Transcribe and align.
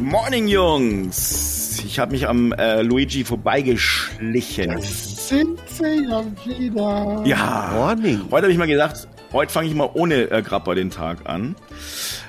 Morning, 0.00 0.46
Jungs. 0.46 1.82
Ich 1.84 1.98
habe 1.98 2.12
mich 2.12 2.28
am 2.28 2.52
äh, 2.52 2.82
Luigi 2.82 3.24
vorbeigeschlichen. 3.24 4.70
Das 4.72 5.28
sind 5.28 5.58
sie 5.68 6.06
ja 6.08 6.24
wieder. 6.44 7.22
Ja. 7.24 7.70
Morning. 7.74 8.20
Heute 8.30 8.44
habe 8.44 8.52
ich 8.52 8.58
mal 8.58 8.66
gedacht, 8.66 9.08
heute 9.32 9.52
fange 9.52 9.68
ich 9.68 9.74
mal 9.74 9.90
ohne 9.94 10.30
äh, 10.30 10.42
Grappa 10.42 10.74
den 10.74 10.90
Tag 10.90 11.28
an. 11.28 11.56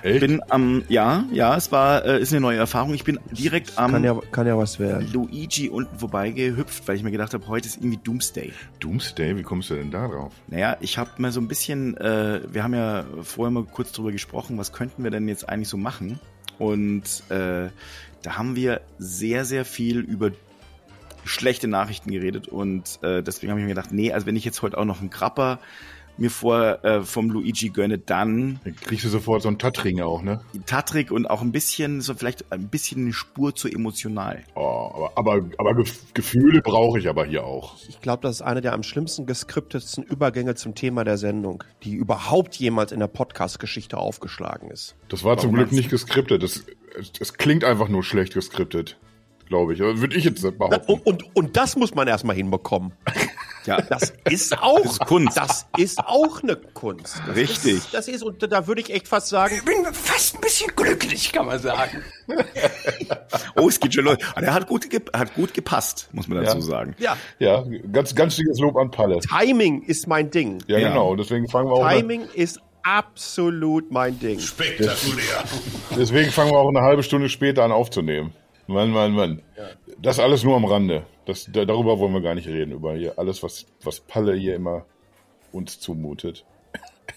Echt? 0.03 0.21
Bin 0.21 0.41
am, 0.49 0.83
ja, 0.89 1.25
ja, 1.31 1.55
es 1.55 1.71
war, 1.71 2.05
äh, 2.05 2.21
ist 2.21 2.31
eine 2.31 2.41
neue 2.41 2.57
Erfahrung. 2.57 2.93
Ich 2.93 3.03
bin 3.03 3.19
direkt 3.31 3.77
am 3.77 3.91
Kann 3.91 4.03
ja, 4.03 4.19
kann 4.31 4.47
ja 4.47 4.57
was 4.57 4.79
werden. 4.79 5.11
Luigi 5.11 5.69
unten 5.69 5.97
vorbeigehüpft, 5.97 6.87
weil 6.87 6.95
ich 6.95 7.03
mir 7.03 7.11
gedacht 7.11 7.33
habe, 7.33 7.47
heute 7.47 7.67
ist 7.67 7.77
irgendwie 7.77 7.97
Doomsday. 7.97 8.53
Doomsday, 8.79 9.37
wie 9.37 9.43
kommst 9.43 9.69
du 9.69 9.75
denn 9.75 9.91
da 9.91 10.07
drauf? 10.07 10.33
Naja, 10.47 10.77
ich 10.79 10.97
habe 10.97 11.09
mal 11.17 11.31
so 11.31 11.41
ein 11.41 11.47
bisschen, 11.47 11.97
äh, 11.97 12.41
wir 12.51 12.63
haben 12.63 12.73
ja 12.73 13.05
vorher 13.21 13.51
mal 13.51 13.63
kurz 13.63 13.91
drüber 13.91 14.11
gesprochen, 14.11 14.57
was 14.57 14.73
könnten 14.73 15.03
wir 15.03 15.11
denn 15.11 15.27
jetzt 15.27 15.47
eigentlich 15.49 15.69
so 15.69 15.77
machen? 15.77 16.19
Und 16.57 17.23
äh, 17.29 17.69
da 18.21 18.37
haben 18.37 18.55
wir 18.55 18.81
sehr, 18.97 19.45
sehr 19.45 19.65
viel 19.65 19.99
über 19.99 20.31
schlechte 21.23 21.67
Nachrichten 21.67 22.11
geredet 22.11 22.47
und 22.47 22.99
äh, 23.03 23.21
deswegen 23.21 23.51
habe 23.51 23.59
ich 23.59 23.65
mir 23.65 23.75
gedacht, 23.75 23.91
nee, 23.91 24.11
also 24.11 24.25
wenn 24.25 24.35
ich 24.35 24.45
jetzt 24.45 24.61
heute 24.61 24.77
auch 24.77 24.85
noch 24.85 24.99
einen 24.99 25.09
Krapper 25.09 25.59
mir 26.19 26.29
vor 26.29 26.83
äh, 26.83 27.03
vom 27.03 27.29
Luigi 27.29 27.69
gönne, 27.69 27.97
dann 27.97 28.59
Dann 28.63 28.75
kriegst 28.75 29.05
du 29.05 29.09
sofort 29.09 29.41
so 29.41 29.47
einen 29.47 29.57
Tattring 29.57 30.01
auch, 30.01 30.21
ne? 30.21 30.41
Tatrik 30.65 31.11
und 31.11 31.29
auch 31.29 31.41
ein 31.41 31.51
bisschen, 31.51 32.01
so 32.01 32.13
vielleicht 32.13 32.51
ein 32.51 32.69
bisschen 32.69 33.01
eine 33.01 33.13
Spur 33.13 33.55
zu 33.55 33.67
emotional. 33.67 34.43
Oh, 34.55 34.61
aber, 34.61 35.11
aber, 35.15 35.49
aber 35.57 35.75
Gef 35.75 36.13
Gefühle 36.13 36.61
brauche 36.61 36.99
ich 36.99 37.07
aber 37.07 37.25
hier 37.25 37.43
auch. 37.43 37.75
Ich 37.87 38.01
glaube, 38.01 38.21
das 38.21 38.37
ist 38.37 38.41
eine 38.41 38.61
der 38.61 38.73
am 38.73 38.83
schlimmsten 38.83 39.25
geskriptetsten 39.25 40.03
Übergänge 40.03 40.55
zum 40.55 40.75
Thema 40.75 41.03
der 41.03 41.17
Sendung, 41.17 41.63
die 41.83 41.93
überhaupt 41.93 42.55
jemals 42.55 42.91
in 42.91 42.99
der 42.99 43.07
Podcast-Geschichte 43.07 43.97
aufgeschlagen 43.97 44.69
ist. 44.71 44.95
Das 45.07 45.23
war 45.23 45.37
zum 45.37 45.49
Warum 45.49 45.55
Glück 45.55 45.67
meinst 45.67 45.77
nicht 45.77 45.89
geskriptet. 45.89 46.43
Das, 46.43 46.65
es, 46.97 47.11
es 47.19 47.33
klingt 47.33 47.63
einfach 47.63 47.89
nur 47.89 48.03
schlecht 48.03 48.33
geskriptet, 48.33 48.97
glaube 49.49 49.73
ich. 49.73 49.79
Würde 49.79 50.15
ich 50.15 50.23
jetzt 50.23 50.43
Und, 50.45 50.57
behaupten. 50.57 50.93
und, 51.03 51.35
und 51.35 51.57
das 51.57 51.75
muss 51.75 51.93
man 51.93 52.07
erstmal 52.07 52.35
hinbekommen. 52.35 52.93
Ja, 53.65 53.81
Das 53.81 54.13
ist 54.29 54.57
auch 54.63 54.81
Das 54.81 54.93
ist 54.93 54.99
Kunst. 55.05 55.37
Das 55.37 55.67
ist 55.77 55.99
auch 55.99 56.41
eine 56.41 56.55
Kunst. 56.55 57.21
Das 57.27 57.35
Richtig. 57.35 57.73
Ist, 57.73 57.93
das 57.93 58.07
ist, 58.07 58.23
und 58.23 58.41
da 58.51 58.65
würde 58.67 58.79
ich 58.81 58.89
echt 58.89 59.07
fast 59.09 59.27
sagen, 59.27 59.53
Ich 59.57 59.65
bin 59.65 59.75
fast 59.93 60.35
ein 60.35 60.41
bisschen 60.41 60.71
glücklich, 60.77 61.33
kann 61.33 61.45
man 61.45 61.59
sagen. 61.59 62.01
oh, 63.57 63.67
es 63.67 63.79
geht 63.79 63.93
schon 63.93 64.05
los. 64.05 64.17
Der 64.39 64.53
hat 64.53 64.65
gut, 64.67 64.87
hat 65.13 65.35
gut 65.35 65.53
gepasst, 65.53 66.07
muss 66.13 66.27
man 66.27 66.41
dazu 66.43 66.57
Ja. 66.57 66.61
sagen. 66.63 66.95
ja, 66.99 67.17
Ja, 67.39 67.65
ganz, 67.91 68.15
ganz 68.15 68.37
dickes 68.37 68.59
Lob 68.59 68.77
an 68.77 68.91
Palle. 68.91 69.19
Timing 69.19 69.83
ist 69.83 70.07
mein 70.07 70.31
Ding. 70.31 70.63
Ja, 70.67 70.77
Ja. 70.79 70.87
genau. 70.89 71.15
Deswegen 71.15 71.47
fangen 71.49 71.69
wir 71.69 71.73
auch. 71.75 71.89
Timing 71.89 72.23
ist 72.33 72.61
absolut 72.83 73.91
mein 73.91 74.17
Ding. 74.19 74.39
Spektakulär. 74.39 75.43
deswegen 75.97 76.31
fangen 76.31 76.51
wir 76.51 76.57
auch 76.57 76.69
eine 76.69 76.81
halbe 76.81 77.03
Stunde 77.03 77.29
später 77.29 77.63
an 77.63 77.71
aufzunehmen. 77.73 78.33
Mann, 78.69 78.91
Mann, 78.91 79.13
Mann. 79.13 79.41
Das 79.99 80.19
alles 80.19 80.43
nur 80.43 80.55
am 80.55 80.65
Rande. 80.65 81.03
Das, 81.25 81.49
da, 81.51 81.65
darüber 81.65 81.97
wollen 81.97 82.13
wir 82.13 82.21
gar 82.21 82.35
nicht 82.35 82.47
reden. 82.47 82.71
Über 82.71 82.93
hier 82.93 83.17
alles, 83.17 83.41
was, 83.41 83.65
was 83.83 83.99
Palle 83.99 84.35
hier 84.35 84.55
immer 84.55 84.85
uns 85.51 85.79
zumutet. 85.79 86.45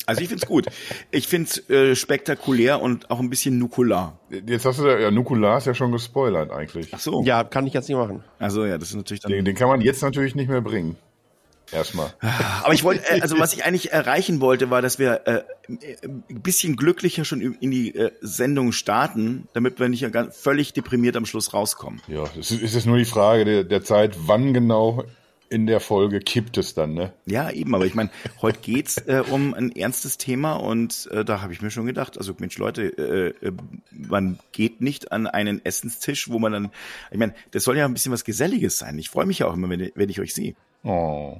Also 0.07 0.23
ich 0.23 0.29
find's 0.29 0.47
gut. 0.47 0.67
Ich 1.11 1.29
find's 1.29 1.69
äh, 1.69 1.95
spektakulär 1.95 2.81
und 2.81 3.11
auch 3.11 3.21
ein 3.21 3.29
bisschen 3.29 3.59
nukular. 3.59 4.19
Jetzt 4.31 4.65
hast 4.65 4.79
du 4.79 4.87
ja, 4.87 4.99
ja 4.99 5.11
Nukular 5.11 5.59
ist 5.59 5.67
ja 5.67 5.75
schon 5.75 5.93
gespoilert 5.93 6.51
eigentlich. 6.51 6.89
Ach 6.93 6.99
so. 6.99 7.23
Ja, 7.23 7.45
kann 7.45 7.67
ich 7.67 7.75
jetzt 7.75 7.89
nicht 7.89 7.99
machen. 7.99 8.25
Also 8.39 8.65
ja, 8.65 8.79
das 8.79 8.89
ist 8.89 8.97
natürlich 8.97 9.21
dann. 9.21 9.31
Den, 9.31 9.45
den 9.45 9.55
kann 9.55 9.69
man 9.69 9.83
jetzt 9.83 10.03
natürlich 10.03 10.35
nicht 10.35 10.49
mehr 10.49 10.63
bringen. 10.63 10.97
Erstmal. 11.73 12.13
Aber 12.63 12.75
ich 12.75 12.85
wollte, 12.85 13.03
äh, 13.11 13.21
also 13.21 13.39
was 13.39 13.53
ich 13.55 13.65
eigentlich 13.65 13.93
erreichen 13.93 14.41
wollte, 14.41 14.71
war, 14.71 14.83
dass 14.83 14.99
wir 14.99 15.27
äh, 15.27 15.43
ein 15.69 16.43
bisschen 16.43 16.77
glücklicher 16.77 17.25
schon 17.25 17.41
in 17.41 17.71
die 17.71 17.95
äh, 17.95 18.13
Sendung 18.21 18.73
starten, 18.73 19.49
damit 19.55 19.81
wir 19.81 19.89
nicht 19.89 20.11
ganz 20.13 20.37
völlig 20.37 20.73
deprimiert 20.73 21.17
am 21.17 21.27
Schluss 21.27 21.55
rauskommen. 21.55 22.03
Ja, 22.09 22.25
es 22.39 22.51
ist, 22.51 22.75
ist 22.75 22.87
nur 22.87 22.99
die 22.99 23.05
Frage 23.05 23.45
der, 23.45 23.65
der 23.65 23.83
Zeit, 23.83 24.17
wann 24.27 24.53
genau 24.53 25.05
in 25.53 25.67
der 25.67 25.81
Folge 25.81 26.21
kippt 26.21 26.57
es 26.57 26.73
dann, 26.73 26.95
ne? 26.95 27.13
Ja, 27.27 27.51
eben. 27.51 27.75
Aber 27.75 27.85
ich 27.85 27.95
meine, 27.95 28.11
heute 28.41 28.61
geht's 28.61 28.97
äh, 28.97 29.23
um 29.31 29.53
ein 29.53 29.71
ernstes 29.71 30.17
Thema 30.17 30.55
und 30.55 31.11
äh, 31.13 31.27
da 31.27 31.43
habe 31.43 31.53
ich 31.53 31.61
mir 31.61 31.71
schon 31.71 31.85
gedacht, 31.85 32.17
also 32.17 32.35
Mensch, 32.39 32.57
Leute, 32.57 32.85
äh, 32.85 33.47
äh, 33.47 33.53
man 33.91 34.39
geht 34.53 34.81
nicht 34.81 35.13
an 35.13 35.27
einen 35.27 35.63
Essenstisch, 35.63 36.31
wo 36.31 36.39
man 36.39 36.53
dann, 36.53 36.71
ich 37.11 37.19
meine, 37.19 37.35
das 37.51 37.65
soll 37.65 37.77
ja 37.77 37.85
ein 37.85 37.93
bisschen 37.93 38.13
was 38.13 38.25
Geselliges 38.25 38.79
sein. 38.79 38.99
Ich 38.99 39.11
freue 39.11 39.27
mich 39.27 39.41
ja 39.41 39.47
auch 39.47 39.53
immer, 39.53 39.69
wenn, 39.69 39.93
wenn 39.95 40.09
ich 40.09 40.21
euch 40.21 40.33
sehe. 40.35 40.55
Oh. 40.85 41.39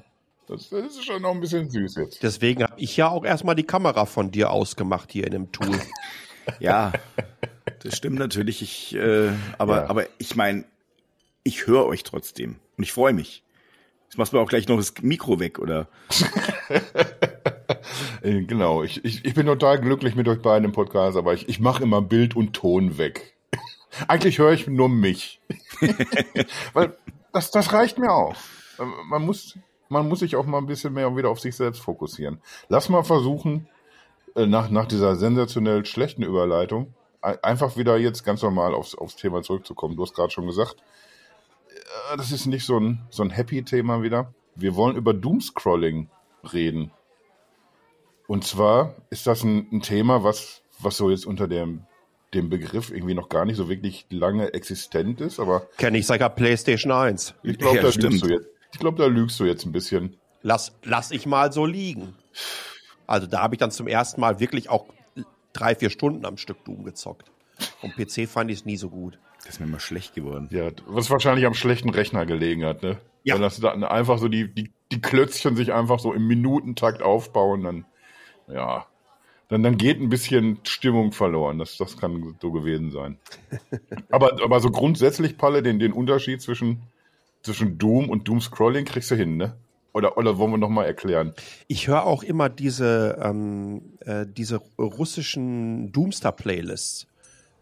Das, 0.53 0.69
das 0.69 0.85
ist 0.97 1.05
schon 1.05 1.23
noch 1.23 1.31
ein 1.33 1.41
bisschen 1.41 1.71
süß 1.71 1.97
jetzt. 1.97 2.23
Deswegen 2.23 2.63
habe 2.63 2.75
ich 2.77 2.97
ja 2.97 3.09
auch 3.09 3.25
erstmal 3.25 3.55
die 3.55 3.63
Kamera 3.65 4.07
von 4.07 4.31
dir 4.31 4.51
ausgemacht 4.51 5.11
hier 5.13 5.25
in 5.27 5.33
dem 5.33 5.53
Tool. 5.53 5.79
Ja, 6.59 6.91
das 7.85 7.97
stimmt 7.97 8.19
natürlich. 8.19 8.63
Ich, 8.63 8.97
äh, 8.97 9.31
aber, 9.59 9.77
Ja. 9.83 9.91
aber 9.91 10.07
ich 10.19 10.35
meine, 10.35 10.65
ich 11.45 11.69
höre 11.69 11.87
euch 11.87 12.03
trotzdem 12.03 12.57
und 12.77 12.83
ich 12.83 12.93
freue 12.93 13.13
mich. 13.13 13.45
Jetzt 14.09 14.19
machst 14.19 14.33
du 14.33 14.41
auch 14.41 14.49
gleich 14.49 14.67
noch 14.67 14.77
das 14.77 14.93
Mikro 15.03 15.39
weg, 15.39 15.61
oder? 15.61 15.87
Äh, 18.23 18.43
Genau, 18.43 18.83
ich, 18.83 19.05
ich, 19.05 19.25
ich 19.25 19.35
bin 19.35 19.47
total 19.47 19.81
glücklich 19.81 20.15
mit 20.15 20.29
euch 20.29 20.41
beiden 20.43 20.65
im 20.65 20.73
Podcast, 20.73 21.17
aber 21.17 21.33
ich, 21.35 21.49
ich 21.49 21.61
mache 21.61 21.83
immer 21.83 22.03
Bild 22.03 22.35
und 22.37 22.53
Ton 22.55 22.99
weg. 22.99 23.35
Eigentlich 24.09 24.39
höre 24.39 24.53
ich 24.53 24.67
nur 24.67 24.89
mich. 24.89 25.41
Weil 26.73 26.97
das, 27.33 27.51
das 27.51 27.73
reicht 27.73 27.99
mir 27.99 28.13
auch. 28.13 28.35
Man 29.07 29.23
muss, 29.23 29.59
man 29.93 30.09
muss 30.09 30.21
sich 30.21 30.35
auch 30.37 30.47
mal 30.47 30.59
ein 30.59 30.67
bisschen 30.67 30.93
mehr 30.93 31.15
wieder 31.17 31.29
auf 31.31 31.41
sich 31.41 31.55
selbst 31.55 31.81
fokussieren. 31.81 32.41
Lass 32.69 32.89
mal 32.89 33.05
versuchen, 33.05 33.69
äh, 34.35 34.47
nach, 34.47 34.71
nach 34.71 34.87
dieser 34.87 35.15
sensationell 35.17 35.85
schlechten 35.87 36.23
Überleitung, 36.23 36.95
ein- 37.21 37.43
einfach 37.45 37.77
wieder 37.77 37.97
jetzt 37.99 38.25
ganz 38.25 38.43
normal 38.43 38.75
aufs, 38.75 38.95
aufs 38.95 39.17
Thema 39.17 39.43
zurückzukommen. 39.43 39.97
Du 39.97 40.03
hast 40.03 40.15
gerade 40.15 40.31
schon 40.33 40.47
gesagt, 40.47 40.77
äh, 42.13 42.17
das 42.17 42.33
ist 42.33 42.47
nicht 42.47 42.65
so 42.67 42.79
ein, 42.81 43.01
so 43.11 43.23
ein 43.23 43.31
Happy-Thema 43.31 44.03
wieder. 44.03 44.33
Wir 44.55 44.75
wollen 44.75 44.97
über 44.97 45.15
Doomscrolling 45.15 46.09
reden. 46.53 46.91
Und 48.27 48.45
zwar 48.45 48.95
ist 49.11 49.27
das 49.27 49.43
ein, 49.45 49.69
ein 49.73 49.83
Thema, 49.83 50.25
was, 50.25 50.63
was 50.79 50.97
so 50.97 51.11
jetzt 51.11 51.27
unter 51.27 51.49
dem, 51.49 51.85
dem 52.35 52.49
Begriff 52.49 52.91
irgendwie 52.91 53.15
noch 53.15 53.29
gar 53.29 53.45
nicht 53.45 53.57
so 53.57 53.69
wirklich 53.69 54.07
lange 54.11 54.55
existent 54.55 55.21
ist, 55.21 55.39
aber 55.39 55.67
Kenne 55.77 55.99
ich 55.99 56.07
seit 56.07 56.21
der 56.23 56.31
PlayStation 56.31 56.93
1. 56.93 57.35
ich 57.43 57.59
glaube, 57.59 57.77
Ja, 57.77 57.83
da 57.83 57.93
stimmt. 57.93 58.25
jetzt. 58.27 58.47
Ich 58.73 58.79
glaube, 58.79 58.99
da 58.99 59.07
lügst 59.07 59.39
du 59.39 59.45
jetzt 59.45 59.65
ein 59.65 59.73
bisschen. 59.73 60.17
Lass, 60.43 60.73
lass 60.83 61.11
ich 61.11 61.27
mal 61.27 61.53
so 61.53 61.67
liegen. 61.67 62.15
Also 63.07 63.27
da 63.27 63.43
habe 63.43 63.55
ich 63.55 63.59
dann 63.59 63.71
zum 63.71 63.87
ersten 63.87 64.21
Mal 64.21 64.41
wirklich 64.41 64.69
auch 64.69 64.87
drei, 65.53 65.75
vier 65.75 65.91
Stunden 65.91 66.25
am 66.25 66.37
Stück 66.37 66.65
Doom 66.65 66.85
gezockt. 66.85 67.31
Am 67.83 67.91
PC 67.91 68.29
fand 68.29 68.51
ich 68.51 68.61
es 68.61 68.65
nie 68.65 68.77
so 68.77 68.89
gut. 68.89 69.19
Das 69.45 69.55
ist 69.55 69.61
mir 69.61 69.67
mal 69.67 69.81
schlecht 69.81 70.15
geworden. 70.15 70.49
Ja, 70.51 70.71
was 70.87 71.11
wahrscheinlich 71.11 71.47
am 71.47 71.55
schlechten 71.55 71.91
Rechner 71.91 72.27
gelegen 72.27 72.65
hat, 72.65 72.83
ne? 72.83 72.99
Ja. 73.25 73.35
Wenn 73.35 73.43
das 73.43 73.61
dann 73.61 73.85
einfach 73.85 74.19
so 74.19 74.29
die, 74.29 74.53
die, 74.53 74.73
die 74.91 75.01
Klötzchen 75.01 75.57
sich 75.57 75.73
einfach 75.73 75.99
so 75.99 76.13
im 76.13 76.27
Minutentakt 76.27 77.03
aufbauen, 77.03 77.63
dann, 77.63 77.85
ja, 78.49 78.87
dann, 79.49 79.63
dann 79.63 79.77
geht 79.77 80.01
ein 80.01 80.09
bisschen 80.09 80.61
Stimmung 80.65 81.13
verloren. 81.13 81.59
Das, 81.59 81.77
das 81.77 81.99
kann 81.99 82.37
so 82.41 82.53
gewesen 82.53 82.91
sein. 82.91 83.19
aber, 84.11 84.43
aber 84.43 84.61
so 84.61 84.71
grundsätzlich, 84.71 85.37
Palle, 85.37 85.63
den, 85.63 85.79
den 85.79 85.93
Unterschied 85.93 86.41
zwischen, 86.41 86.83
zwischen 87.43 87.79
Doom 87.79 88.09
und 88.11 88.29
Doom 88.29 88.41
Scrolling 88.41 88.85
kriegst 88.85 89.11
du 89.11 89.15
hin, 89.15 89.37
ne? 89.37 89.57
Oder, 89.95 90.17
oder 90.17 90.39
wollen 90.39 90.53
wir 90.53 90.59
nochmal 90.59 90.87
erklären? 90.87 91.35
Ich 91.69 91.87
höre 91.87 92.07
auch 92.07 92.23
immer 92.23 92.49
diese, 92.49 93.19
ähm, 93.23 93.99
äh, 94.01 94.25
diese 94.27 94.57
russischen 94.79 95.93
Doomstar-Playlists 95.93 97.07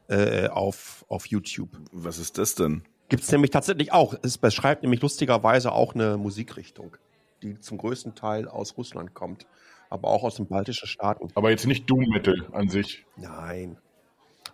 äh, 0.08 0.46
auf, 0.48 1.04
auf 1.08 1.26
YouTube. 1.26 1.70
Was 1.92 2.18
ist 2.18 2.38
das 2.38 2.54
denn? 2.54 2.82
Gibt's 3.08 3.32
nämlich 3.32 3.50
tatsächlich 3.50 3.92
auch. 3.92 4.14
Es 4.22 4.38
beschreibt 4.38 4.82
nämlich 4.82 5.02
lustigerweise 5.02 5.72
auch 5.72 5.94
eine 5.94 6.16
Musikrichtung, 6.16 6.96
die 7.42 7.58
zum 7.58 7.78
größten 7.78 8.14
Teil 8.14 8.46
aus 8.46 8.76
Russland 8.76 9.14
kommt, 9.14 9.46
aber 9.88 10.08
auch 10.08 10.22
aus 10.22 10.36
den 10.36 10.46
baltischen 10.46 10.86
Staaten. 10.86 11.28
Aber 11.34 11.50
jetzt 11.50 11.66
nicht 11.66 11.90
Doom 11.90 12.04
Metal 12.10 12.46
an 12.52 12.68
sich. 12.68 13.04
Nein. 13.16 13.78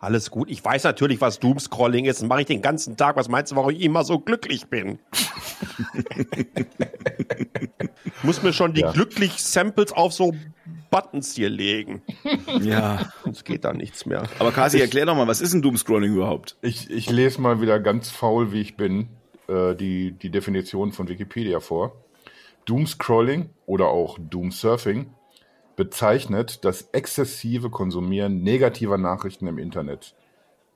Alles 0.01 0.31
gut. 0.31 0.51
Ich 0.51 0.65
weiß 0.65 0.85
natürlich, 0.85 1.21
was 1.21 1.39
Doomscrolling 1.41 2.05
ist. 2.05 2.21
Das 2.23 2.29
mache 2.29 2.43
ich 2.43 2.47
den 2.47 2.63
ganzen 2.63 2.97
Tag. 2.97 3.17
Was 3.17 3.29
meinst 3.29 3.53
du, 3.53 3.57
warum 3.57 3.71
ich 3.71 3.81
immer 3.81 4.05
so 4.05 4.19
glücklich 4.19 4.67
bin? 4.67 4.99
Muss 8.23 8.43
mir 8.43 8.53
schon 8.53 8.73
die 8.75 8.81
Ja. 8.83 8.93
glücklich 8.93 9.43
Samples 9.43 9.93
auf 9.93 10.13
so 10.13 10.35
Buttons 10.91 11.35
hier 11.35 11.51
legen. 11.51 12.03
Ja. 12.61 13.11
Sonst 13.25 13.45
geht 13.45 13.65
da 13.65 13.73
nichts 13.73 14.07
mehr. 14.07 14.25
Aber 14.39 14.53
Kasi, 14.53 14.81
erklär 14.81 15.07
doch 15.07 15.15
mal, 15.15 15.27
was 15.27 15.41
ist 15.41 15.53
ein 15.53 15.63
Doomscrolling 15.63 16.15
überhaupt? 16.15 16.57
Ich, 16.63 16.91
ich 16.91 17.11
lese 17.11 17.41
mal 17.41 17.61
wieder 17.61 17.79
ganz 17.81 18.11
faul, 18.11 18.53
wie 18.53 18.61
ich 18.61 18.77
bin, 18.77 19.09
äh, 19.49 19.75
die, 19.75 20.13
die 20.13 20.31
Definition 20.31 20.93
von 20.93 21.09
Wikipedia 21.09 21.61
vor. 21.61 21.93
Doomscrolling 22.65 23.51
oder 23.67 23.89
auch 23.89 24.19
Doomsurfing 24.19 25.07
bezeichnet 25.77 26.65
das 26.65 26.89
exzessive 26.93 27.71
Konsumieren 27.71 28.43
negativer 28.43 28.99
Nachrichten 28.99 29.47
im 29.47 29.59
Internet. 29.59 30.15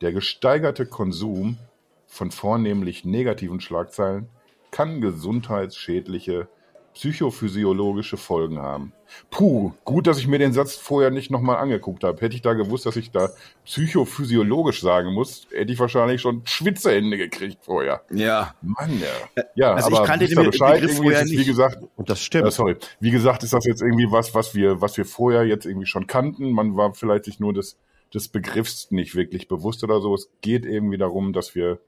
Der 0.03 0.13
gesteigerte 0.13 0.87
Konsum 0.87 1.59
von 2.07 2.31
vornehmlich 2.31 3.05
negativen 3.05 3.61
Schlagzeilen 3.61 4.29
kann 4.71 5.01
gesundheitsschädliche 5.01 6.49
psychophysiologische 6.95 8.17
Folgen 8.17 8.59
haben. 8.59 8.93
Puh, 9.31 9.73
gut, 9.85 10.07
dass 10.07 10.19
ich 10.19 10.27
mir 10.27 10.39
den 10.39 10.53
Satz 10.53 10.75
vorher 10.77 11.11
nicht 11.11 11.31
nochmal 11.31 11.57
angeguckt 11.57 12.05
habe. 12.05 12.21
Hätte 12.21 12.35
ich 12.37 12.43
da 12.43 12.53
gewusst, 12.55 12.87
dass 12.87 12.97
ich 12.97 13.11
da 13.11 13.31
psychophysiologisch 13.65 14.81
sagen 14.81 15.13
muss, 15.13 15.47
hätte 15.53 15.73
ich 15.73 15.79
wahrscheinlich 15.79 16.21
schon 16.21 16.43
Schwitzehände 16.45 17.17
gekriegt 17.17 17.59
vorher. 17.65 18.03
Ja. 18.11 18.55
Mann, 18.63 19.01
ja. 19.01 19.45
Ja, 19.55 19.75
Also 19.75 19.91
ich 19.91 19.97
aber 19.97 20.07
kannte 20.07 20.27
wisst 20.27 20.37
den 20.37 20.47
Bescheid, 20.51 20.81
Begriff 20.81 20.97
vorher 20.97 21.21
ist 21.23 21.27
es, 21.27 21.33
Wie 21.33 21.37
nicht. 21.39 21.47
gesagt, 21.47 21.79
Und 21.97 22.11
das 22.11 22.21
stimmt. 22.23 22.47
äh, 22.49 22.51
sorry. 22.51 22.77
Wie 23.01 23.11
gesagt, 23.11 23.43
ist 23.43 23.53
das 23.53 23.65
jetzt 23.65 23.83
irgendwie 23.83 24.11
was, 24.11 24.35
was 24.35 24.55
wir, 24.55 24.81
was 24.81 24.97
wir 24.97 25.05
vorher 25.05 25.45
jetzt 25.45 25.67
irgendwie 25.67 25.87
schon 25.87 26.07
kannten. 26.07 26.53
Man 26.53 26.77
war 26.77 26.95
vielleicht 26.95 27.25
sich 27.25 27.41
nur 27.41 27.53
des, 27.53 27.79
des 28.15 28.29
Begriffs 28.29 28.91
nicht 28.91 29.15
wirklich 29.15 29.49
bewusst 29.49 29.83
oder 29.85 30.01
so. 30.01 30.15
Es 30.15 30.31
geht 30.41 30.65
irgendwie 30.67 30.99
darum, 30.99 31.33
dass 31.33 31.55
wir 31.55 31.79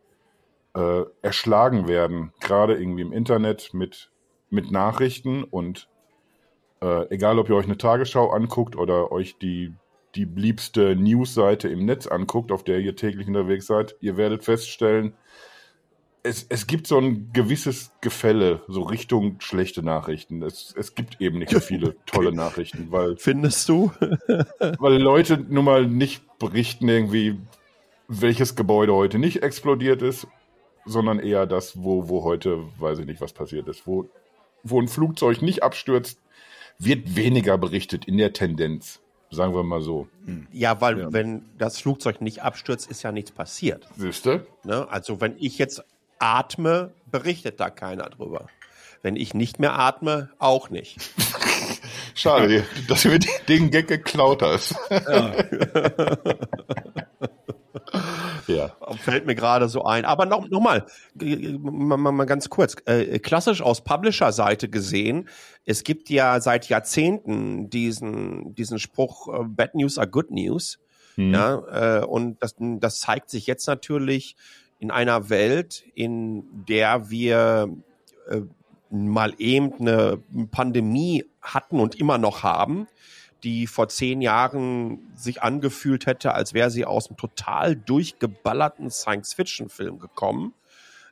äh, 0.75 1.03
erschlagen 1.23 1.87
werden, 1.89 2.33
gerade 2.41 2.75
irgendwie 2.77 3.03
im 3.03 3.13
Internet 3.13 3.75
mit, 3.75 4.11
mit 4.53 4.71
Nachrichten 4.71 5.45
und 5.45 5.89
äh, 6.81 7.09
egal, 7.11 7.39
ob 7.39 7.49
ihr 7.49 7.57
euch 7.57 7.67
eine 7.67 7.79
Tagesschau 7.79 8.31
anguckt 8.31 8.77
oder 8.77 9.13
euch 9.13 9.39
die, 9.39 9.73
die 10.15 10.25
liebste 10.25 10.97
Newsseite 10.97 11.69
im 11.69 11.85
Netz 11.85 12.07
anguckt, 12.07 12.53
auf 12.53 12.65
der 12.65 12.81
ihr 12.81 12.97
täglich 12.97 13.27
unterwegs 13.27 13.67
seid, 13.67 13.97
ihr 14.01 14.17
werdet 14.17 14.45
feststellen, 14.45 15.15
es, 16.25 16.47
es 16.49 16.67
gibt 16.67 16.87
so 16.87 16.99
ein 16.99 17.33
gewisses 17.33 17.93
Gefälle, 18.01 18.63
so 18.69 18.83
Richtung 18.83 19.41
schlechte 19.41 19.83
Nachrichten. 19.83 20.43
Es, 20.43 20.73
es 20.77 20.95
gibt 20.95 21.21
eben 21.21 21.39
nicht 21.39 21.51
so 21.51 21.61
viele 21.61 21.97
tolle 22.07 22.33
Nachrichten, 22.33 22.89
weil, 22.91 23.17
Findest 23.17 23.69
du? 23.69 23.93
weil 24.79 24.99
Leute 24.99 25.39
nun 25.39 25.65
mal 25.65 25.87
nicht 25.87 26.39
berichten 26.39 26.89
irgendwie, 26.89 27.41
welches 28.09 28.55
Gebäude 28.55 28.95
heute 28.95 29.19
nicht 29.19 29.43
explodiert 29.43 30.03
ist, 30.03 30.27
sondern 30.85 31.19
eher 31.19 31.47
das, 31.47 31.83
wo, 31.83 32.09
wo 32.09 32.25
heute, 32.25 32.65
weiß 32.79 33.01
ich 33.01 33.07
nicht, 33.07 33.21
was 33.21 33.33
passiert 33.33 33.69
ist. 33.69 33.87
Wo, 33.87 34.09
wo 34.63 34.81
ein 34.81 34.89
Flugzeug 34.89 35.43
nicht 35.43 35.63
abstürzt, 35.63 36.19
wird 36.79 37.17
weniger 37.17 37.59
berichtet 37.59 38.05
in 38.07 38.17
der 38.19 38.33
Tendenz. 38.33 39.01
Sagen 39.31 39.55
wir 39.55 39.63
mal 39.63 39.81
so. 39.81 40.09
Ja, 40.53 40.81
weil 40.81 40.99
Ja. 40.99 41.13
wenn 41.13 41.45
das 41.57 41.79
Flugzeug 41.79 42.21
nicht 42.21 42.43
abstürzt, 42.43 42.91
ist 42.91 43.03
ja 43.03 43.13
nichts 43.13 43.31
passiert. 43.31 43.89
Siehste? 43.97 44.47
Ne? 44.65 44.87
Also 44.91 45.21
wenn 45.23 45.37
ich 45.39 45.57
jetzt 45.59 45.83
atme, 46.19 46.93
berichtet 47.11 47.59
da 47.59 47.71
keiner 47.71 48.11
drüber. 48.11 48.47
Wenn 49.01 49.17
ich 49.17 49.33
nicht 49.35 49.59
mehr 49.59 49.79
atme, 49.79 50.31
auch 50.39 50.69
nicht. 50.71 50.97
Schade, 52.15 52.65
dass 52.89 53.03
du 53.03 53.09
mir 53.09 53.19
den 53.49 53.71
Gag 53.71 53.89
geklaut 53.89 54.43
hast. 54.43 54.75
ja. 54.91 55.33
Fällt 59.01 59.27
mir 59.27 59.35
gerade 59.35 59.69
so 59.69 59.85
ein. 59.85 60.05
Aber 60.05 60.27
noch, 60.27 60.49
noch 60.49 60.61
mal, 60.61 60.87
mal, 61.15 61.97
mal 61.97 62.13
mal 62.13 62.25
ganz 62.25 62.49
kurz. 62.49 62.77
Äh, 62.87 63.19
klassisch 63.19 63.63
aus 63.63 63.85
Publisher-Seite 63.85 64.69
gesehen, 64.69 65.29
es 65.65 65.85
gibt 65.85 66.11
ja 66.11 66.41
seit 66.41 66.69
Jahrzehnten 66.69 67.71
diesen, 67.71 68.55
diesen 68.55 68.79
Spruch, 68.79 69.29
äh, 69.29 69.45
Bad 69.45 69.75
News 69.75 69.99
are 69.99 70.09
Good 70.09 70.31
News. 70.31 70.79
Hm. 71.17 71.35
Ja, 71.35 72.01
äh, 72.01 72.05
und 72.05 72.43
das, 72.43 72.57
das 72.59 73.01
zeigt 73.01 73.31
sich 73.31 73.47
jetzt 73.47 73.67
natürlich 73.67 74.37
in 74.79 74.91
einer 74.91 75.29
Welt, 75.29 75.85
in 75.95 76.65
der 76.67 77.11
wir 77.11 77.69
äh, 78.29 78.41
mal 78.91 79.35
eben 79.39 79.75
eine 79.79 80.19
Pandemie 80.51 81.25
hatten 81.41 81.81
und 81.81 81.95
immer 81.95 82.19
noch 82.19 82.43
haben, 82.43 82.89
die 83.45 83.67
vor 83.67 83.89
zehn 83.89 84.21
Jahren 84.21 85.13
sich 85.17 85.43
angefühlt 85.43 86.07
hätte, 86.07 86.35
als 86.35 86.55
wäre 86.55 86.71
sie 86.71 86.85
aus 86.85 87.09
einem 87.09 87.17
total 87.17 87.77
durchgeballerten 87.77 88.91
Science-Fiction-Film 88.91 89.99
gekommen. 89.99 90.55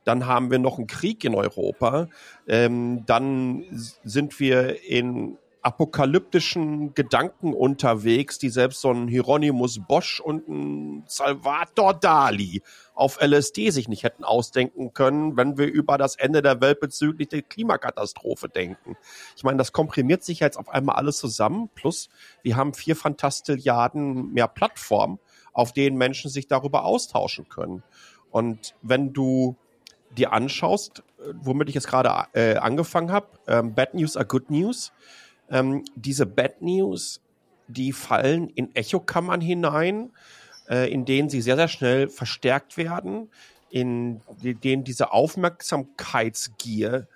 Dann 0.05 0.27
haben 0.27 0.50
wir 0.50 0.59
noch 0.59 0.79
einen 0.79 0.87
Krieg 0.87 1.25
in 1.25 1.35
Europa. 1.35 2.09
Ähm, 2.47 3.05
dann 3.06 3.65
sind 4.05 4.41
wir 4.41 4.82
in 4.85 5.37
apokalyptischen 5.62 6.95
Gedanken 6.95 7.53
unterwegs, 7.53 8.39
die 8.39 8.49
selbst 8.49 8.81
so 8.81 8.91
ein 8.91 9.09
Hieronymus 9.09 9.81
Bosch 9.87 10.21
und 10.21 10.49
ein 10.49 11.05
Salvador 11.07 11.95
Dali 11.95 12.62
auf 12.95 13.21
LSD 13.21 13.71
sich 13.71 13.89
nicht 13.89 14.03
hätten 14.03 14.25
ausdenken 14.25 14.95
können, 14.95 15.37
wenn 15.37 15.59
wir 15.59 15.67
über 15.67 15.99
das 15.99 16.17
Ende 16.17 16.43
der 16.43 16.61
Welt 16.61 16.81
bezüglich 16.81 17.29
der 17.29 17.43
Klimakatastrophe 17.43 18.49
denken. 18.49 18.97
Ich 19.37 19.45
meine, 19.45 19.59
das 19.59 19.73
komprimiert 19.73 20.23
sich 20.23 20.41
jetzt 20.41 20.57
auf 20.57 20.69
einmal 20.69 20.97
alles 20.97 21.19
zusammen. 21.19 21.69
Plus, 21.75 22.09
wir 22.43 22.57
haben 22.57 22.73
vier 22.75 22.97
Fantastilliarden 22.97 24.33
mehr 24.33 24.49
Plattformen, 24.49 25.19
auf 25.53 25.73
denen 25.73 25.99
Menschen 25.99 26.31
sich 26.31 26.47
darüber 26.47 26.85
austauschen 26.85 27.49
können. 27.49 27.83
Und 28.31 28.75
wenn 28.83 29.12
du 29.12 29.57
dir 30.17 30.33
anschaust, 30.33 31.03
äh, 31.19 31.33
womit 31.41 31.69
ich 31.69 31.75
jetzt 31.75 31.89
gerade 31.89 32.29
äh, 32.33 32.57
angefangen 32.57 33.12
habe, 33.12 33.29
ähm, 33.47 33.75
Bad 33.75 33.95
News 33.95 34.17
are 34.17 34.27
Good 34.27 34.51
News, 34.51 34.93
ähm, 35.50 35.85
diese 35.94 36.26
Bad 36.26 36.62
News, 36.62 37.20
die 37.69 37.93
fallen 37.93 38.49
in 38.50 38.75
Echokammern 38.75 39.41
hinein, 39.41 40.11
äh, 40.69 40.91
in 40.93 41.05
denen 41.05 41.29
sie 41.29 41.41
sehr, 41.41 41.56
sehr 41.56 41.69
schnell 41.69 42.08
verstärkt 42.08 42.76
werden, 42.76 43.31
in 43.70 44.20
de- 44.43 44.55
denen 44.55 44.85
diese 44.85 45.12
Aufmerksamkeitsgier 45.12 47.06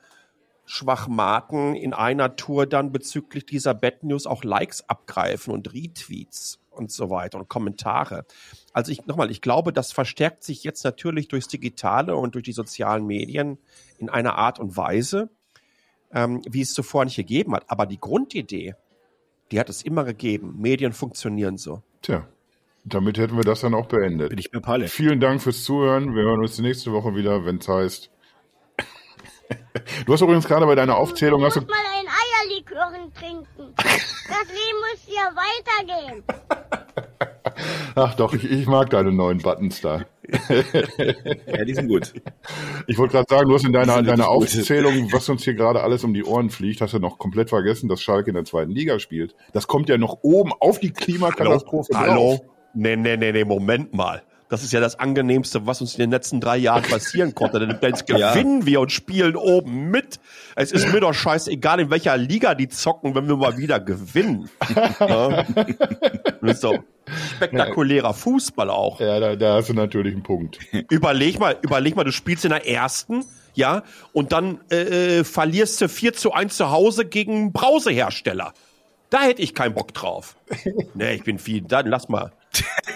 Schwachmaten 0.66 1.74
in 1.74 1.92
einer 1.92 2.36
Tour 2.36 2.66
dann 2.66 2.90
bezüglich 2.90 3.44
dieser 3.44 3.74
Bad 3.74 4.02
News 4.02 4.26
auch 4.26 4.44
Likes 4.44 4.88
abgreifen 4.88 5.52
und 5.52 5.74
Retweets 5.74 6.58
und 6.70 6.90
so 6.90 7.10
weiter 7.10 7.38
und 7.38 7.48
Kommentare. 7.48 8.24
Also 8.72 8.90
ich 8.90 9.04
nochmal, 9.06 9.30
ich 9.30 9.42
glaube, 9.42 9.72
das 9.72 9.92
verstärkt 9.92 10.42
sich 10.42 10.64
jetzt 10.64 10.82
natürlich 10.82 11.28
durchs 11.28 11.48
Digitale 11.48 12.16
und 12.16 12.34
durch 12.34 12.44
die 12.44 12.52
sozialen 12.52 13.06
Medien 13.06 13.58
in 13.98 14.08
einer 14.08 14.36
Art 14.36 14.58
und 14.58 14.76
Weise, 14.76 15.28
ähm, 16.14 16.40
wie 16.48 16.62
es 16.62 16.72
zuvor 16.72 17.04
nicht 17.04 17.16
gegeben 17.16 17.54
hat. 17.54 17.64
Aber 17.68 17.86
die 17.86 17.98
Grundidee, 17.98 18.74
die 19.50 19.60
hat 19.60 19.68
es 19.68 19.82
immer 19.82 20.04
gegeben. 20.04 20.54
Medien 20.58 20.92
funktionieren 20.92 21.58
so. 21.58 21.82
Tja, 22.02 22.26
damit 22.84 23.18
hätten 23.18 23.36
wir 23.36 23.44
das 23.44 23.60
dann 23.60 23.74
auch 23.74 23.86
beendet. 23.86 24.30
Bin 24.30 24.38
ich 24.38 24.50
bei 24.50 24.60
Palle. 24.60 24.88
Vielen 24.88 25.20
Dank 25.20 25.42
fürs 25.42 25.64
Zuhören. 25.64 26.14
Wir 26.14 26.22
hören 26.22 26.40
uns 26.40 26.58
nächste 26.58 26.92
Woche 26.92 27.14
wieder, 27.14 27.44
wenn 27.44 27.58
es 27.58 27.68
heißt. 27.68 28.10
Du 30.06 30.12
hast 30.12 30.22
übrigens 30.22 30.46
gerade 30.46 30.64
bei 30.64 30.74
deiner 30.74 30.96
Aufzählung 30.96 31.44
hast 31.44 31.56
du, 31.56 31.60
muss 31.60 31.68
mal 31.68 31.76
ein 31.76 32.06
Eierlikören 32.06 33.12
trinken. 33.12 33.74
Das 33.76 34.48
Leben 34.48 34.78
muss 34.80 35.06
ja 35.06 35.32
weitergehen. 35.36 36.24
ach 37.94 38.14
doch, 38.14 38.32
ich, 38.32 38.50
ich 38.50 38.66
mag 38.66 38.88
deine 38.90 39.12
neuen 39.12 39.38
Buttons 39.38 39.80
da. 39.82 40.06
Ja, 41.46 41.64
die 41.64 41.74
sind 41.74 41.88
gut. 41.88 42.12
Ich 42.86 42.98
wollte 42.98 43.12
gerade 43.12 43.26
sagen, 43.28 43.48
du 43.48 43.54
hast 43.54 43.64
in 43.64 43.72
deiner, 43.72 44.02
deiner. 44.02 44.28
Aufzählung, 44.28 45.12
was 45.12 45.28
uns 45.28 45.44
hier 45.44 45.54
gerade 45.54 45.82
alles 45.82 46.04
um 46.04 46.14
die 46.14 46.24
Ohren 46.24 46.50
fliegt, 46.50 46.80
hast 46.80 46.94
du 46.94 46.98
noch 46.98 47.18
komplett 47.18 47.50
vergessen, 47.50 47.88
dass 47.88 48.02
Schalke 48.02 48.30
in 48.30 48.34
der 48.34 48.44
zweiten 48.44 48.70
Liga 48.70 48.98
spielt. 48.98 49.34
Das 49.52 49.66
kommt 49.66 49.88
ja 49.88 49.98
noch 49.98 50.18
oben 50.22 50.52
auf 50.60 50.80
die 50.80 50.92
Klimakatastrophe 50.92 51.92
drauf. 51.92 52.06
Hallo? 52.06 52.40
Nee, 52.74 52.96
nee, 52.96 53.16
nee, 53.16 53.32
nee, 53.32 53.44
Moment 53.44 53.94
mal. 53.94 54.22
Das 54.54 54.62
ist 54.62 54.72
ja 54.72 54.78
das 54.78 55.00
Angenehmste, 55.00 55.66
was 55.66 55.80
uns 55.80 55.94
in 55.94 55.98
den 55.98 56.12
letzten 56.12 56.40
drei 56.40 56.56
Jahren 56.56 56.84
passieren 56.84 57.34
konnte. 57.34 57.58
Denn 57.58 57.76
jetzt 57.82 58.08
Ja. 58.14 58.32
gewinnen 58.32 58.66
wir 58.66 58.80
und 58.80 58.92
spielen 58.92 59.34
oben 59.34 59.90
mit. 59.90 60.20
Es 60.54 60.70
ist 60.70 60.92
mir 60.92 61.00
doch 61.00 61.12
scheißegal, 61.12 61.80
in 61.80 61.90
welcher 61.90 62.16
Liga 62.16 62.54
die 62.54 62.68
zocken, 62.68 63.16
wenn 63.16 63.26
wir 63.26 63.36
mal 63.36 63.56
wieder 63.58 63.80
gewinnen. 63.80 64.48
ja? 65.00 65.42
Das 66.40 66.52
ist 66.52 66.62
doch 66.62 66.78
spektakulärer 67.36 68.14
Fußball 68.14 68.70
auch. 68.70 69.00
Ja, 69.00 69.18
da, 69.18 69.34
da 69.34 69.54
hast 69.56 69.70
du 69.70 69.74
natürlich 69.74 70.12
einen 70.14 70.22
Punkt. 70.22 70.60
Überleg 70.88 71.40
mal, 71.40 71.56
überleg 71.62 71.96
mal, 71.96 72.04
du 72.04 72.12
spielst 72.12 72.44
in 72.44 72.50
der 72.50 72.68
ersten, 72.68 73.24
ja, 73.54 73.82
und 74.12 74.30
dann 74.30 74.60
äh, 74.70 75.18
äh, 75.18 75.24
verlierst 75.24 75.80
du 75.80 75.88
4 75.88 76.12
zu 76.12 76.32
1 76.32 76.56
zu 76.56 76.70
Hause 76.70 77.06
gegen 77.06 77.34
einen 77.34 77.52
Brausehersteller. 77.52 78.52
Da 79.14 79.22
hätte 79.22 79.42
ich 79.42 79.54
keinen 79.54 79.74
Bock 79.74 79.94
drauf. 79.94 80.34
Nee, 80.94 81.14
ich 81.14 81.22
bin 81.22 81.38
viel, 81.38 81.60
dann 81.60 81.86
lass 81.86 82.08
mal. 82.08 82.32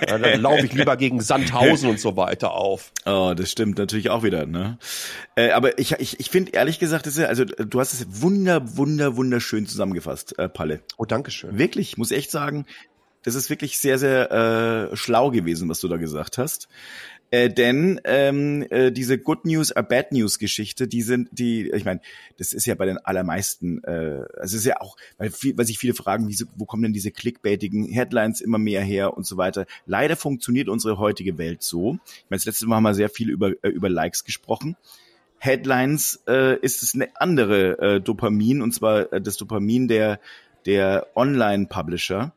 Ja, 0.08 0.18
dann 0.18 0.40
laufe 0.40 0.66
ich 0.66 0.72
lieber 0.72 0.96
gegen 0.96 1.20
Sandhausen 1.20 1.88
und 1.90 2.00
so 2.00 2.16
weiter 2.16 2.52
auf. 2.52 2.92
Oh, 3.06 3.34
das 3.36 3.50
stimmt 3.52 3.78
natürlich 3.78 4.10
auch 4.10 4.24
wieder, 4.24 4.44
ne? 4.46 4.78
Äh, 5.36 5.50
aber 5.50 5.78
ich, 5.78 5.92
ich, 5.92 6.18
ich 6.18 6.28
finde 6.30 6.52
ehrlich 6.52 6.78
gesagt, 6.80 7.06
das 7.06 7.14
ist, 7.14 7.20
ja- 7.20 7.26
also 7.28 7.44
du 7.44 7.78
hast 7.80 7.92
es 7.92 8.06
wunder, 8.20 8.76
wunder, 8.76 9.16
wunderschön 9.16 9.66
zusammengefasst, 9.66 10.36
äh, 10.40 10.48
Palle. 10.48 10.80
Oh, 10.96 11.04
Dankeschön. 11.04 11.56
Wirklich, 11.56 11.96
muss 11.98 12.10
echt 12.10 12.30
sagen, 12.32 12.66
das 13.22 13.34
ist 13.36 13.48
wirklich 13.50 13.78
sehr, 13.78 13.98
sehr 13.98 14.90
äh, 14.92 14.96
schlau 14.96 15.30
gewesen, 15.30 15.68
was 15.68 15.78
du 15.80 15.86
da 15.88 15.96
gesagt 15.98 16.38
hast. 16.38 16.68
Äh, 17.30 17.50
denn 17.50 18.00
ähm, 18.04 18.64
äh, 18.70 18.90
diese 18.90 19.18
Good 19.18 19.44
News 19.44 19.70
are 19.72 19.86
Bad 19.86 20.12
News 20.12 20.38
Geschichte, 20.38 20.88
die 20.88 21.02
sind, 21.02 21.28
die, 21.30 21.70
ich 21.70 21.84
meine, 21.84 22.00
das 22.38 22.52
ist 22.52 22.66
ja 22.66 22.74
bei 22.74 22.86
den 22.86 22.98
allermeisten, 22.98 23.84
äh, 23.84 24.24
es 24.40 24.54
ist 24.54 24.64
ja 24.64 24.80
auch, 24.80 24.96
weil, 25.18 25.30
viel, 25.30 25.56
weil 25.58 25.66
sich 25.66 25.78
viele 25.78 25.94
fragen, 25.94 26.28
wieso, 26.28 26.46
wo 26.56 26.64
kommen 26.64 26.84
denn 26.84 26.92
diese 26.94 27.10
clickbaitigen 27.10 27.84
Headlines 27.84 28.40
immer 28.40 28.58
mehr 28.58 28.82
her 28.82 29.16
und 29.16 29.26
so 29.26 29.36
weiter. 29.36 29.66
Leider 29.84 30.16
funktioniert 30.16 30.68
unsere 30.68 30.98
heutige 30.98 31.36
Welt 31.36 31.62
so. 31.62 31.98
Ich 32.06 32.30
meine, 32.30 32.38
das 32.38 32.46
letzte 32.46 32.66
Mal 32.66 32.76
haben 32.76 32.84
wir 32.84 32.94
sehr 32.94 33.10
viel 33.10 33.28
über, 33.28 33.52
äh, 33.62 33.68
über 33.68 33.90
Likes 33.90 34.24
gesprochen. 34.24 34.76
Headlines 35.38 36.22
äh, 36.26 36.58
ist 36.60 36.82
es 36.82 36.94
eine 36.94 37.08
andere 37.20 37.78
äh, 37.78 38.00
Dopamin, 38.00 38.62
und 38.62 38.72
zwar 38.72 39.12
äh, 39.12 39.20
das 39.20 39.36
Dopamin 39.36 39.86
der, 39.86 40.18
der 40.66 41.08
Online-Publisher. 41.14 42.32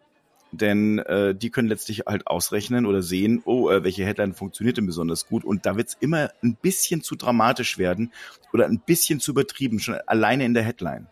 Denn 0.51 0.99
äh, 0.99 1.33
die 1.33 1.49
können 1.49 1.69
letztlich 1.69 2.03
halt 2.07 2.27
ausrechnen 2.27 2.85
oder 2.85 3.01
sehen, 3.01 3.41
oh, 3.45 3.69
äh, 3.69 3.83
welche 3.83 4.05
Headline 4.05 4.33
funktioniert 4.33 4.77
denn 4.77 4.85
besonders 4.85 5.27
gut. 5.27 5.43
Und 5.43 5.65
da 5.65 5.77
wird's 5.77 5.95
immer 5.99 6.29
ein 6.43 6.55
bisschen 6.55 7.01
zu 7.01 7.15
dramatisch 7.15 7.77
werden 7.77 8.11
oder 8.51 8.65
ein 8.65 8.79
bisschen 8.79 9.19
zu 9.19 9.31
übertrieben, 9.31 9.79
schon 9.79 9.95
alleine 10.07 10.45
in 10.45 10.53
der 10.53 10.63
Headline. 10.63 11.07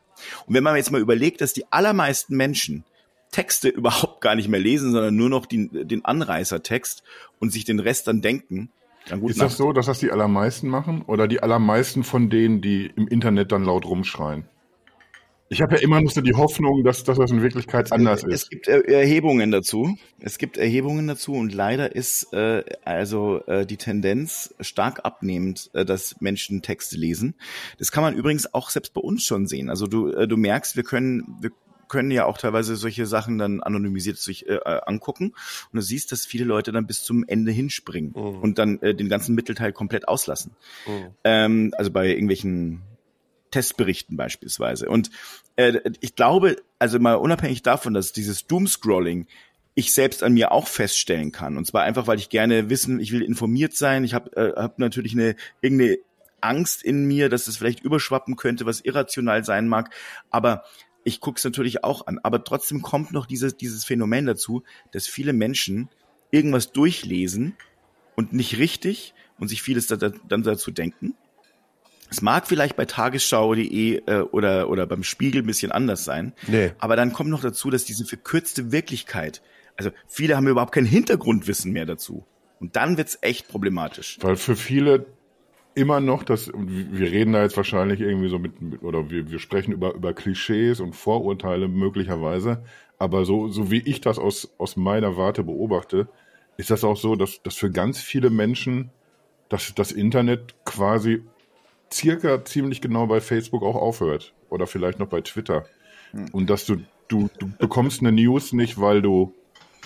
Und 0.46 0.53
wenn 0.55 0.63
man 0.63 0.75
jetzt 0.75 0.91
mal 0.91 1.00
überlegt, 1.00 1.41
dass 1.41 1.53
die 1.53 1.72
allermeisten 1.72 2.36
Menschen 2.36 2.84
Texte 3.31 3.69
überhaupt 3.69 4.22
gar 4.22 4.36
nicht 4.36 4.50
mehr 4.50 4.60
lesen, 4.60 4.91
sondern 4.91 5.15
nur 5.15 5.29
noch 5.29 5.46
den, 5.46 5.88
den 5.88 6.03
Anreißertext 6.03 7.03
und 7.39 7.51
sich 7.51 7.63
den 7.63 7.79
Rest 7.79 8.08
dann 8.08 8.22
denken, 8.22 8.72
dann 9.08 9.22
gut 9.22 9.31
Ist 9.31 9.41
das 9.41 9.58
so, 9.58 9.72
dass 9.72 9.86
das 9.86 10.00
die 10.00 10.12
allermeisten 10.12 10.67
machen? 10.67 11.03
Oder 11.03 11.27
die 11.27 11.41
allermeisten 11.41 12.03
von 12.03 12.29
denen, 12.29 12.62
die 12.62 12.91
im 12.96 13.08
Internet 13.08 13.51
dann 13.51 13.63
laut 13.63 13.86
rumschreien? 13.86 14.43
Ich 15.51 15.62
habe 15.62 15.75
ja 15.75 15.82
immer 15.82 16.00
noch 16.00 16.12
so 16.12 16.22
die 16.22 16.36
Hoffnung, 16.36 16.84
dass, 16.84 17.03
dass 17.03 17.18
das 17.18 17.32
in 17.32 17.41
Wirklichkeit 17.41 17.91
anders 17.91 18.24
es 18.24 18.44
ist. 18.44 18.50
gibt 18.51 18.68
Er- 18.68 18.88
Erhebungen 18.88 19.50
dazu. 19.51 19.98
Es 20.20 20.38
gibt 20.38 20.58
Erhebungen 20.58 21.08
dazu 21.08 21.34
und 21.34 21.53
leider 21.53 21.96
ist 21.96 22.32
äh, 22.34 22.63
also 22.86 23.41
äh, 23.48 23.65
die 23.65 23.77
Tendenz 23.77 24.53
stark 24.60 25.06
abnehmend, 25.06 25.72
äh, 25.74 25.86
dass 25.86 26.22
Menschen 26.22 26.62
Texte 26.62 26.98
lesen. 26.98 27.34
Das 27.79 27.91
kann 27.91 28.03
man 28.03 28.15
übrigens 28.15 28.53
auch 28.53 28.70
selbst 28.70 28.94
bei 28.94 29.01
uns 29.01 29.24
schon 29.24 29.48
sehen. 29.48 29.70
Also 29.72 29.88
du 29.88 30.10
äh, 30.12 30.27
du 30.27 30.38
merkst, 30.38 30.75
wir 30.75 30.84
können 30.84 31.24
wir 31.41 31.50
können 31.88 32.12
ja 32.12 32.25
auch 32.25 32.38
teilweise 32.38 32.75
solche 32.75 33.08
Sachen 33.08 33.39
dann 33.39 33.62
anonymisiert 33.62 34.18
sich 34.20 34.48
äh, 34.48 34.53
äh, 34.58 34.82
angucken 34.86 35.29
und 35.72 35.77
du 35.77 35.82
siehst, 35.82 36.12
dass 36.12 36.24
viele 36.27 36.46
Leute 36.46 36.72
dann 36.72 36.86
bis 36.86 37.01
zum 37.01 37.25
Ende 37.27 37.51
hinspringen 37.51 38.12
Mhm. 38.15 38.41
und 38.41 38.60
dann 38.60 38.79
äh, 38.84 38.94
den 38.94 39.10
ganzen 39.10 39.34
Mittelteil 39.34 39.74
komplett 39.74 40.08
auslassen. 40.08 40.51
Mhm. 40.86 41.08
Ähm, 41.24 41.74
also 41.75 41.89
bei 41.89 42.10
irgendwelchen 42.10 42.84
Testberichten 43.51 44.18
beispielsweise. 44.18 44.89
Und 44.89 45.10
äh, 45.56 45.79
ich 46.01 46.15
glaube, 46.15 46.58
also 46.77 47.00
mal 47.00 47.15
unabhängig 47.15 47.63
davon, 47.63 47.94
dass 47.94 48.13
dieses 48.13 48.48
Doomscrolling 48.48 49.27
ich 49.75 49.94
selbst 49.94 50.24
an 50.24 50.34
mir 50.34 50.51
auch 50.51 50.68
feststellen 50.68 51.32
kann. 51.32 51.58
Und 51.58 51.65
zwar 51.65 51.84
einfach, 51.84 52.08
weil 52.08 52.20
ich 52.20 52.29
gerne 52.29 52.70
wissen, 52.70 53.00
ich 53.00 53.12
will 53.12 53.22
informiert 53.22 53.74
sein. 53.75 54.03
Ich 54.03 54.13
habe 54.13 54.36
äh, 54.36 54.53
hab 54.56 54.77
natürlich 54.79 55.13
eine 55.13 55.36
irgendeine 55.62 55.98
Angst 56.41 56.84
in 56.84 57.06
mir, 57.06 57.29
dass 57.29 57.48
es 57.48 57.58
vielleicht 57.58 57.82
überschwappen 57.82 58.36
könnte, 58.36 58.65
was 58.65 58.82
irrational 58.82 59.44
sein 59.44 59.68
mag. 59.68 59.94
Aber 60.29 60.63
ich 61.03 61.22
gucke 61.22 61.38
es 61.38 61.44
natürlich 61.44 61.84
auch 61.84 62.08
an. 62.08 62.20
Aber 62.20 62.44
trotzdem 62.44 62.82
kommt 62.82 63.12
noch 63.12 63.25
dieses, 63.25 63.58
dieses 63.58 63.86
Phänomen 63.86 64.25
dazu, 64.25 64.63
dass 64.91 65.08
viele 65.08 65.34
Menschen 65.34 65.89
irgendwas 66.32 66.72
durchlesen 66.72 67.56
und 68.15 68.34
nicht 68.34 68.58
richtig 68.58 69.13
und 69.39 69.48
sich 69.48 69.62
vieles 69.62 69.88
da, 69.88 69.96
da, 69.96 70.12
dann 70.27 70.44
dazu 70.44 70.72
denken. 70.72 71.15
Es 72.10 72.22
mag 72.22 72.48
vielleicht 72.48 72.75
bei 72.75 72.86
tagesschau.de 72.86 74.01
äh, 74.06 74.22
oder, 74.32 74.70
oder 74.70 74.88
beim 74.88 75.04
Spiegel 75.04 75.44
ein 75.44 75.46
bisschen 75.46 75.72
anders 75.72 76.06
sein. 76.06 76.34
Nee. 76.48 76.72
Aber 76.80 76.96
dann 76.96 77.13
kommt 77.13 77.30
noch 77.30 77.42
dazu, 77.42 77.70
dass 77.70 77.86
diese 77.86 78.06
verkürzte 78.06 78.72
Wirklichkeit, 78.72 79.42
also 79.78 79.92
viele 80.08 80.36
haben 80.36 80.48
überhaupt 80.48 80.74
kein 80.74 80.86
Hintergrundwissen 80.86 81.72
mehr 81.72 81.86
dazu. 81.86 82.25
Und 82.60 82.75
dann 82.75 82.98
wird's 82.98 83.18
echt 83.22 83.48
problematisch. 83.48 84.18
Weil 84.22 84.36
für 84.36 84.56
viele 84.56 85.06
immer 85.75 86.01
noch 86.01 86.24
das, 86.24 86.51
wir 86.54 87.12
reden 87.12 87.34
da 87.34 87.44
jetzt 87.44 87.56
wahrscheinlich 87.56 88.01
irgendwie 88.01 88.30
so 88.30 88.39
mit, 88.39 88.62
mit 88.62 88.82
oder 88.84 89.10
wir, 89.10 89.32
wir 89.32 89.39
sprechen 89.39 89.72
über, 89.72 89.94
über 89.94 90.13
Klischees 90.13 90.82
und 90.82 90.94
Vorurteile 90.94 91.68
möglicherweise, 91.70 92.63
aber 92.98 93.24
so, 93.24 93.48
so 93.48 93.72
wie 93.72 93.80
ich 93.80 94.01
das 94.01 94.20
aus, 94.20 94.54
aus 94.58 94.75
meiner 94.75 95.16
Warte 95.16 95.44
beobachte, 95.44 96.10
ist 96.58 96.72
das 96.72 96.84
auch 96.84 96.98
so, 96.98 97.16
dass, 97.16 97.42
dass 97.44 97.56
für 97.56 97.72
ganz 97.72 98.01
viele 98.01 98.30
Menschen 98.30 98.92
dass 99.50 99.74
das 99.74 99.92
Internet 99.92 100.56
quasi 100.63 101.24
circa 101.93 102.43
ziemlich 102.46 102.81
genau 102.81 103.08
bei 103.08 103.22
Facebook 103.22 103.63
auch 103.63 103.75
aufhört. 103.75 104.34
Oder 104.50 104.67
vielleicht 104.67 105.00
noch 105.00 105.08
bei 105.08 105.22
Twitter. 105.22 105.65
Und 106.31 106.50
dass 106.50 106.65
du, 106.65 106.77
du, 107.08 107.29
du 107.39 107.50
bekommst 107.58 108.01
eine 108.01 108.12
News 108.12 108.53
nicht, 108.53 108.79
weil 108.79 109.01
du, 109.01 109.34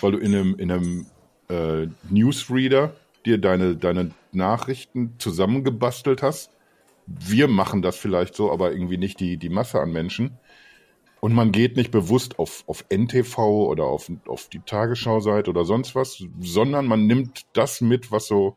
weil 0.00 0.12
du 0.12 0.18
in 0.18 0.34
einem, 0.34 0.54
in 0.56 0.70
einem 0.70 1.06
äh, 1.48 1.88
Newsreader 2.08 2.94
dir 3.26 3.38
deine, 3.38 3.76
deine 3.76 4.10
Nachrichten 4.32 5.14
zusammengebastelt 5.18 6.22
hast. 6.22 6.50
Wir 7.06 7.48
machen 7.48 7.82
das 7.82 7.96
vielleicht 7.96 8.34
so, 8.34 8.50
aber 8.50 8.72
irgendwie 8.72 8.96
nicht 8.96 9.20
die, 9.20 9.36
die 9.36 9.50
Masse 9.50 9.80
an 9.80 9.92
Menschen. 9.92 10.38
Und 11.20 11.32
man 11.32 11.52
geht 11.52 11.76
nicht 11.76 11.90
bewusst 11.90 12.38
auf, 12.38 12.64
auf 12.66 12.84
NTV 12.90 13.38
oder 13.38 13.84
auf, 13.84 14.10
auf 14.26 14.48
die 14.48 14.60
Tagesschau-Seite 14.60 15.50
oder 15.50 15.64
sonst 15.64 15.94
was, 15.94 16.22
sondern 16.40 16.86
man 16.86 17.06
nimmt 17.06 17.46
das 17.54 17.80
mit, 17.80 18.10
was 18.10 18.26
so 18.26 18.56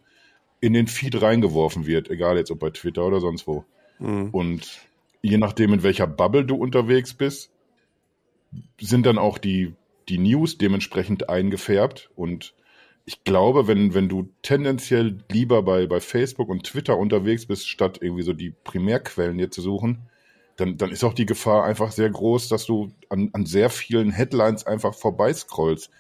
in 0.59 0.73
den 0.73 0.87
Feed 0.87 1.21
reingeworfen 1.21 1.85
wird, 1.85 2.09
egal 2.09 2.37
jetzt 2.37 2.51
ob 2.51 2.59
bei 2.59 2.69
Twitter 2.69 3.05
oder 3.05 3.19
sonst 3.19 3.47
wo. 3.47 3.65
Mhm. 3.99 4.29
Und 4.31 4.81
je 5.21 5.37
nachdem, 5.37 5.73
in 5.73 5.83
welcher 5.83 6.07
Bubble 6.07 6.45
du 6.45 6.55
unterwegs 6.55 7.13
bist, 7.13 7.51
sind 8.79 9.05
dann 9.05 9.17
auch 9.17 9.37
die, 9.37 9.73
die 10.09 10.17
News 10.17 10.57
dementsprechend 10.57 11.29
eingefärbt. 11.29 12.09
Und 12.15 12.53
ich 13.05 13.23
glaube, 13.23 13.67
wenn, 13.67 13.93
wenn 13.93 14.09
du 14.09 14.29
tendenziell 14.41 15.17
lieber 15.31 15.63
bei, 15.63 15.85
bei 15.87 15.99
Facebook 15.99 16.49
und 16.49 16.63
Twitter 16.63 16.97
unterwegs 16.97 17.45
bist, 17.45 17.67
statt 17.67 17.99
irgendwie 18.01 18.23
so 18.23 18.33
die 18.33 18.53
Primärquellen 18.63 19.37
dir 19.37 19.51
zu 19.51 19.61
suchen, 19.61 20.09
dann, 20.55 20.77
dann 20.77 20.91
ist 20.91 21.03
auch 21.03 21.13
die 21.13 21.27
Gefahr 21.27 21.63
einfach 21.63 21.91
sehr 21.91 22.09
groß, 22.09 22.49
dass 22.49 22.65
du 22.65 22.91
an, 23.09 23.29
an 23.33 23.45
sehr 23.45 23.69
vielen 23.69 24.11
Headlines 24.11 24.65
einfach 24.65 24.95
vorbeiscrollst. 24.95 25.91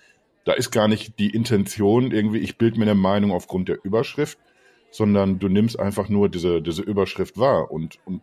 Da 0.45 0.53
ist 0.53 0.71
gar 0.71 0.87
nicht 0.87 1.19
die 1.19 1.29
Intention 1.29 2.11
irgendwie, 2.11 2.39
ich 2.39 2.57
bild 2.57 2.77
mir 2.77 2.85
eine 2.85 2.95
Meinung 2.95 3.31
aufgrund 3.31 3.69
der 3.69 3.83
Überschrift, 3.83 4.39
sondern 4.91 5.39
du 5.39 5.47
nimmst 5.47 5.79
einfach 5.79 6.09
nur 6.09 6.29
diese, 6.29 6.61
diese 6.61 6.81
Überschrift 6.81 7.37
wahr 7.37 7.71
und, 7.71 7.99
und 8.05 8.21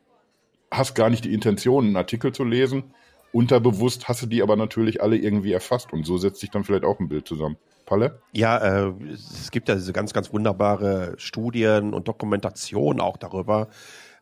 hast 0.71 0.95
gar 0.95 1.11
nicht 1.11 1.25
die 1.25 1.35
Intention, 1.35 1.87
einen 1.87 1.97
Artikel 1.97 2.33
zu 2.33 2.45
lesen. 2.45 2.85
Unterbewusst 3.33 4.09
hast 4.09 4.23
du 4.23 4.27
die 4.27 4.43
aber 4.43 4.57
natürlich 4.57 5.03
alle 5.03 5.17
irgendwie 5.17 5.53
erfasst 5.53 5.93
und 5.93 6.07
so 6.07 6.19
setzt 6.19 6.41
sich 6.41 6.51
dann 6.51 6.65
vielleicht 6.65 6.85
auch 6.85 7.01
ein 7.01 7.09
Bild 7.09 7.27
zusammen. 7.27 7.57
Palle? 7.85 8.21
Ja, 8.33 8.59
äh, 8.59 8.93
es 9.13 9.51
gibt 9.51 9.69
ja 9.69 9.75
diese 9.75 9.93
ganz, 9.93 10.15
ganz 10.15 10.33
wunderbare 10.33 11.15
Studien 11.19 11.93
und 11.95 12.09
Dokumentation 12.09 13.01
auch 13.01 13.19
darüber, 13.19 13.69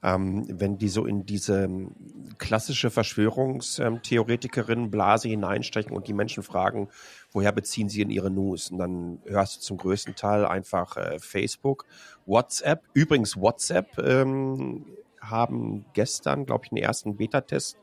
ähm, 0.02 0.46
wenn 0.48 0.78
die 0.78 0.88
so 0.88 1.04
in 1.06 1.26
diese 1.26 1.64
ähm, 1.64 1.92
klassische 2.38 2.90
Verschwörungstheoretikerin-Blase 2.90 5.28
hineinstechen 5.28 5.92
und 5.92 6.08
die 6.08 6.14
Menschen 6.14 6.42
fragen, 6.42 6.88
woher 7.32 7.52
beziehen 7.52 7.88
sie 7.88 8.02
in 8.02 8.10
ihre 8.10 8.30
News? 8.30 8.70
Und 8.70 8.78
dann 8.78 9.18
hörst 9.24 9.56
du 9.56 9.60
zum 9.60 9.76
größten 9.78 10.14
Teil 10.14 10.44
einfach 10.44 10.96
äh, 10.96 11.18
Facebook, 11.18 11.86
WhatsApp. 12.26 12.82
Übrigens, 12.94 13.36
WhatsApp 13.36 13.98
ähm, 13.98 14.86
haben 15.20 15.84
gestern, 15.92 16.46
glaube 16.46 16.66
ich, 16.66 16.72
einen 16.72 16.82
ersten 16.82 17.16
Beta-Test 17.16 17.78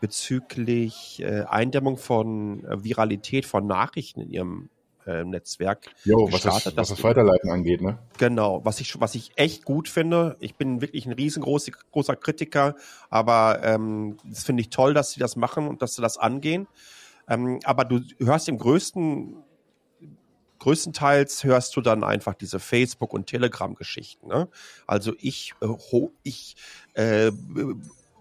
bezüglich 0.00 1.20
äh, 1.22 1.44
Eindämmung 1.48 1.96
von 1.96 2.64
äh, 2.64 2.82
Viralität 2.84 3.46
von 3.46 3.66
Nachrichten 3.66 4.20
in 4.22 4.30
ihrem 4.30 4.70
äh, 5.06 5.24
Netzwerk 5.24 5.90
Jo, 6.04 6.26
was 6.30 6.42
das, 6.42 6.54
gestartet. 6.54 6.76
was 6.76 6.88
das 6.88 7.04
Weiterleiten 7.04 7.50
angeht, 7.50 7.80
ne? 7.80 7.98
Genau, 8.18 8.64
was 8.64 8.80
ich, 8.80 9.00
was 9.00 9.14
ich 9.14 9.32
echt 9.36 9.64
gut 9.64 9.88
finde. 9.88 10.36
Ich 10.40 10.56
bin 10.56 10.80
wirklich 10.80 11.06
ein 11.06 11.12
riesengroßer 11.12 11.72
großer 11.92 12.16
Kritiker, 12.16 12.76
aber 13.08 13.60
ähm, 13.62 14.16
das 14.24 14.44
finde 14.44 14.62
ich 14.62 14.70
toll, 14.70 14.94
dass 14.94 15.12
sie 15.12 15.20
das 15.20 15.36
machen 15.36 15.68
und 15.68 15.82
dass 15.82 15.94
sie 15.94 16.02
das 16.02 16.18
angehen. 16.18 16.66
Ähm, 17.30 17.60
aber 17.64 17.84
du 17.86 18.00
hörst 18.18 18.48
im 18.48 18.58
größten, 18.58 19.36
größtenteils 20.58 21.44
hörst 21.44 21.74
du 21.76 21.80
dann 21.80 22.04
einfach 22.04 22.34
diese 22.34 22.58
Facebook- 22.58 23.14
und 23.14 23.26
Telegram-Geschichten. 23.26 24.28
Ne? 24.28 24.48
Also 24.86 25.14
ich, 25.18 25.54
äh, 25.62 25.66
ho, 25.66 26.12
ich 26.22 26.56
äh, 26.94 27.28
äh, 27.28 27.32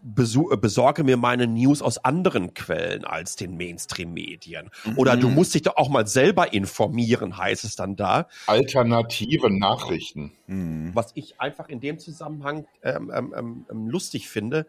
besorge 0.02 1.04
mir 1.04 1.18
meine 1.18 1.48
News 1.48 1.82
aus 1.82 1.98
anderen 1.98 2.54
Quellen 2.54 3.04
als 3.04 3.36
den 3.36 3.58
Mainstream-Medien. 3.58 4.70
Oder 4.96 5.18
du 5.18 5.28
musst 5.28 5.54
dich 5.54 5.64
doch 5.64 5.76
auch 5.76 5.90
mal 5.90 6.08
selber 6.08 6.54
informieren, 6.54 7.38
heißt 7.38 7.66
es 7.66 7.76
dann 7.76 7.98
da. 7.98 8.28
Alternative 8.48 9.50
Nachrichten. 9.50 10.32
Mhm. 10.48 10.92
Was 10.94 11.12
ich 11.16 11.42
einfach 11.42 11.68
in 11.68 11.82
dem 11.82 12.00
Zusammenhang 12.00 12.66
ähm, 12.82 13.12
ähm, 13.14 13.34
ähm, 13.38 13.66
ähm, 13.70 13.88
lustig 13.90 14.30
finde, 14.30 14.68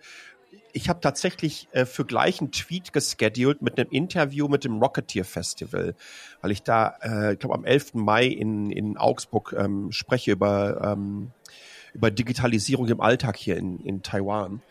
ich 0.72 0.88
habe 0.88 1.00
tatsächlich 1.00 1.68
äh, 1.72 1.84
für 1.84 2.04
gleich 2.04 2.40
einen 2.40 2.52
Tweet 2.52 2.92
gescheduled 2.92 3.62
mit 3.62 3.78
einem 3.78 3.90
Interview 3.90 4.48
mit 4.48 4.64
dem 4.64 4.80
Rocketeer 4.80 5.24
Festival, 5.24 5.94
weil 6.40 6.50
ich 6.50 6.62
da, 6.62 6.96
äh, 7.02 7.32
ich 7.34 7.38
glaube 7.38 7.54
am 7.54 7.64
11. 7.64 7.94
Mai 7.94 8.26
in, 8.26 8.70
in 8.70 8.96
Augsburg 8.96 9.54
ähm, 9.58 9.92
spreche 9.92 10.32
über, 10.32 10.80
ähm, 10.92 11.32
über 11.92 12.10
Digitalisierung 12.10 12.88
im 12.88 13.00
Alltag 13.00 13.36
hier 13.36 13.56
in, 13.56 13.80
in 13.80 14.02
Taiwan. 14.02 14.62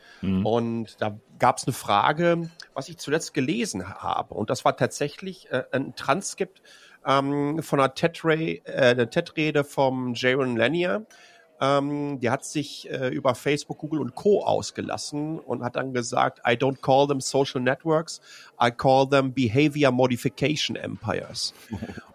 Und 0.44 1.02
da 1.02 1.18
gab 1.38 1.58
es 1.58 1.66
eine 1.66 1.74
Frage, 1.74 2.50
was 2.74 2.90
ich 2.90 2.98
zuletzt 2.98 3.34
gelesen 3.34 3.88
habe. 3.88 4.34
Und 4.34 4.50
das 4.50 4.66
war 4.66 4.76
tatsächlich 4.76 5.50
äh, 5.52 5.64
ein 5.72 5.96
Transkript 5.96 6.62
ähm, 7.06 7.62
von 7.64 7.80
einer 7.80 7.94
TED-Rede 7.94 8.66
äh, 8.66 9.08
TED-Rede 9.08 9.64
vom 9.64 10.14
Jaron 10.14 10.58
Lanier. 10.58 11.06
Ähm, 11.62 12.20
der 12.20 12.32
hat 12.32 12.46
sich 12.46 12.90
äh, 12.90 13.10
über 13.10 13.36
Facebook, 13.36 13.80
Google 13.80 14.00
und 14.00 14.16
Co. 14.16 14.44
ausgelassen 14.44 15.40
und 15.40 15.64
hat 15.64 15.76
dann 15.76 15.94
gesagt, 15.94 16.40
I 16.48 16.52
don't 16.52 16.82
call 16.82 17.08
them 17.08 17.20
social 17.22 17.62
networks, 17.62 18.22
I 18.62 18.72
call 18.72 19.08
them 19.10 19.34
behavior 19.34 19.92
modification 19.92 20.76
empires. 20.76 21.54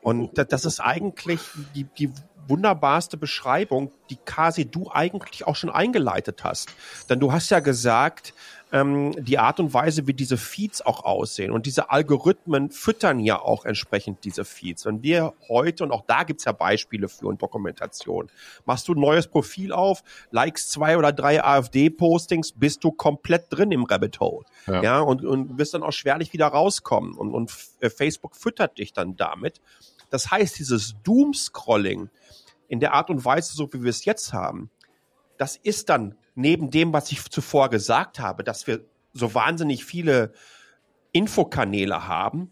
Und 0.02 0.36
da- 0.38 0.44
das 0.44 0.64
ist 0.64 0.80
eigentlich 0.80 1.40
die, 1.74 1.84
die, 1.98 2.10
wunderbarste 2.48 3.16
Beschreibung, 3.16 3.90
die 4.10 4.16
quasi 4.16 4.66
du 4.66 4.90
eigentlich 4.92 5.46
auch 5.46 5.56
schon 5.56 5.70
eingeleitet 5.70 6.44
hast. 6.44 6.68
Denn 7.08 7.20
du 7.20 7.32
hast 7.32 7.50
ja 7.50 7.60
gesagt, 7.60 8.34
ähm, 8.74 9.14
die 9.24 9.38
Art 9.38 9.60
und 9.60 9.72
Weise, 9.72 10.08
wie 10.08 10.14
diese 10.14 10.36
Feeds 10.36 10.82
auch 10.82 11.04
aussehen 11.04 11.52
und 11.52 11.64
diese 11.64 11.90
Algorithmen 11.90 12.72
füttern 12.72 13.20
ja 13.20 13.40
auch 13.40 13.64
entsprechend 13.64 14.24
diese 14.24 14.44
Feeds. 14.44 14.84
Wenn 14.84 15.00
wir 15.04 15.32
heute, 15.48 15.84
und 15.84 15.92
auch 15.92 16.02
da 16.08 16.24
gibt's 16.24 16.44
ja 16.44 16.50
Beispiele 16.50 17.08
für 17.08 17.28
und 17.28 17.40
Dokumentation, 17.40 18.28
machst 18.64 18.88
du 18.88 18.94
ein 18.94 19.00
neues 19.00 19.28
Profil 19.28 19.72
auf, 19.72 20.02
likest 20.32 20.72
zwei 20.72 20.98
oder 20.98 21.12
drei 21.12 21.42
AfD-Postings, 21.42 22.52
bist 22.56 22.82
du 22.82 22.90
komplett 22.90 23.46
drin 23.50 23.70
im 23.70 23.84
Rabbit 23.84 24.18
Hole. 24.18 24.44
Ja, 24.66 24.82
ja 24.82 25.00
und, 25.00 25.24
und 25.24 25.56
wirst 25.56 25.74
dann 25.74 25.84
auch 25.84 25.92
schwerlich 25.92 26.32
wieder 26.32 26.48
rauskommen. 26.48 27.14
Und, 27.14 27.32
und 27.32 27.54
äh, 27.78 27.88
Facebook 27.90 28.34
füttert 28.34 28.78
dich 28.78 28.92
dann 28.92 29.14
damit. 29.16 29.60
Das 30.10 30.32
heißt, 30.32 30.58
dieses 30.58 30.96
Doom-Scrolling 31.04 32.10
in 32.66 32.80
der 32.80 32.92
Art 32.94 33.08
und 33.08 33.24
Weise, 33.24 33.54
so 33.54 33.72
wie 33.72 33.84
wir 33.84 33.90
es 33.90 34.04
jetzt 34.04 34.32
haben, 34.32 34.70
das 35.44 35.56
ist 35.56 35.90
dann 35.90 36.14
neben 36.34 36.70
dem, 36.70 36.94
was 36.94 37.12
ich 37.12 37.22
zuvor 37.30 37.68
gesagt 37.68 38.18
habe, 38.18 38.44
dass 38.44 38.66
wir 38.66 38.80
so 39.12 39.34
wahnsinnig 39.34 39.84
viele 39.84 40.32
Infokanäle 41.12 42.08
haben, 42.08 42.50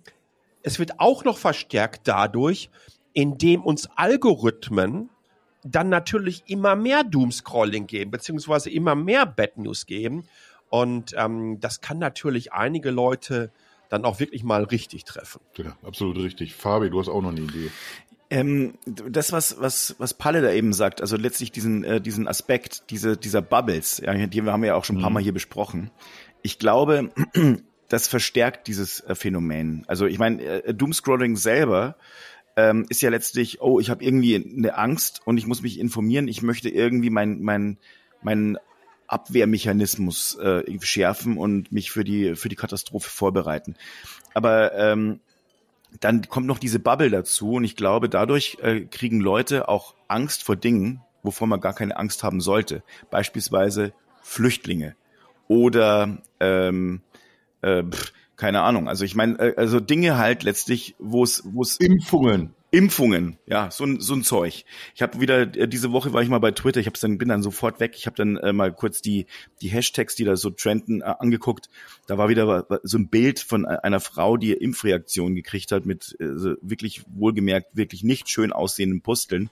es 0.62 0.78
wird 0.78 1.00
auch 1.00 1.24
noch 1.24 1.38
verstärkt 1.38 2.02
dadurch, 2.06 2.68
indem 3.14 3.62
uns 3.62 3.88
Algorithmen 3.96 5.08
dann 5.64 5.88
natürlich 5.88 6.42
immer 6.48 6.76
mehr 6.76 7.02
Doomscrolling 7.02 7.86
geben, 7.86 8.10
beziehungsweise 8.10 8.68
immer 8.68 8.94
mehr 8.94 9.24
Bad 9.24 9.56
News 9.56 9.86
geben. 9.86 10.28
Und 10.68 11.14
ähm, 11.16 11.60
das 11.60 11.80
kann 11.80 11.98
natürlich 11.98 12.52
einige 12.52 12.90
Leute 12.90 13.52
dann 13.88 14.04
auch 14.04 14.20
wirklich 14.20 14.44
mal 14.44 14.64
richtig 14.64 15.04
treffen. 15.04 15.40
Ja, 15.56 15.78
absolut 15.82 16.18
richtig. 16.18 16.54
Fabi, 16.54 16.90
du 16.90 17.00
hast 17.00 17.08
auch 17.08 17.22
noch 17.22 17.30
eine 17.30 17.40
Idee. 17.40 17.70
Ähm, 18.32 18.78
das, 18.86 19.30
was, 19.30 19.60
was, 19.60 19.94
was 19.98 20.14
Palle 20.14 20.40
da 20.40 20.50
eben 20.52 20.72
sagt, 20.72 21.02
also 21.02 21.18
letztlich 21.18 21.52
diesen, 21.52 21.84
äh, 21.84 22.00
diesen 22.00 22.26
Aspekt, 22.26 22.88
diese, 22.88 23.18
dieser 23.18 23.42
Bubbles, 23.42 24.00
ja, 24.02 24.26
die 24.26 24.40
haben 24.40 24.62
wir 24.62 24.68
ja 24.68 24.74
auch 24.74 24.86
schon 24.86 24.96
ein 24.96 25.02
paar 25.02 25.10
mhm. 25.10 25.14
Mal 25.14 25.22
hier 25.22 25.34
besprochen. 25.34 25.90
Ich 26.40 26.58
glaube, 26.58 27.10
das 27.88 28.08
verstärkt 28.08 28.68
dieses 28.68 29.00
äh, 29.00 29.14
Phänomen. 29.14 29.84
Also 29.86 30.06
ich 30.06 30.18
meine, 30.18 30.42
äh, 30.42 30.72
Doomscrolling 30.72 31.36
selber 31.36 31.96
ähm, 32.56 32.86
ist 32.88 33.02
ja 33.02 33.10
letztlich, 33.10 33.60
oh, 33.60 33.80
ich 33.80 33.90
habe 33.90 34.02
irgendwie 34.02 34.36
eine 34.36 34.78
Angst 34.78 35.20
und 35.26 35.36
ich 35.36 35.46
muss 35.46 35.60
mich 35.60 35.78
informieren, 35.78 36.26
ich 36.26 36.40
möchte 36.40 36.70
irgendwie 36.70 37.10
mein, 37.10 37.42
mein, 37.42 37.76
mein 38.22 38.56
Abwehrmechanismus 39.08 40.38
äh, 40.38 40.62
schärfen 40.80 41.36
und 41.36 41.70
mich 41.70 41.90
für 41.90 42.02
die, 42.02 42.34
für 42.34 42.48
die 42.48 42.56
Katastrophe 42.56 43.10
vorbereiten. 43.10 43.74
Aber 44.32 44.74
ähm, 44.74 45.20
dann 46.00 46.28
kommt 46.28 46.46
noch 46.46 46.58
diese 46.58 46.78
Bubble 46.78 47.10
dazu 47.10 47.52
und 47.54 47.64
ich 47.64 47.76
glaube, 47.76 48.08
dadurch 48.08 48.58
äh, 48.62 48.80
kriegen 48.80 49.20
Leute 49.20 49.68
auch 49.68 49.94
Angst 50.08 50.42
vor 50.42 50.56
Dingen, 50.56 51.00
wovor 51.22 51.46
man 51.46 51.60
gar 51.60 51.74
keine 51.74 51.96
Angst 51.96 52.22
haben 52.22 52.40
sollte. 52.40 52.82
Beispielsweise 53.10 53.92
Flüchtlinge 54.22 54.96
oder 55.48 56.18
ähm, 56.40 57.02
äh, 57.60 57.82
pff, 57.82 58.12
keine 58.42 58.62
Ahnung. 58.62 58.88
Also 58.88 59.04
ich 59.04 59.14
meine, 59.14 59.38
äh, 59.38 59.54
also 59.56 59.78
Dinge 59.78 60.18
halt 60.18 60.42
letztlich, 60.42 60.96
wo 60.98 61.22
es, 61.22 61.44
wo 61.44 61.62
es 61.62 61.76
Impfungen. 61.76 62.52
Impfungen, 62.72 63.38
ja, 63.46 63.70
so 63.70 63.84
ein, 63.84 64.00
so 64.00 64.14
ein 64.14 64.24
Zeug. 64.24 64.64
Ich 64.96 65.02
habe 65.02 65.20
wieder 65.20 65.42
äh, 65.42 65.68
diese 65.68 65.92
Woche 65.92 66.12
war 66.12 66.22
ich 66.22 66.28
mal 66.28 66.40
bei 66.40 66.50
Twitter, 66.50 66.80
ich 66.80 66.88
hab's 66.88 66.98
dann 66.98 67.18
bin 67.18 67.28
dann 67.28 67.44
sofort 67.44 67.78
weg. 67.78 67.92
Ich 67.94 68.06
habe 68.06 68.16
dann 68.16 68.36
äh, 68.38 68.52
mal 68.52 68.72
kurz 68.72 69.00
die 69.00 69.26
die 69.60 69.68
Hashtags, 69.68 70.16
die 70.16 70.24
da 70.24 70.34
so 70.34 70.50
trenden, 70.50 71.02
äh, 71.02 71.14
angeguckt. 71.20 71.70
Da 72.08 72.18
war 72.18 72.28
wieder 72.28 72.66
so 72.82 72.98
ein 72.98 73.10
Bild 73.10 73.38
von 73.38 73.62
e-, 73.62 73.68
einer 73.68 74.00
Frau, 74.00 74.36
die 74.36 74.54
Impfreaktion 74.54 75.36
gekriegt 75.36 75.70
hat 75.70 75.86
mit 75.86 76.16
äh, 76.18 76.56
wirklich 76.62 77.04
wohlgemerkt 77.14 77.76
wirklich 77.76 78.02
nicht 78.02 78.28
schön 78.28 78.52
aussehenden 78.52 79.02
Pusteln. 79.02 79.50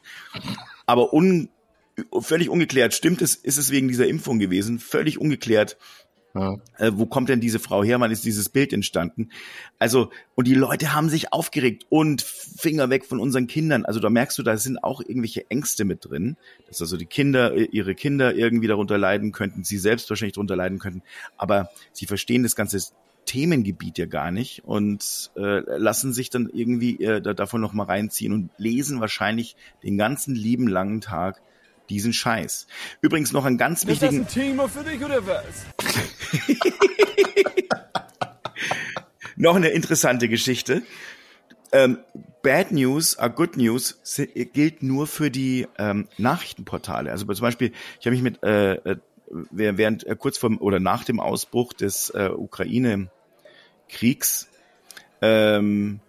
Aber 0.86 1.12
un, 1.12 1.48
völlig 2.20 2.48
ungeklärt, 2.48 2.92
stimmt 2.92 3.22
es, 3.22 3.36
ist 3.36 3.56
es 3.56 3.70
wegen 3.70 3.86
dieser 3.86 4.08
Impfung 4.08 4.40
gewesen, 4.40 4.80
völlig 4.80 5.20
ungeklärt. 5.20 5.76
Ja. 6.34 6.56
Äh, 6.78 6.92
wo 6.94 7.06
kommt 7.06 7.28
denn 7.28 7.40
diese 7.40 7.58
Frau 7.58 7.82
her? 7.82 7.98
Wann 7.98 8.10
ist 8.10 8.24
dieses 8.24 8.48
Bild 8.48 8.72
entstanden? 8.72 9.30
Also, 9.78 10.10
und 10.34 10.46
die 10.46 10.54
Leute 10.54 10.94
haben 10.94 11.08
sich 11.08 11.32
aufgeregt 11.32 11.86
und 11.88 12.22
Finger 12.22 12.88
weg 12.88 13.04
von 13.04 13.18
unseren 13.18 13.46
Kindern. 13.46 13.84
Also 13.84 13.98
da 13.98 14.10
merkst 14.10 14.38
du, 14.38 14.42
da 14.42 14.56
sind 14.56 14.82
auch 14.82 15.00
irgendwelche 15.00 15.50
Ängste 15.50 15.84
mit 15.84 16.04
drin, 16.04 16.36
dass 16.68 16.80
also 16.80 16.96
die 16.96 17.06
Kinder, 17.06 17.54
äh, 17.54 17.64
ihre 17.64 17.94
Kinder 17.94 18.34
irgendwie 18.34 18.68
darunter 18.68 18.98
leiden 18.98 19.32
könnten, 19.32 19.64
sie 19.64 19.78
selbst 19.78 20.08
wahrscheinlich 20.08 20.34
darunter 20.34 20.56
leiden 20.56 20.78
könnten. 20.78 21.02
Aber 21.36 21.70
sie 21.92 22.06
verstehen 22.06 22.42
das 22.44 22.54
ganze 22.54 22.78
Themengebiet 23.26 23.98
ja 23.98 24.06
gar 24.06 24.30
nicht 24.30 24.64
und 24.64 25.30
äh, 25.36 25.60
lassen 25.78 26.12
sich 26.12 26.30
dann 26.30 26.48
irgendwie 26.52 27.02
äh, 27.02 27.20
davon 27.20 27.60
nochmal 27.60 27.86
reinziehen 27.86 28.32
und 28.32 28.50
lesen 28.56 29.00
wahrscheinlich 29.00 29.56
den 29.82 29.98
ganzen 29.98 30.34
lieben 30.34 30.68
langen 30.68 31.00
Tag 31.00 31.42
diesen 31.90 32.12
Scheiß. 32.12 32.66
Übrigens 33.00 33.32
noch 33.32 33.44
ein 33.44 33.58
ganz 33.58 33.86
wichtigen. 33.86 34.22
Ist 34.22 34.36
das 34.36 34.36
ein 34.36 34.42
Thema 34.42 34.68
für 34.68 34.84
dich 34.84 35.04
oder 35.04 35.26
was? 35.26 35.66
noch 39.36 39.56
eine 39.56 39.68
interessante 39.68 40.28
Geschichte. 40.28 40.82
Ähm, 41.72 41.98
Bad 42.42 42.72
News 42.72 43.18
are 43.18 43.30
Good 43.30 43.56
News 43.56 44.00
gilt 44.52 44.82
nur 44.82 45.06
für 45.06 45.30
die 45.30 45.68
ähm, 45.78 46.08
Nachrichtenportale. 46.16 47.10
Also 47.10 47.26
zum 47.26 47.42
Beispiel, 47.42 47.72
ich 48.00 48.06
habe 48.06 48.16
mich 48.16 48.22
mit 48.22 48.42
äh, 48.42 48.74
äh 48.74 48.96
während 49.52 50.04
äh, 50.06 50.16
kurz 50.18 50.38
vor 50.38 50.50
oder 50.60 50.80
nach 50.80 51.04
dem 51.04 51.20
Ausbruch 51.20 51.72
des 51.72 52.10
äh, 52.10 52.30
Ukraine-Kriegs 52.36 54.48
ähm, 55.22 56.00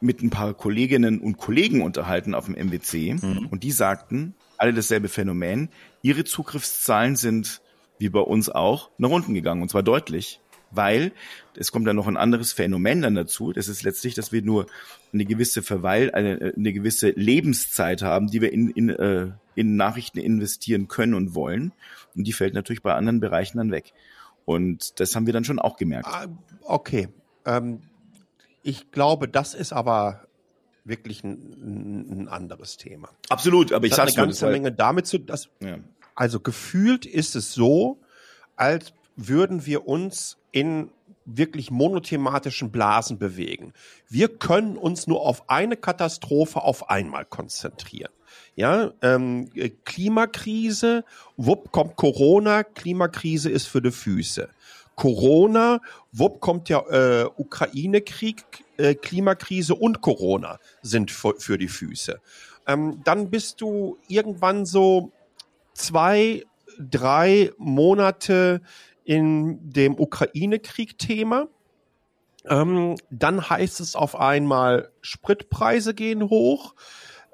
mit 0.00 0.22
ein 0.22 0.30
paar 0.30 0.54
Kolleginnen 0.54 1.20
und 1.20 1.38
Kollegen 1.38 1.82
unterhalten 1.82 2.34
auf 2.34 2.46
dem 2.46 2.56
MWC 2.56 3.14
mhm. 3.14 3.46
und 3.50 3.62
die 3.62 3.70
sagten, 3.70 4.34
alle 4.58 4.74
dasselbe 4.74 5.08
Phänomen. 5.08 5.70
Ihre 6.02 6.24
Zugriffszahlen 6.24 7.16
sind, 7.16 7.62
wie 7.98 8.08
bei 8.08 8.20
uns 8.20 8.48
auch, 8.48 8.90
nach 8.98 9.10
unten 9.10 9.34
gegangen 9.34 9.62
und 9.62 9.70
zwar 9.70 9.82
deutlich, 9.82 10.40
weil 10.70 11.12
es 11.56 11.72
kommt 11.72 11.86
dann 11.86 11.96
noch 11.96 12.06
ein 12.06 12.16
anderes 12.16 12.52
Phänomen 12.52 13.02
dann 13.02 13.14
dazu. 13.14 13.52
Das 13.52 13.68
ist 13.68 13.82
letztlich, 13.82 14.14
dass 14.14 14.32
wir 14.32 14.42
nur 14.42 14.66
eine 15.12 15.24
gewisse 15.24 15.62
Verweil, 15.62 16.10
eine, 16.12 16.52
eine 16.56 16.72
gewisse 16.72 17.10
Lebenszeit 17.10 18.02
haben, 18.02 18.28
die 18.28 18.40
wir 18.42 18.52
in, 18.52 18.70
in, 18.70 18.90
äh, 18.90 19.28
in 19.54 19.76
Nachrichten 19.76 20.18
investieren 20.18 20.88
können 20.88 21.14
und 21.14 21.34
wollen. 21.34 21.72
Und 22.14 22.24
die 22.24 22.32
fällt 22.32 22.54
natürlich 22.54 22.82
bei 22.82 22.94
anderen 22.94 23.20
Bereichen 23.20 23.58
dann 23.58 23.70
weg. 23.70 23.92
Und 24.44 25.00
das 25.00 25.14
haben 25.16 25.26
wir 25.26 25.32
dann 25.32 25.44
schon 25.44 25.58
auch 25.58 25.76
gemerkt. 25.76 26.06
Ah, 26.06 26.26
okay. 26.62 27.08
Ähm, 27.44 27.80
ich 28.62 28.90
glaube, 28.90 29.28
das 29.28 29.54
ist 29.54 29.72
aber 29.72 30.27
wirklich 30.88 31.22
ein, 31.24 32.22
ein 32.22 32.28
anderes 32.28 32.76
Thema. 32.76 33.10
Absolut, 33.28 33.72
aber 33.72 33.86
ich 33.86 33.94
sage 33.94 34.12
eine 34.12 34.26
ganze 34.26 34.50
Menge 34.50 34.72
damit 34.72 35.06
zu, 35.06 35.18
dass, 35.18 35.48
ja. 35.60 35.78
also 36.14 36.40
gefühlt 36.40 37.06
ist 37.06 37.36
es 37.36 37.52
so, 37.52 37.98
als 38.56 38.92
würden 39.16 39.66
wir 39.66 39.86
uns 39.86 40.38
in 40.52 40.90
wirklich 41.24 41.70
monothematischen 41.70 42.70
Blasen 42.70 43.18
bewegen. 43.18 43.72
Wir 44.08 44.28
können 44.28 44.76
uns 44.76 45.06
nur 45.06 45.20
auf 45.20 45.50
eine 45.50 45.76
Katastrophe 45.76 46.62
auf 46.62 46.88
einmal 46.88 47.24
konzentrieren. 47.26 48.12
Ja, 48.56 48.92
ähm, 49.02 49.50
Klimakrise, 49.84 51.04
wupp 51.36 51.70
kommt 51.70 51.96
Corona, 51.96 52.64
Klimakrise 52.64 53.50
ist 53.50 53.66
für 53.66 53.82
die 53.82 53.90
Füße. 53.90 54.48
Corona, 54.96 55.80
wupp 56.12 56.40
kommt 56.40 56.68
der 56.68 56.90
äh, 56.90 57.40
Ukraine-Krieg, 57.40 58.44
äh, 58.78 58.94
Klimakrise 58.94 59.74
und 59.74 60.00
Corona 60.00 60.58
sind 60.82 61.10
für, 61.10 61.34
für 61.38 61.58
die 61.58 61.68
Füße. 61.68 62.20
Ähm, 62.66 63.00
dann 63.04 63.30
bist 63.30 63.60
du 63.60 63.98
irgendwann 64.08 64.64
so 64.64 65.12
zwei, 65.74 66.44
drei 66.78 67.52
Monate 67.58 68.62
in 69.04 69.58
dem 69.62 69.98
Ukraine-Krieg-Thema. 69.98 71.48
Ähm, 72.46 72.96
dann 73.10 73.50
heißt 73.50 73.80
es 73.80 73.96
auf 73.96 74.16
einmal, 74.16 74.90
Spritpreise 75.00 75.94
gehen 75.94 76.28
hoch, 76.30 76.74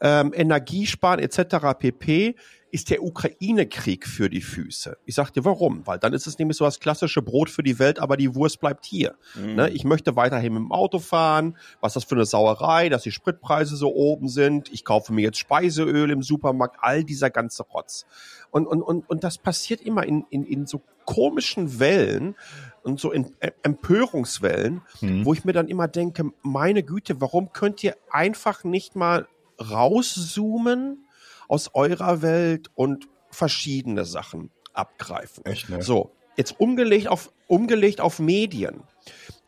ähm, 0.00 0.32
Energiesparen 0.34 1.20
etc. 1.20 1.78
pp 1.78 2.36
ist 2.74 2.90
der 2.90 3.04
Ukraine-Krieg 3.04 4.04
für 4.04 4.28
die 4.28 4.40
Füße. 4.40 4.96
Ich 5.06 5.14
sag 5.14 5.30
dir 5.30 5.44
warum, 5.44 5.86
weil 5.86 6.00
dann 6.00 6.12
ist 6.12 6.26
es 6.26 6.40
nämlich 6.40 6.56
so 6.56 6.64
das 6.64 6.80
klassische 6.80 7.22
Brot 7.22 7.48
für 7.48 7.62
die 7.62 7.78
Welt, 7.78 8.00
aber 8.00 8.16
die 8.16 8.34
Wurst 8.34 8.58
bleibt 8.58 8.84
hier. 8.84 9.14
Mhm. 9.36 9.54
Ne? 9.54 9.70
Ich 9.70 9.84
möchte 9.84 10.16
weiterhin 10.16 10.54
mit 10.54 10.60
dem 10.60 10.72
Auto 10.72 10.98
fahren. 10.98 11.56
Was 11.80 11.90
ist 11.90 12.02
das 12.02 12.04
für 12.04 12.16
eine 12.16 12.24
Sauerei, 12.24 12.88
dass 12.88 13.04
die 13.04 13.12
Spritpreise 13.12 13.76
so 13.76 13.94
oben 13.94 14.28
sind? 14.28 14.72
Ich 14.72 14.84
kaufe 14.84 15.12
mir 15.12 15.20
jetzt 15.20 15.38
Speiseöl 15.38 16.10
im 16.10 16.24
Supermarkt, 16.24 16.78
all 16.80 17.04
dieser 17.04 17.30
ganze 17.30 17.62
Rotz. 17.62 18.06
Und, 18.50 18.66
und, 18.66 18.82
und, 18.82 19.08
und 19.08 19.22
das 19.22 19.38
passiert 19.38 19.80
immer 19.80 20.04
in, 20.04 20.24
in, 20.30 20.44
in 20.44 20.66
so 20.66 20.82
komischen 21.04 21.78
Wellen 21.78 22.34
und 22.82 22.98
so 22.98 23.12
in 23.12 23.36
Empörungswellen, 23.62 24.82
mhm. 25.00 25.24
wo 25.24 25.32
ich 25.32 25.44
mir 25.44 25.52
dann 25.52 25.68
immer 25.68 25.86
denke, 25.86 26.32
meine 26.42 26.82
Güte, 26.82 27.20
warum 27.20 27.52
könnt 27.52 27.84
ihr 27.84 27.94
einfach 28.10 28.64
nicht 28.64 28.96
mal 28.96 29.28
rauszoomen 29.60 31.04
aus 31.48 31.70
eurer 31.74 32.22
Welt 32.22 32.70
und 32.74 33.08
verschiedene 33.30 34.04
Sachen 34.04 34.50
abgreifen. 34.72 35.44
Echt, 35.44 35.68
ne? 35.68 35.82
So, 35.82 36.12
jetzt 36.36 36.58
umgelegt 36.58 37.08
auf, 37.08 37.32
umgelegt 37.46 38.00
auf 38.00 38.18
Medien. 38.18 38.82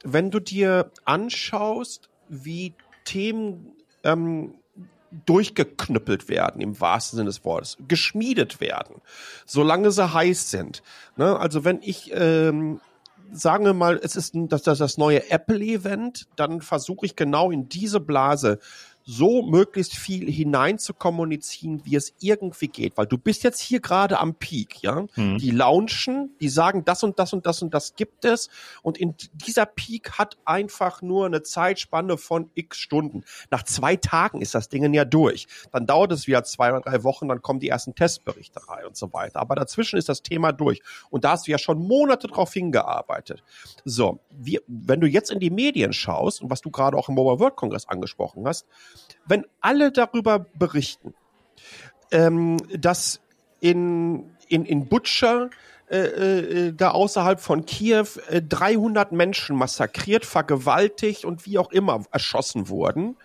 Wenn 0.04 0.30
du 0.30 0.40
dir 0.40 0.90
anschaust, 1.04 2.08
wie 2.28 2.74
Themen 3.04 3.72
ähm, 4.04 4.54
durchgeknüppelt 5.24 6.28
werden, 6.28 6.60
im 6.60 6.80
wahrsten 6.80 7.16
Sinne 7.16 7.28
des 7.28 7.44
Wortes, 7.44 7.76
geschmiedet 7.88 8.60
werden, 8.60 8.96
solange 9.46 9.90
sie 9.90 10.12
heiß 10.12 10.50
sind. 10.50 10.82
Ne? 11.16 11.38
Also 11.38 11.64
wenn 11.64 11.80
ich 11.82 12.10
ähm, 12.14 12.80
sagen 13.32 13.64
wir 13.64 13.74
mal, 13.74 13.98
es 14.02 14.16
ist 14.16 14.34
das, 14.34 14.62
das, 14.62 14.78
das 14.78 14.98
neue 14.98 15.30
Apple-Event, 15.30 16.28
dann 16.36 16.60
versuche 16.60 17.06
ich 17.06 17.16
genau 17.16 17.50
in 17.50 17.68
diese 17.68 18.00
Blase 18.00 18.58
so 19.08 19.42
möglichst 19.42 19.94
viel 19.94 20.30
hinein 20.30 20.80
zu 20.80 20.92
kommunizieren, 20.92 21.80
wie 21.84 21.94
es 21.94 22.12
irgendwie 22.18 22.66
geht. 22.66 22.96
Weil 22.96 23.06
du 23.06 23.16
bist 23.16 23.44
jetzt 23.44 23.60
hier 23.60 23.78
gerade 23.78 24.18
am 24.18 24.34
Peak, 24.34 24.82
ja. 24.82 25.06
Mhm. 25.14 25.38
Die 25.38 25.52
launchen, 25.52 26.34
die 26.40 26.48
sagen, 26.48 26.84
das 26.84 27.04
und 27.04 27.20
das 27.20 27.32
und 27.32 27.46
das 27.46 27.62
und 27.62 27.72
das 27.72 27.94
gibt 27.94 28.24
es. 28.24 28.50
Und 28.82 28.98
in 28.98 29.14
dieser 29.32 29.64
Peak 29.64 30.18
hat 30.18 30.36
einfach 30.44 31.02
nur 31.02 31.26
eine 31.26 31.44
Zeitspanne 31.44 32.16
von 32.16 32.50
x 32.54 32.78
Stunden. 32.78 33.22
Nach 33.50 33.62
zwei 33.62 33.94
Tagen 33.94 34.42
ist 34.42 34.56
das 34.56 34.68
Ding 34.68 34.92
ja 34.92 35.04
durch. 35.04 35.46
Dann 35.70 35.86
dauert 35.86 36.10
es 36.10 36.26
wieder 36.26 36.42
zwei 36.42 36.70
oder 36.70 36.80
drei 36.80 37.04
Wochen, 37.04 37.28
dann 37.28 37.42
kommen 37.42 37.60
die 37.60 37.68
ersten 37.68 37.94
Testberichte 37.94 38.68
rein 38.68 38.86
und 38.86 38.96
so 38.96 39.12
weiter. 39.12 39.38
Aber 39.38 39.54
dazwischen 39.54 39.98
ist 39.98 40.08
das 40.08 40.22
Thema 40.22 40.50
durch. 40.50 40.82
Und 41.10 41.24
da 41.24 41.30
hast 41.30 41.46
du 41.46 41.52
ja 41.52 41.58
schon 41.58 41.78
Monate 41.78 42.26
drauf 42.26 42.52
hingearbeitet. 42.52 43.44
So, 43.84 44.18
wir, 44.30 44.62
wenn 44.66 45.00
du 45.00 45.06
jetzt 45.06 45.30
in 45.30 45.38
die 45.38 45.50
Medien 45.50 45.92
schaust 45.92 46.42
und 46.42 46.50
was 46.50 46.60
du 46.60 46.72
gerade 46.72 46.96
auch 46.96 47.08
im 47.08 47.14
Mobile 47.14 47.38
World 47.38 47.54
Congress 47.54 47.86
angesprochen 47.86 48.46
hast, 48.46 48.66
wenn 49.26 49.46
alle 49.60 49.92
darüber 49.92 50.46
berichten, 50.54 51.14
ähm, 52.10 52.56
dass 52.76 53.20
in, 53.60 54.30
in, 54.48 54.64
in 54.64 54.88
Butcher 54.88 55.50
äh, 55.88 55.98
äh, 55.98 56.72
da 56.72 56.90
außerhalb 56.90 57.38
von 57.40 57.64
Kiew 57.64 58.06
äh, 58.28 58.42
300 58.42 59.12
Menschen 59.12 59.56
massakriert, 59.56 60.24
vergewaltigt 60.24 61.24
und 61.24 61.46
wie 61.46 61.58
auch 61.58 61.70
immer 61.70 62.04
erschossen 62.10 62.68
wurden. 62.68 63.16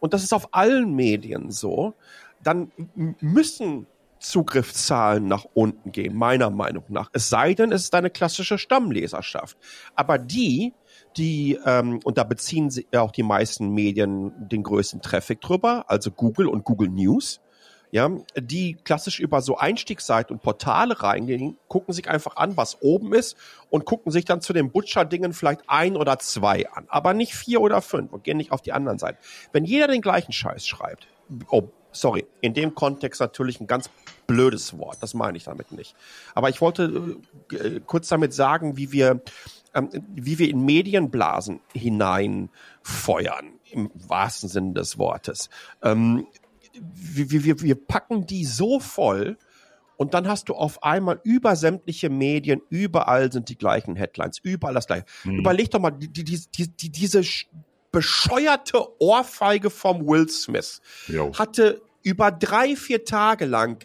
Und 0.00 0.14
das 0.14 0.24
ist 0.24 0.32
auf 0.32 0.52
allen 0.52 0.96
Medien 0.96 1.52
so. 1.52 1.94
Dann 2.42 2.72
müssen 3.20 3.86
Zugriffszahlen 4.18 5.28
nach 5.28 5.44
unten 5.54 5.92
gehen, 5.92 6.16
meiner 6.16 6.50
Meinung 6.50 6.84
nach. 6.88 7.08
Es 7.12 7.28
sei 7.28 7.54
denn, 7.54 7.70
es 7.70 7.82
ist 7.82 7.94
eine 7.94 8.10
klassische 8.10 8.58
Stammleserschaft. 8.58 9.56
Aber 9.94 10.18
die, 10.18 10.74
die, 11.18 11.58
ähm, 11.66 12.00
und 12.04 12.18
da 12.18 12.24
beziehen 12.24 12.70
sich 12.70 12.86
auch 12.96 13.10
die 13.10 13.22
meisten 13.22 13.70
Medien 13.74 14.32
den 14.48 14.62
größten 14.62 15.02
Traffic 15.02 15.40
drüber, 15.40 15.84
also 15.88 16.10
Google 16.10 16.46
und 16.46 16.64
Google 16.64 16.88
News, 16.88 17.40
ja, 17.90 18.10
die 18.36 18.74
klassisch 18.74 19.18
über 19.18 19.40
so 19.40 19.56
Einstiegsseiten 19.56 20.36
und 20.36 20.42
Portale 20.42 21.02
reingehen, 21.02 21.56
gucken 21.68 21.94
sich 21.94 22.08
einfach 22.08 22.36
an, 22.36 22.56
was 22.56 22.82
oben 22.82 23.14
ist 23.14 23.36
und 23.70 23.86
gucken 23.86 24.12
sich 24.12 24.24
dann 24.24 24.40
zu 24.40 24.52
den 24.52 24.70
Butcher-Dingen 24.70 25.32
vielleicht 25.32 25.62
ein 25.68 25.96
oder 25.96 26.18
zwei 26.18 26.68
an, 26.70 26.84
aber 26.88 27.14
nicht 27.14 27.34
vier 27.34 27.60
oder 27.60 27.80
fünf 27.80 28.12
und 28.12 28.24
gehen 28.24 28.36
nicht 28.36 28.52
auf 28.52 28.60
die 28.60 28.72
anderen 28.72 28.98
Seiten. 28.98 29.18
Wenn 29.52 29.64
jeder 29.64 29.88
den 29.88 30.02
gleichen 30.02 30.32
Scheiß 30.32 30.66
schreibt, 30.66 31.08
oh, 31.50 31.68
sorry, 31.92 32.26
in 32.40 32.54
dem 32.54 32.74
Kontext 32.74 33.20
natürlich 33.20 33.60
ein 33.60 33.66
ganz 33.66 33.90
blödes 34.26 34.76
Wort, 34.78 34.98
das 35.00 35.14
meine 35.14 35.38
ich 35.38 35.44
damit 35.44 35.72
nicht. 35.72 35.94
Aber 36.34 36.50
ich 36.50 36.60
wollte 36.60 37.16
äh, 37.52 37.80
kurz 37.86 38.08
damit 38.08 38.34
sagen, 38.34 38.76
wie 38.76 38.92
wir 38.92 39.22
ähm, 39.74 39.90
wie 40.14 40.38
wir 40.38 40.48
in 40.48 40.64
Medienblasen 40.64 41.60
hineinfeuern, 41.74 43.52
im 43.70 43.90
wahrsten 43.94 44.48
Sinne 44.48 44.72
des 44.74 44.98
Wortes. 44.98 45.50
Ähm, 45.82 46.26
wir, 46.72 47.44
wir, 47.44 47.60
wir 47.60 47.74
packen 47.74 48.26
die 48.26 48.44
so 48.44 48.80
voll, 48.80 49.36
und 49.96 50.14
dann 50.14 50.28
hast 50.28 50.48
du 50.48 50.54
auf 50.54 50.84
einmal 50.84 51.20
über 51.24 51.56
sämtliche 51.56 52.08
Medien, 52.08 52.62
überall 52.70 53.32
sind 53.32 53.48
die 53.48 53.58
gleichen 53.58 53.96
Headlines, 53.96 54.38
überall 54.38 54.74
das 54.74 54.86
gleiche. 54.86 55.04
Mhm. 55.24 55.40
Überleg 55.40 55.72
doch 55.72 55.80
mal, 55.80 55.90
die, 55.90 56.08
die, 56.08 56.24
die, 56.24 56.68
die, 56.68 56.90
diese 56.90 57.22
bescheuerte 57.90 59.00
Ohrfeige 59.00 59.70
vom 59.70 60.06
Will 60.06 60.28
Smith 60.28 60.80
jo. 61.08 61.32
hatte 61.34 61.82
über 62.02 62.30
drei, 62.30 62.76
vier 62.76 63.04
Tage 63.04 63.44
lang 63.44 63.84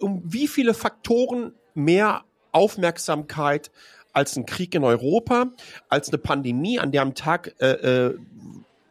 um 0.00 0.22
wie 0.24 0.48
viele 0.48 0.74
Faktoren 0.74 1.52
mehr 1.74 2.24
Aufmerksamkeit 2.52 3.70
als 4.12 4.36
ein 4.36 4.46
Krieg 4.46 4.74
in 4.74 4.84
Europa, 4.84 5.46
als 5.88 6.08
eine 6.08 6.18
Pandemie, 6.18 6.78
an 6.78 6.92
der 6.92 7.02
am 7.02 7.14
Tag 7.14 7.54
äh, 7.60 7.70
äh, 8.06 8.18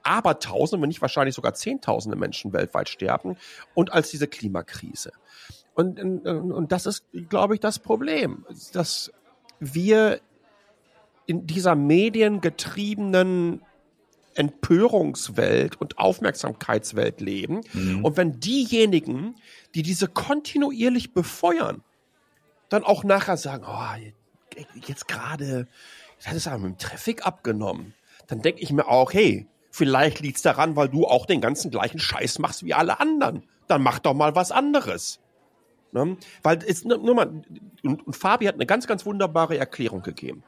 Abertausende, 0.04 0.82
wenn 0.82 0.88
nicht 0.88 1.02
wahrscheinlich 1.02 1.36
sogar 1.36 1.54
Zehntausende 1.54 2.18
Menschen 2.18 2.54
weltweit 2.54 2.90
sterben 2.90 3.38
und 3.74 3.94
als 3.94 4.10
diese 4.10 4.28
Klimakrise. 4.28 5.12
Und, 5.76 6.00
und, 6.00 6.26
und 6.26 6.72
das 6.72 6.86
ist, 6.86 7.04
glaube 7.30 7.54
ich, 7.54 7.60
das 7.60 7.80
Problem, 7.80 8.46
dass 8.74 9.12
wir 9.60 10.20
in 11.26 11.46
dieser 11.46 11.76
mediengetriebenen 11.76 13.62
Empörungswelt 14.34 15.80
und 15.80 15.98
Aufmerksamkeitswelt 15.98 17.22
leben. 17.22 17.62
Mhm. 17.74 18.04
Und 18.04 18.18
wenn 18.18 18.40
diejenigen, 18.40 19.36
die 19.76 19.84
diese 19.84 20.08
kontinuierlich 20.08 21.14
befeuern, 21.14 21.84
dann 22.70 22.84
auch 22.84 23.04
nachher 23.04 23.38
sagen, 23.38 23.66
oh, 23.68 24.12
jetzt 24.86 25.08
gerade, 25.08 25.68
hat 26.26 26.36
es 26.36 26.48
aber 26.48 26.60
mit 26.60 26.72
dem 26.72 26.78
Traffic 26.78 27.26
abgenommen. 27.26 27.94
Dann 28.28 28.42
denke 28.42 28.62
ich 28.62 28.72
mir 28.72 28.88
auch, 28.88 29.14
hey, 29.14 29.48
vielleicht 29.72 30.20
liegt's 30.20 30.42
daran, 30.42 30.76
weil 30.76 30.90
du 30.90 31.06
auch 31.06 31.26
den 31.26 31.42
ganzen 31.42 31.72
gleichen 31.72 32.00
Scheiß 32.00 32.40
machst 32.40 32.64
wie 32.64 32.74
alle 32.74 33.00
anderen. 33.00 33.44
Dann 33.68 33.82
mach 33.82 34.00
doch 34.00 34.14
mal 34.14 34.36
was 34.36 34.52
anderes. 34.52 35.20
Ne? 35.92 36.18
Weil 36.44 36.60
es 36.66 36.86
nur 36.86 37.16
mal, 37.16 37.44
und, 37.84 38.08
und 38.08 38.16
Fabi 38.16 38.46
hat 38.46 38.56
eine 38.56 38.66
ganz, 38.66 38.88
ganz 38.88 39.06
wunderbare 39.06 39.58
Erklärung 39.58 40.02
gegeben. 40.02 40.44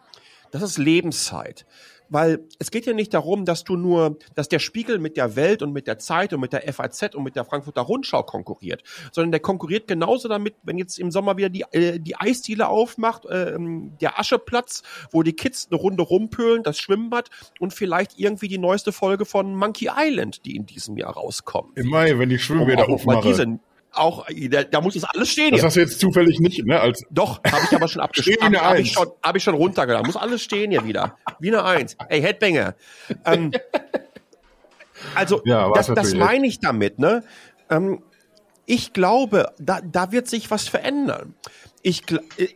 Das 0.52 0.62
ist 0.62 0.78
Lebenszeit 0.78 1.66
weil 2.12 2.46
es 2.60 2.70
geht 2.72 2.86
ja 2.86 2.94
nicht 2.94 3.14
darum, 3.14 3.46
dass 3.46 3.64
du 3.64 3.78
nur, 3.78 4.18
dass 4.36 4.50
der 4.50 4.60
Spiegel 4.60 5.00
mit 5.00 5.18
der 5.18 5.36
Welt 5.36 5.64
und 5.64 5.72
mit 5.72 5.88
der 5.88 5.98
Zeit 5.98 6.34
und 6.34 6.42
mit 6.42 6.54
der 6.54 6.72
FAZ 6.72 7.16
und 7.16 7.24
mit 7.24 7.36
der 7.36 7.46
Frankfurter 7.46 7.82
Rundschau 7.82 8.24
konkurriert, 8.24 8.84
sondern 9.12 9.32
der 9.32 9.40
konkurriert 9.40 9.88
genauso 9.88 10.28
damit, 10.28 10.56
wenn 10.64 10.78
jetzt 10.78 11.00
im 11.00 11.10
Sommer 11.10 11.38
wieder 11.38 11.50
die, 11.50 11.66
äh, 11.72 12.00
die 12.00 12.18
Eisdiele 12.18 12.68
aufmacht, 12.68 13.26
äh, 13.26 13.56
der 13.58 14.20
Ascheplatz, 14.20 14.84
wo 15.12 15.24
die 15.24 15.34
Kids 15.34 15.70
eine 15.72 15.80
Runde 15.80 16.04
rumpölen, 16.04 16.64
das 16.64 16.78
Schwimmbad 16.78 17.30
und 17.60 17.74
vielleicht 17.74 18.20
irgendwie 18.20 18.50
die 18.50 18.58
neueste 18.58 18.92
Folge 18.92 19.26
von 19.26 19.56
Monkey 19.56 19.90
Island, 19.96 20.46
die 20.46 20.58
in 20.58 20.66
diesem 20.66 20.98
Jahr 20.98 21.14
rauskommt. 21.14 21.78
Im 21.78 21.88
Mai, 21.88 22.20
wenn 22.20 22.30
die 22.30 22.40
Schwimmbäder 22.40 22.88
um 22.88 22.96
aufmachen 22.96 23.62
auch, 23.94 24.26
da, 24.50 24.64
da 24.64 24.82
muss 24.82 24.96
es 24.96 25.04
alles 25.04 25.30
stehen. 25.30 25.52
Das 25.52 25.64
hast 25.64 25.76
du 25.76 25.82
jetzt 25.82 26.00
zufällig 26.00 26.40
nicht, 26.40 26.66
ne? 26.66 26.80
Als 26.80 27.04
Doch, 27.10 27.44
habe 27.44 27.64
ich 27.64 27.76
aber 27.76 27.88
schon 27.88 28.02
abgeschrieben. 28.02 28.44
Habe 28.44 28.62
hab 28.62 28.78
ich, 28.78 28.94
schon, 28.94 29.08
hab 29.22 29.36
ich 29.36 29.44
schon 29.44 29.56
runtergeladen. 29.56 30.06
Muss 30.06 30.16
alles 30.16 30.42
stehen 30.42 30.72
hier 30.72 30.86
wieder. 30.86 31.18
Wie 31.40 31.50
eine 31.50 31.64
Eins. 31.64 31.98
Ey, 32.10 32.22
Headbanger. 32.22 32.76
Ähm, 33.26 33.52
also, 35.16 35.42
ja, 35.46 35.72
das, 35.74 35.88
das 35.88 36.14
meine 36.14 36.48
ich 36.48 36.60
damit, 36.60 37.00
ne? 37.00 37.24
Ähm, 37.70 38.04
ich 38.66 38.94
glaube, 38.94 39.54
da, 39.60 39.82
da 39.82 40.12
wird 40.12 40.28
sich 40.28 40.50
was 40.52 40.68
verändern. 40.68 41.36
Ich, 41.84 42.04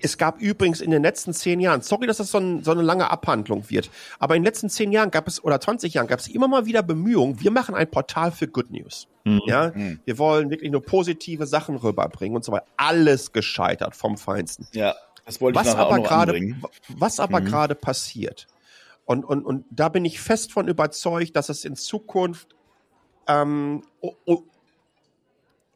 es 0.01 0.17
gab 0.17 0.39
übrigens 0.39 0.81
in 0.81 0.91
den 0.91 1.01
letzten 1.01 1.33
zehn 1.33 1.59
Jahren, 1.59 1.81
sorry, 1.81 2.07
dass 2.07 2.17
das 2.17 2.31
so, 2.31 2.37
ein, 2.37 2.63
so, 2.63 2.71
eine 2.71 2.81
lange 2.81 3.09
Abhandlung 3.09 3.69
wird, 3.69 3.89
aber 4.19 4.35
in 4.35 4.41
den 4.41 4.45
letzten 4.45 4.69
zehn 4.69 4.91
Jahren 4.91 5.11
gab 5.11 5.27
es, 5.27 5.43
oder 5.43 5.59
20 5.59 5.93
Jahren 5.93 6.07
gab 6.07 6.19
es 6.19 6.27
immer 6.27 6.47
mal 6.47 6.65
wieder 6.65 6.83
Bemühungen, 6.83 7.39
wir 7.41 7.51
machen 7.51 7.73
ein 7.75 7.89
Portal 7.89 8.31
für 8.31 8.47
Good 8.47 8.71
News. 8.71 9.07
Mhm. 9.23 9.41
Ja, 9.47 9.71
mhm. 9.73 9.99
wir 10.05 10.17
wollen 10.17 10.49
wirklich 10.49 10.71
nur 10.71 10.83
positive 10.83 11.47
Sachen 11.47 11.75
rüberbringen 11.75 12.35
und 12.35 12.45
so 12.45 12.51
weiter. 12.51 12.65
Alles 12.77 13.31
gescheitert 13.31 13.95
vom 13.95 14.17
Feinsten. 14.17 14.67
Ja, 14.73 14.95
das 15.25 15.41
wollte 15.41 15.59
ich 15.59 15.65
was 15.65 15.75
aber 15.75 15.99
gerade, 15.99 16.55
Was 16.89 17.19
aber 17.19 17.41
mhm. 17.41 17.45
gerade 17.45 17.75
passiert, 17.75 18.47
und, 19.05 19.23
und, 19.23 19.45
und 19.45 19.65
da 19.69 19.89
bin 19.89 20.03
ich 20.03 20.19
fest 20.19 20.51
von 20.51 20.67
überzeugt, 20.67 21.35
dass 21.35 21.49
es 21.49 21.63
in 21.63 21.75
Zukunft 21.75 22.55
ähm, 23.27 23.83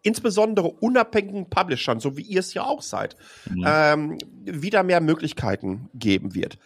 insbesondere 0.01 0.67
unabhängigen 0.69 1.49
Publishern, 1.49 1.99
so 1.99 2.17
wie 2.17 2.21
ihr 2.21 2.39
es 2.39 2.53
ja 2.53 2.63
auch 2.63 2.81
seid, 2.81 3.15
mhm. 3.49 3.65
ähm, 3.67 4.17
wieder 4.43 4.83
mehr 4.83 5.01
Möglichkeiten 5.01 5.89
geben 5.93 6.35
wird. 6.35 6.57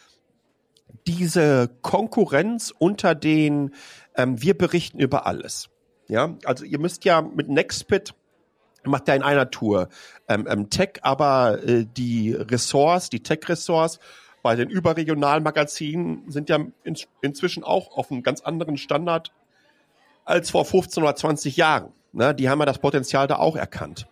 Diese 1.07 1.69
Konkurrenz 1.81 2.73
unter 2.77 3.15
den, 3.15 3.71
ähm, 4.15 4.41
wir 4.41 4.57
berichten 4.57 4.99
über 4.99 5.25
alles. 5.25 5.69
Ja, 6.07 6.37
also 6.45 6.65
ihr 6.65 6.79
müsst 6.79 7.05
ja 7.05 7.21
mit 7.21 7.49
Nextpit 7.49 8.13
macht 8.85 9.07
ja 9.07 9.15
in 9.15 9.23
einer 9.23 9.49
Tour 9.49 9.89
ähm, 10.27 10.47
ähm, 10.49 10.69
Tech, 10.69 10.99
aber 11.01 11.63
äh, 11.63 11.85
die 11.85 12.33
Ressorts, 12.33 13.09
die 13.09 13.21
Tech-Ressorts 13.21 13.99
bei 14.41 14.55
den 14.55 14.69
überregionalen 14.69 15.43
Magazinen 15.43 16.29
sind 16.29 16.49
ja 16.49 16.57
in, 16.83 16.97
inzwischen 17.21 17.63
auch 17.63 17.97
auf 17.97 18.11
einem 18.11 18.23
ganz 18.23 18.41
anderen 18.41 18.77
Standard 18.77 19.31
als 20.25 20.51
vor 20.51 20.65
15 20.65 21.03
oder 21.03 21.15
20 21.15 21.57
Jahren. 21.57 21.93
Ne? 22.13 22.33
Die 22.33 22.49
haben 22.49 22.59
ja 22.59 22.65
das 22.65 22.79
Potenzial 22.79 23.27
da 23.27 23.37
auch 23.37 23.55
erkannt. 23.55 24.07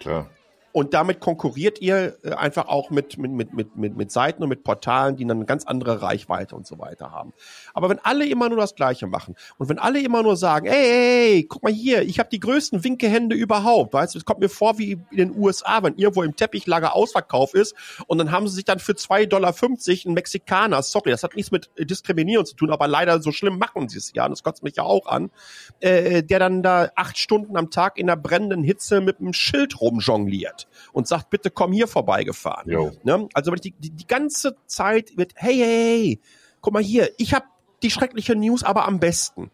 Klar. 0.00 0.28
Und 0.74 0.92
damit 0.92 1.20
konkurriert 1.20 1.80
ihr 1.80 2.18
äh, 2.24 2.32
einfach 2.32 2.66
auch 2.66 2.90
mit, 2.90 3.16
mit, 3.16 3.30
mit, 3.30 3.52
mit, 3.52 3.76
mit, 3.76 3.96
mit 3.96 4.10
Seiten 4.10 4.42
und 4.42 4.48
mit 4.48 4.64
Portalen, 4.64 5.14
die 5.14 5.24
dann 5.24 5.36
eine 5.36 5.46
ganz 5.46 5.64
andere 5.66 6.02
Reichweite 6.02 6.56
und 6.56 6.66
so 6.66 6.80
weiter 6.80 7.12
haben. 7.12 7.32
Aber 7.74 7.88
wenn 7.90 8.00
alle 8.00 8.26
immer 8.26 8.48
nur 8.48 8.58
das 8.58 8.74
Gleiche 8.74 9.06
machen 9.06 9.36
und 9.56 9.68
wenn 9.68 9.78
alle 9.78 10.00
immer 10.00 10.24
nur 10.24 10.36
sagen, 10.36 10.66
ey, 10.66 10.74
ey, 10.74 11.44
guck 11.44 11.62
mal 11.62 11.72
hier, 11.72 12.02
ich 12.02 12.18
habe 12.18 12.28
die 12.28 12.40
größten 12.40 12.82
Winkehände 12.82 13.36
überhaupt, 13.36 13.94
weißt 13.94 14.16
du, 14.16 14.18
es 14.18 14.24
kommt 14.24 14.40
mir 14.40 14.48
vor 14.48 14.76
wie 14.76 14.98
in 15.12 15.16
den 15.16 15.36
USA, 15.38 15.80
wenn 15.84 15.94
irgendwo 15.94 16.24
im 16.24 16.34
Teppichlager 16.34 16.96
Ausverkauf 16.96 17.54
ist 17.54 17.76
und 18.08 18.18
dann 18.18 18.32
haben 18.32 18.48
sie 18.48 18.56
sich 18.56 18.64
dann 18.64 18.80
für 18.80 18.94
2,50 18.94 19.26
Dollar 19.26 19.54
einen 19.54 20.14
Mexikaner, 20.14 20.82
sorry, 20.82 21.12
das 21.12 21.22
hat 21.22 21.36
nichts 21.36 21.52
mit 21.52 21.70
Diskriminieren 21.78 22.46
zu 22.46 22.56
tun, 22.56 22.72
aber 22.72 22.88
leider 22.88 23.22
so 23.22 23.30
schlimm 23.30 23.58
machen 23.58 23.88
sie 23.88 23.98
es 23.98 24.12
ja, 24.12 24.24
und 24.24 24.32
das 24.32 24.42
kotzt 24.42 24.64
mich 24.64 24.74
ja 24.74 24.82
auch 24.82 25.06
an, 25.06 25.30
äh, 25.78 26.24
der 26.24 26.40
dann 26.40 26.64
da 26.64 26.90
acht 26.96 27.16
Stunden 27.16 27.56
am 27.56 27.70
Tag 27.70 27.96
in 27.96 28.08
der 28.08 28.16
brennenden 28.16 28.64
Hitze 28.64 29.00
mit 29.00 29.20
einem 29.20 29.34
Schild 29.34 29.80
rumjongliert 29.80 30.63
und 30.92 31.08
sagt, 31.08 31.30
bitte 31.30 31.50
komm 31.50 31.72
hier 31.72 31.88
vorbeigefahren. 31.88 32.70
Ne? 33.02 33.28
Also 33.34 33.50
die, 33.52 33.72
die, 33.72 33.90
die 33.90 34.06
ganze 34.06 34.56
Zeit 34.66 35.16
wird, 35.16 35.32
hey, 35.36 35.56
hey, 35.56 35.64
hey, 35.66 36.20
guck 36.60 36.72
mal 36.72 36.82
hier, 36.82 37.10
ich 37.18 37.34
habe 37.34 37.46
die 37.82 37.90
schreckliche 37.90 38.34
News 38.34 38.62
aber 38.62 38.86
am 38.86 39.00
besten. 39.00 39.50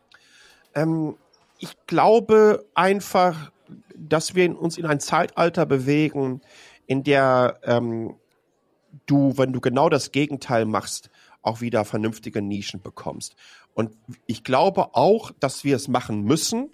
Ähm, 0.74 1.16
ich 1.58 1.76
glaube 1.86 2.66
einfach, 2.74 3.50
dass 3.94 4.34
wir 4.34 4.58
uns 4.58 4.78
in 4.78 4.86
ein 4.86 5.00
Zeitalter 5.00 5.66
bewegen, 5.66 6.40
in 6.86 7.04
der 7.04 7.60
ähm, 7.64 8.16
du, 9.06 9.36
wenn 9.36 9.52
du 9.52 9.60
genau 9.60 9.88
das 9.88 10.12
Gegenteil 10.12 10.64
machst, 10.64 11.10
auch 11.42 11.60
wieder 11.60 11.84
vernünftige 11.84 12.42
Nischen 12.42 12.82
bekommst. 12.82 13.36
Und 13.74 13.96
ich 14.26 14.44
glaube 14.44 14.94
auch, 14.94 15.32
dass 15.40 15.64
wir 15.64 15.76
es 15.76 15.88
machen 15.88 16.22
müssen, 16.24 16.70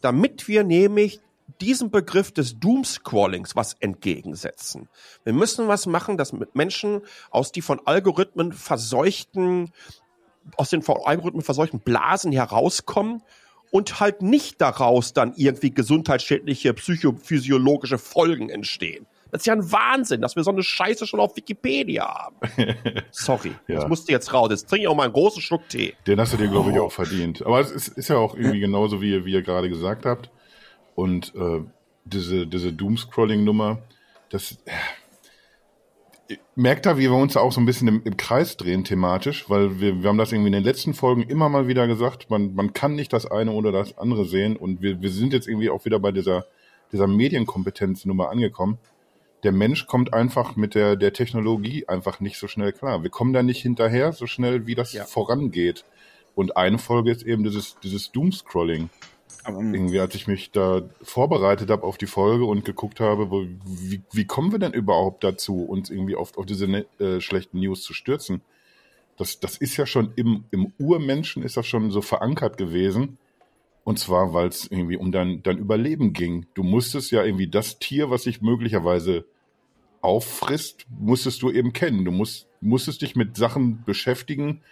damit 0.00 0.48
wir 0.48 0.64
nämlich 0.64 1.20
diesem 1.60 1.90
Begriff 1.90 2.32
des 2.32 2.58
Doomscrawlings 2.58 3.54
was 3.56 3.74
entgegensetzen. 3.80 4.88
Wir 5.24 5.32
müssen 5.32 5.68
was 5.68 5.86
machen, 5.86 6.16
dass 6.16 6.32
mit 6.32 6.54
Menschen 6.54 7.02
aus 7.30 7.52
die 7.52 7.62
von 7.62 7.80
Algorithmen 7.84 8.52
verseuchten, 8.52 9.70
aus 10.56 10.70
den 10.70 10.82
von 10.82 10.96
Algorithmen 11.04 11.42
verseuchten 11.42 11.80
Blasen 11.80 12.32
herauskommen 12.32 13.22
und 13.70 14.00
halt 14.00 14.22
nicht 14.22 14.60
daraus 14.60 15.12
dann 15.12 15.34
irgendwie 15.36 15.70
gesundheitsschädliche 15.72 16.72
psychophysiologische 16.74 17.98
Folgen 17.98 18.48
entstehen. 18.50 19.06
Das 19.32 19.42
ist 19.42 19.46
ja 19.46 19.54
ein 19.54 19.72
Wahnsinn, 19.72 20.20
dass 20.20 20.36
wir 20.36 20.44
so 20.44 20.52
eine 20.52 20.62
Scheiße 20.62 21.04
schon 21.06 21.18
auf 21.18 21.36
Wikipedia 21.36 22.06
haben. 22.06 22.36
Sorry, 23.10 23.52
Ja. 23.66 23.80
das 23.80 23.88
musste 23.88 24.12
jetzt 24.12 24.32
raus. 24.32 24.48
Jetzt 24.50 24.68
trinke 24.68 24.82
ich 24.84 24.88
auch 24.88 24.94
mal 24.94 25.02
einen 25.04 25.12
großen 25.12 25.42
Schluck 25.42 25.68
Tee. 25.68 25.94
Den 26.06 26.20
hast 26.20 26.32
du 26.32 26.36
dir, 26.36 26.48
glaube 26.48 26.70
ich, 26.70 26.78
auch 26.78 26.92
verdient. 26.92 27.44
Aber 27.44 27.60
es 27.60 27.70
ist, 27.72 27.88
ist 27.88 28.08
ja 28.08 28.16
auch 28.16 28.34
irgendwie 28.36 28.60
genauso, 28.66 29.00
wie, 29.02 29.10
ihr- 29.12 29.24
wie 29.24 29.32
ihr 29.32 29.42
gerade 29.42 29.68
gesagt 29.68 30.06
habt. 30.06 30.30
Und 30.96 31.32
äh, 31.36 31.60
diese, 32.04 32.46
diese 32.46 32.72
Doomscrolling-Nummer, 32.72 33.78
das 34.30 34.58
äh, 36.28 36.34
merkt 36.56 36.86
da, 36.86 36.96
wie 36.96 37.02
wir 37.02 37.12
uns 37.14 37.34
da 37.34 37.40
auch 37.40 37.52
so 37.52 37.60
ein 37.60 37.66
bisschen 37.66 37.86
im, 37.86 38.02
im 38.04 38.16
Kreis 38.16 38.56
drehen 38.56 38.82
thematisch, 38.82 39.48
weil 39.48 39.78
wir, 39.80 40.02
wir 40.02 40.08
haben 40.08 40.18
das 40.18 40.32
irgendwie 40.32 40.48
in 40.48 40.54
den 40.54 40.64
letzten 40.64 40.94
Folgen 40.94 41.22
immer 41.22 41.48
mal 41.48 41.68
wieder 41.68 41.86
gesagt, 41.86 42.30
man, 42.30 42.54
man 42.54 42.72
kann 42.72 42.94
nicht 42.96 43.12
das 43.12 43.26
eine 43.30 43.52
oder 43.52 43.70
das 43.70 43.96
andere 43.98 44.24
sehen. 44.24 44.56
Und 44.56 44.82
wir, 44.82 45.00
wir 45.00 45.10
sind 45.10 45.32
jetzt 45.32 45.46
irgendwie 45.46 45.70
auch 45.70 45.84
wieder 45.84 46.00
bei 46.00 46.10
dieser, 46.12 46.46
dieser 46.92 47.06
Medienkompetenznummer 47.06 48.30
angekommen. 48.30 48.78
Der 49.42 49.52
Mensch 49.52 49.86
kommt 49.86 50.14
einfach 50.14 50.56
mit 50.56 50.74
der, 50.74 50.96
der 50.96 51.12
Technologie 51.12 51.86
einfach 51.86 52.20
nicht 52.20 52.38
so 52.38 52.48
schnell 52.48 52.72
klar. 52.72 53.02
Wir 53.02 53.10
kommen 53.10 53.32
da 53.34 53.42
nicht 53.42 53.60
hinterher 53.60 54.12
so 54.12 54.26
schnell, 54.26 54.66
wie 54.66 54.74
das 54.74 54.92
Ja. 54.94 55.04
vorangeht. 55.04 55.84
Und 56.34 56.56
eine 56.56 56.78
Folge 56.78 57.10
ist 57.10 57.22
eben 57.22 57.44
dieses, 57.44 57.76
dieses 57.82 58.10
Doomscrolling. 58.12 58.88
Aber, 58.88 59.15
Irgendwie, 59.48 60.00
als 60.00 60.14
ich 60.14 60.26
mich 60.26 60.50
da 60.50 60.82
vorbereitet 61.02 61.70
habe 61.70 61.84
auf 61.84 61.98
die 61.98 62.06
Folge 62.06 62.44
und 62.44 62.64
geguckt 62.64 63.00
habe, 63.00 63.30
wo, 63.30 63.46
wie, 63.64 64.02
wie 64.12 64.24
kommen 64.24 64.52
wir 64.52 64.58
denn 64.58 64.72
überhaupt 64.72 65.24
dazu, 65.24 65.64
uns 65.64 65.90
irgendwie 65.90 66.16
auf, 66.16 66.36
auf 66.36 66.46
diese 66.46 66.66
ne, 66.66 66.86
äh, 66.98 67.20
schlechten 67.20 67.60
News 67.60 67.82
zu 67.82 67.94
stürzen? 67.94 68.42
Das, 69.16 69.40
das 69.40 69.56
ist 69.56 69.76
ja 69.76 69.86
schon 69.86 70.12
im, 70.16 70.44
im 70.50 70.72
Urmenschen 70.78 71.42
ist 71.42 71.56
das 71.56 71.66
schon 71.66 71.90
so 71.90 72.02
verankert 72.02 72.58
gewesen. 72.58 73.18
Und 73.84 73.98
zwar, 73.98 74.34
weil 74.34 74.48
es 74.48 74.66
irgendwie 74.66 74.96
um 74.96 75.12
dein, 75.12 75.42
dein 75.42 75.58
Überleben 75.58 76.12
ging. 76.12 76.46
Du 76.54 76.64
musstest 76.64 77.12
ja 77.12 77.24
irgendwie 77.24 77.46
das 77.46 77.78
Tier, 77.78 78.10
was 78.10 78.24
sich 78.24 78.42
möglicherweise 78.42 79.24
auffrisst, 80.00 80.86
musstest 80.90 81.42
du 81.42 81.50
eben 81.50 81.72
kennen. 81.72 82.04
Du 82.04 82.10
musst, 82.10 82.48
musstest 82.60 83.02
dich 83.02 83.16
mit 83.16 83.36
Sachen 83.36 83.84
beschäftigen, 83.84 84.62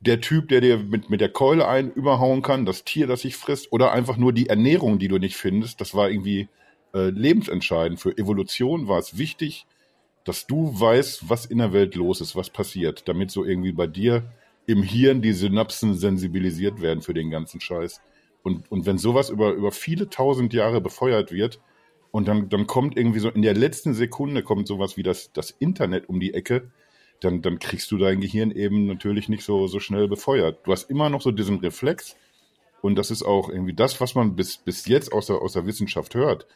der 0.00 0.20
Typ, 0.20 0.48
der 0.48 0.60
dir 0.60 0.78
mit, 0.78 1.10
mit 1.10 1.20
der 1.20 1.28
Keule 1.28 1.68
ein 1.68 1.92
überhauen 1.92 2.42
kann, 2.42 2.64
das 2.64 2.84
Tier, 2.84 3.06
das 3.06 3.22
sich 3.22 3.36
frisst, 3.36 3.70
oder 3.72 3.92
einfach 3.92 4.16
nur 4.16 4.32
die 4.32 4.48
Ernährung, 4.48 4.98
die 4.98 5.08
du 5.08 5.18
nicht 5.18 5.36
findest, 5.36 5.80
das 5.80 5.94
war 5.94 6.10
irgendwie 6.10 6.48
äh, 6.94 7.10
lebensentscheidend. 7.10 8.00
Für 8.00 8.16
Evolution 8.16 8.88
war 8.88 8.98
es 8.98 9.18
wichtig, 9.18 9.66
dass 10.24 10.46
du 10.46 10.78
weißt, 10.78 11.28
was 11.28 11.46
in 11.46 11.58
der 11.58 11.72
Welt 11.72 11.94
los 11.94 12.20
ist, 12.20 12.34
was 12.34 12.50
passiert, 12.50 13.08
damit 13.08 13.30
so 13.30 13.44
irgendwie 13.44 13.72
bei 13.72 13.86
dir 13.86 14.24
im 14.66 14.82
Hirn 14.82 15.22
die 15.22 15.32
Synapsen 15.32 15.94
sensibilisiert 15.94 16.80
werden 16.80 17.02
für 17.02 17.14
den 17.14 17.30
ganzen 17.30 17.60
Scheiß. 17.60 18.00
Und, 18.42 18.70
und 18.70 18.86
wenn 18.86 18.98
sowas 18.98 19.28
über, 19.28 19.52
über 19.52 19.70
viele 19.70 20.08
tausend 20.08 20.54
Jahre 20.54 20.80
befeuert 20.80 21.30
wird, 21.32 21.60
und 22.12 22.26
dann, 22.26 22.48
dann 22.48 22.66
kommt 22.66 22.96
irgendwie 22.96 23.20
so 23.20 23.28
in 23.28 23.42
der 23.42 23.54
letzten 23.54 23.94
Sekunde 23.94 24.42
kommt 24.42 24.66
sowas 24.66 24.96
wie 24.96 25.02
das, 25.02 25.32
das 25.32 25.50
Internet 25.50 26.08
um 26.08 26.18
die 26.20 26.34
Ecke, 26.34 26.70
dann, 27.20 27.42
dann 27.42 27.58
kriegst 27.58 27.90
du 27.90 27.98
dein 27.98 28.20
Gehirn 28.20 28.50
eben 28.50 28.86
natürlich 28.86 29.28
nicht 29.28 29.44
so, 29.44 29.66
so 29.66 29.78
schnell 29.78 30.08
befeuert. 30.08 30.66
Du 30.66 30.72
hast 30.72 30.90
immer 30.90 31.10
noch 31.10 31.20
so 31.20 31.30
diesen 31.30 31.58
Reflex. 31.58 32.16
Und 32.82 32.96
das 32.96 33.10
ist 33.10 33.22
auch 33.22 33.50
irgendwie 33.50 33.74
das, 33.74 34.00
was 34.00 34.14
man 34.14 34.36
bis, 34.36 34.56
bis 34.56 34.86
jetzt 34.86 35.12
aus 35.12 35.26
der, 35.26 35.36
aus 35.36 35.52
der 35.52 35.66
Wissenschaft 35.66 36.14
hört, 36.14 36.46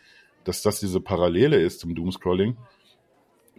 dass 0.44 0.62
das 0.62 0.80
diese 0.80 1.00
Parallele 1.00 1.60
ist 1.60 1.80
zum 1.80 1.94
Doomscrolling. 1.94 2.56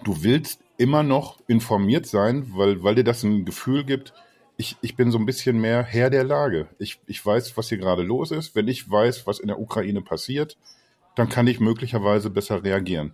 Du 0.03 0.23
willst 0.23 0.61
immer 0.77 1.03
noch 1.03 1.39
informiert 1.47 2.07
sein, 2.07 2.47
weil, 2.55 2.83
weil 2.83 2.95
dir 2.95 3.03
das 3.03 3.23
ein 3.23 3.45
Gefühl 3.45 3.85
gibt, 3.85 4.13
ich, 4.57 4.77
ich 4.81 4.95
bin 4.95 5.11
so 5.11 5.17
ein 5.17 5.25
bisschen 5.25 5.59
mehr 5.59 5.83
Herr 5.83 6.09
der 6.09 6.23
Lage. 6.23 6.67
Ich, 6.79 6.99
ich 7.07 7.23
weiß, 7.23 7.55
was 7.57 7.69
hier 7.69 7.77
gerade 7.77 8.03
los 8.03 8.31
ist. 8.31 8.55
Wenn 8.55 8.67
ich 8.67 8.89
weiß, 8.89 9.27
was 9.27 9.39
in 9.39 9.47
der 9.47 9.59
Ukraine 9.59 10.01
passiert, 10.01 10.57
dann 11.15 11.29
kann 11.29 11.47
ich 11.47 11.59
möglicherweise 11.59 12.29
besser 12.29 12.63
reagieren. 12.63 13.13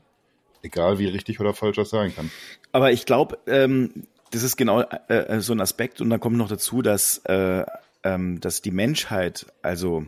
Egal 0.64 1.00
wie 1.00 1.08
richtig 1.08 1.40
oder 1.40 1.54
falsch 1.54 1.78
das 1.78 1.90
sein 1.90 2.14
kann. 2.16 2.32
aber 2.72 2.92
ich 2.92 3.06
glaube, 3.06 3.40
ähm, 3.48 4.06
das 4.32 4.44
ist 4.44 4.58
genau 4.58 4.82
äh, 4.82 5.40
so 5.42 5.54
ein 5.54 5.60
Aspekt 5.62 6.02
und 6.02 6.10
da 6.10 6.18
kommt 6.18 6.38
noch 6.38 6.48
dazu, 6.50 6.82
dass, 6.82 7.18
äh, 7.26 7.66
ähm, 8.04 8.40
dass 8.40 8.62
die 8.62 8.72
Menschheit, 8.72 9.48
also 9.62 10.06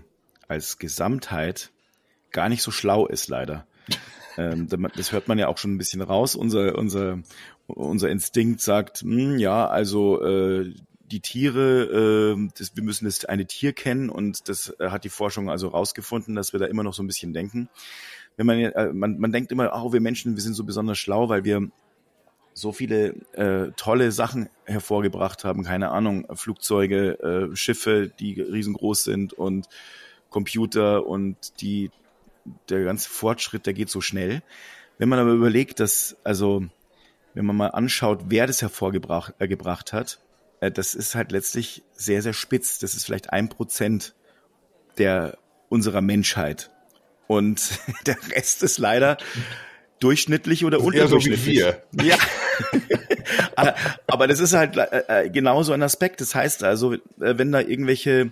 als 0.48 0.78
Gesamtheit, 0.78 1.72
gar 2.32 2.50
nicht 2.50 2.62
so 2.62 2.72
schlau 2.72 3.06
ist, 3.08 3.28
leider. 3.28 3.66
ähm, 4.38 4.68
da- 4.70 4.78
das 4.96 5.12
hört 5.12 5.28
man 5.28 5.38
ja 5.40 5.48
auch 5.48 5.58
schon 5.58 5.74
ein 5.74 5.78
bisschen 5.78 6.02
raus. 6.02 6.36
Unser, 6.36 6.76
unser, 6.78 7.20
unser 7.68 8.10
Instinkt 8.10 8.62
sagt, 8.62 9.00
hm, 9.02 9.38
ja, 9.40 9.68
also 9.68 10.24
äh, 10.24 10.74
die 11.12 11.20
Tiere, 11.20 12.36
äh, 12.36 12.50
das, 12.58 12.76
wir 12.76 12.84
müssen 12.84 13.06
das 13.06 13.26
eine 13.26 13.46
Tier 13.46 13.74
kennen 13.74 14.10
und 14.10 14.48
das 14.50 14.74
äh, 14.80 14.90
hat 14.90 15.04
die 15.04 15.10
Forschung 15.10 15.50
also 15.50 15.68
rausgefunden, 15.68 16.34
dass 16.36 16.54
wir 16.54 16.60
da 16.60 16.66
immer 16.66 16.84
noch 16.84 16.94
so 16.94 17.04
ein 17.04 17.08
bisschen 17.08 17.34
denken. 17.34 17.70
Wenn 18.38 18.46
man, 18.46 18.60
äh, 18.60 18.94
man, 18.94 19.20
man 19.20 19.32
denkt 19.32 19.52
immer, 19.52 19.72
oh, 19.74 19.94
wir 19.94 20.02
Menschen, 20.02 20.36
wir 20.36 20.42
sind 20.42 20.54
so 20.54 20.64
besonders 20.64 20.98
schlau, 20.98 21.30
weil 21.30 21.44
wir 21.44 21.70
so 22.54 22.72
viele 22.72 23.16
äh, 23.34 23.72
tolle 23.76 24.12
Sachen 24.12 24.50
hervorgebracht 24.66 25.44
haben, 25.44 25.64
keine 25.64 25.90
Ahnung, 25.90 26.28
Flugzeuge, 26.36 27.52
äh, 27.52 27.56
Schiffe, 27.56 28.12
die 28.20 28.40
riesengroß 28.42 29.04
sind 29.04 29.34
und 29.34 29.68
Computer 30.30 31.06
und 31.06 31.62
die 31.62 31.92
der 32.70 32.84
ganze 32.84 33.10
Fortschritt, 33.10 33.66
der 33.66 33.74
geht 33.74 33.90
so 33.90 34.02
schnell. 34.02 34.42
Wenn 34.98 35.10
man 35.10 35.20
aber 35.20 35.32
überlegt, 35.32 35.80
dass 35.80 36.18
also 36.24 36.66
wenn 37.34 37.46
man 37.46 37.56
mal 37.56 37.70
anschaut, 37.70 38.26
wer 38.28 38.48
das 38.48 38.62
hervorgebracht 38.62 39.34
äh, 39.40 39.48
gebracht 39.48 39.94
hat, 39.94 40.20
äh, 40.60 40.72
das 40.72 40.94
ist 40.94 41.16
halt 41.16 41.32
letztlich 41.32 41.84
sehr 41.94 42.22
sehr 42.22 42.34
spitz. 42.34 42.80
Das 42.80 42.94
ist 42.96 43.06
vielleicht 43.06 43.32
ein 43.32 43.50
Prozent 43.50 44.14
der 44.98 45.38
unserer 45.70 46.02
Menschheit 46.02 46.70
und 47.28 47.80
der 48.06 48.18
Rest 48.36 48.64
ist 48.64 48.78
leider 48.78 49.18
durchschnittlich 50.00 50.66
oder 50.66 50.80
so 50.80 50.86
unterdurchschnittlich. 50.88 51.60
wir. 51.60 51.82
Ja. 52.04 52.18
Aber- 54.08 54.28
das 54.28 54.40
ist 54.40 54.54
halt 54.54 54.76
äh, 54.78 55.26
äh, 55.26 55.30
genau 55.30 55.64
so 55.64 55.74
ein 55.74 55.82
Aspekt. 55.82 56.22
Das 56.22 56.36
heißt 56.36 56.64
also, 56.64 56.94
äh, 56.94 57.00
wenn 57.20 57.52
da 57.52 57.60
irgendwelche 57.60 58.32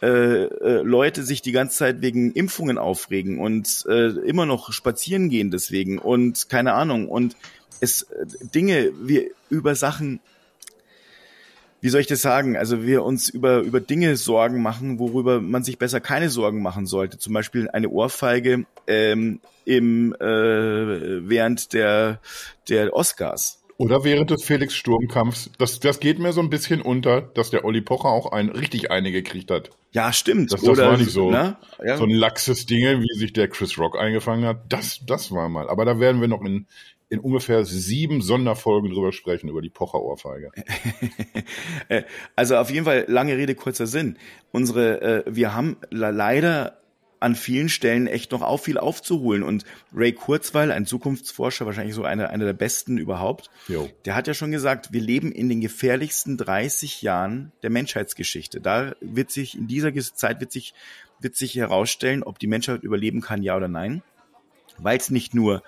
Leute 0.00 1.22
sich 1.22 1.40
die 1.40 1.52
ganze 1.52 1.78
Zeit 1.78 2.02
wegen 2.02 2.32
Impfungen 2.32 2.76
aufregen 2.76 3.40
und 3.40 3.86
äh, 3.88 4.08
immer 4.08 4.44
noch 4.44 4.70
spazieren 4.70 5.30
gehen 5.30 5.50
deswegen 5.50 5.98
und 5.98 6.50
keine 6.50 6.74
Ahnung 6.74 7.08
und 7.08 7.36
es 7.80 8.06
Dinge 8.54 8.92
wie 9.00 9.32
über 9.48 9.74
Sachen 9.74 10.20
wie 11.84 11.90
soll 11.90 12.00
ich 12.00 12.06
das 12.06 12.22
sagen? 12.22 12.56
Also 12.56 12.86
wir 12.86 13.04
uns 13.04 13.28
über, 13.28 13.58
über 13.58 13.78
Dinge 13.78 14.16
Sorgen 14.16 14.62
machen, 14.62 14.98
worüber 14.98 15.42
man 15.42 15.64
sich 15.64 15.76
besser 15.76 16.00
keine 16.00 16.30
Sorgen 16.30 16.62
machen 16.62 16.86
sollte. 16.86 17.18
Zum 17.18 17.34
Beispiel 17.34 17.68
eine 17.68 17.90
Ohrfeige 17.90 18.64
ähm, 18.86 19.40
im, 19.66 20.14
äh, 20.14 20.24
während 21.28 21.74
der, 21.74 22.20
der 22.70 22.94
Oscars. 22.94 23.62
Oder 23.76 24.02
während 24.02 24.30
des 24.30 24.44
Felix 24.44 24.74
Sturmkampfs, 24.74 25.50
das, 25.58 25.78
das 25.78 26.00
geht 26.00 26.18
mir 26.18 26.32
so 26.32 26.40
ein 26.40 26.48
bisschen 26.48 26.80
unter, 26.80 27.20
dass 27.20 27.50
der 27.50 27.66
Olli 27.66 27.82
Pocher 27.82 28.08
auch 28.08 28.32
ein, 28.32 28.48
richtig 28.48 28.90
eine 28.90 29.12
gekriegt 29.12 29.50
hat. 29.50 29.68
Ja, 29.92 30.10
stimmt. 30.14 30.54
Das, 30.54 30.62
das 30.62 30.70
Oder, 30.70 30.86
war 30.86 30.96
nicht 30.96 31.10
so, 31.10 31.30
ne? 31.30 31.58
ja. 31.84 31.98
so 31.98 32.04
ein 32.04 32.10
laxes 32.10 32.64
Ding, 32.64 33.02
wie 33.02 33.18
sich 33.18 33.34
der 33.34 33.48
Chris 33.48 33.76
Rock 33.76 33.98
eingefangen 33.98 34.46
hat. 34.46 34.62
Das, 34.70 35.00
das 35.06 35.32
war 35.32 35.50
mal. 35.50 35.68
Aber 35.68 35.84
da 35.84 36.00
werden 36.00 36.22
wir 36.22 36.28
noch 36.28 36.40
in, 36.40 36.66
in 37.08 37.20
ungefähr 37.20 37.64
sieben 37.64 38.22
Sonderfolgen 38.22 38.90
drüber 38.90 39.12
sprechen, 39.12 39.48
über 39.48 39.62
die 39.62 39.70
Pocher-Ohrfeige. 39.70 40.50
Äh, 41.88 42.04
also 42.34 42.56
auf 42.56 42.70
jeden 42.70 42.86
Fall, 42.86 43.04
lange 43.08 43.36
Rede, 43.36 43.54
kurzer 43.54 43.86
Sinn. 43.86 44.16
Unsere, 44.52 45.02
äh, 45.02 45.24
wir 45.26 45.54
haben 45.54 45.76
leider 45.90 46.78
an 47.24 47.34
vielen 47.34 47.70
Stellen 47.70 48.06
echt 48.06 48.32
noch 48.32 48.42
auch 48.42 48.58
viel 48.58 48.78
aufzuholen. 48.78 49.42
Und 49.42 49.64
Ray 49.94 50.12
Kurzweil, 50.12 50.70
ein 50.70 50.84
Zukunftsforscher, 50.84 51.64
wahrscheinlich 51.64 51.94
so 51.94 52.04
einer, 52.04 52.28
einer 52.28 52.44
der 52.44 52.52
besten 52.52 52.98
überhaupt, 52.98 53.50
Jo. 53.66 53.88
der 54.04 54.14
hat 54.14 54.28
ja 54.28 54.34
schon 54.34 54.50
gesagt, 54.50 54.92
wir 54.92 55.00
leben 55.00 55.32
in 55.32 55.48
den 55.48 55.60
gefährlichsten 55.60 56.36
30 56.36 57.02
Jahren 57.02 57.52
der 57.62 57.70
Menschheitsgeschichte. 57.70 58.60
Da 58.60 58.94
wird 59.00 59.30
sich, 59.30 59.56
in 59.56 59.66
dieser 59.66 59.94
Zeit 59.94 60.40
wird 60.40 60.52
sich, 60.52 60.74
wird 61.18 61.34
sich 61.34 61.54
herausstellen, 61.54 62.22
ob 62.22 62.38
die 62.38 62.46
Menschheit 62.46 62.82
überleben 62.82 63.22
kann, 63.22 63.42
ja 63.42 63.56
oder 63.56 63.68
nein. 63.68 64.02
Weil 64.76 64.98
es 64.98 65.10
nicht 65.10 65.34
nur 65.34 65.62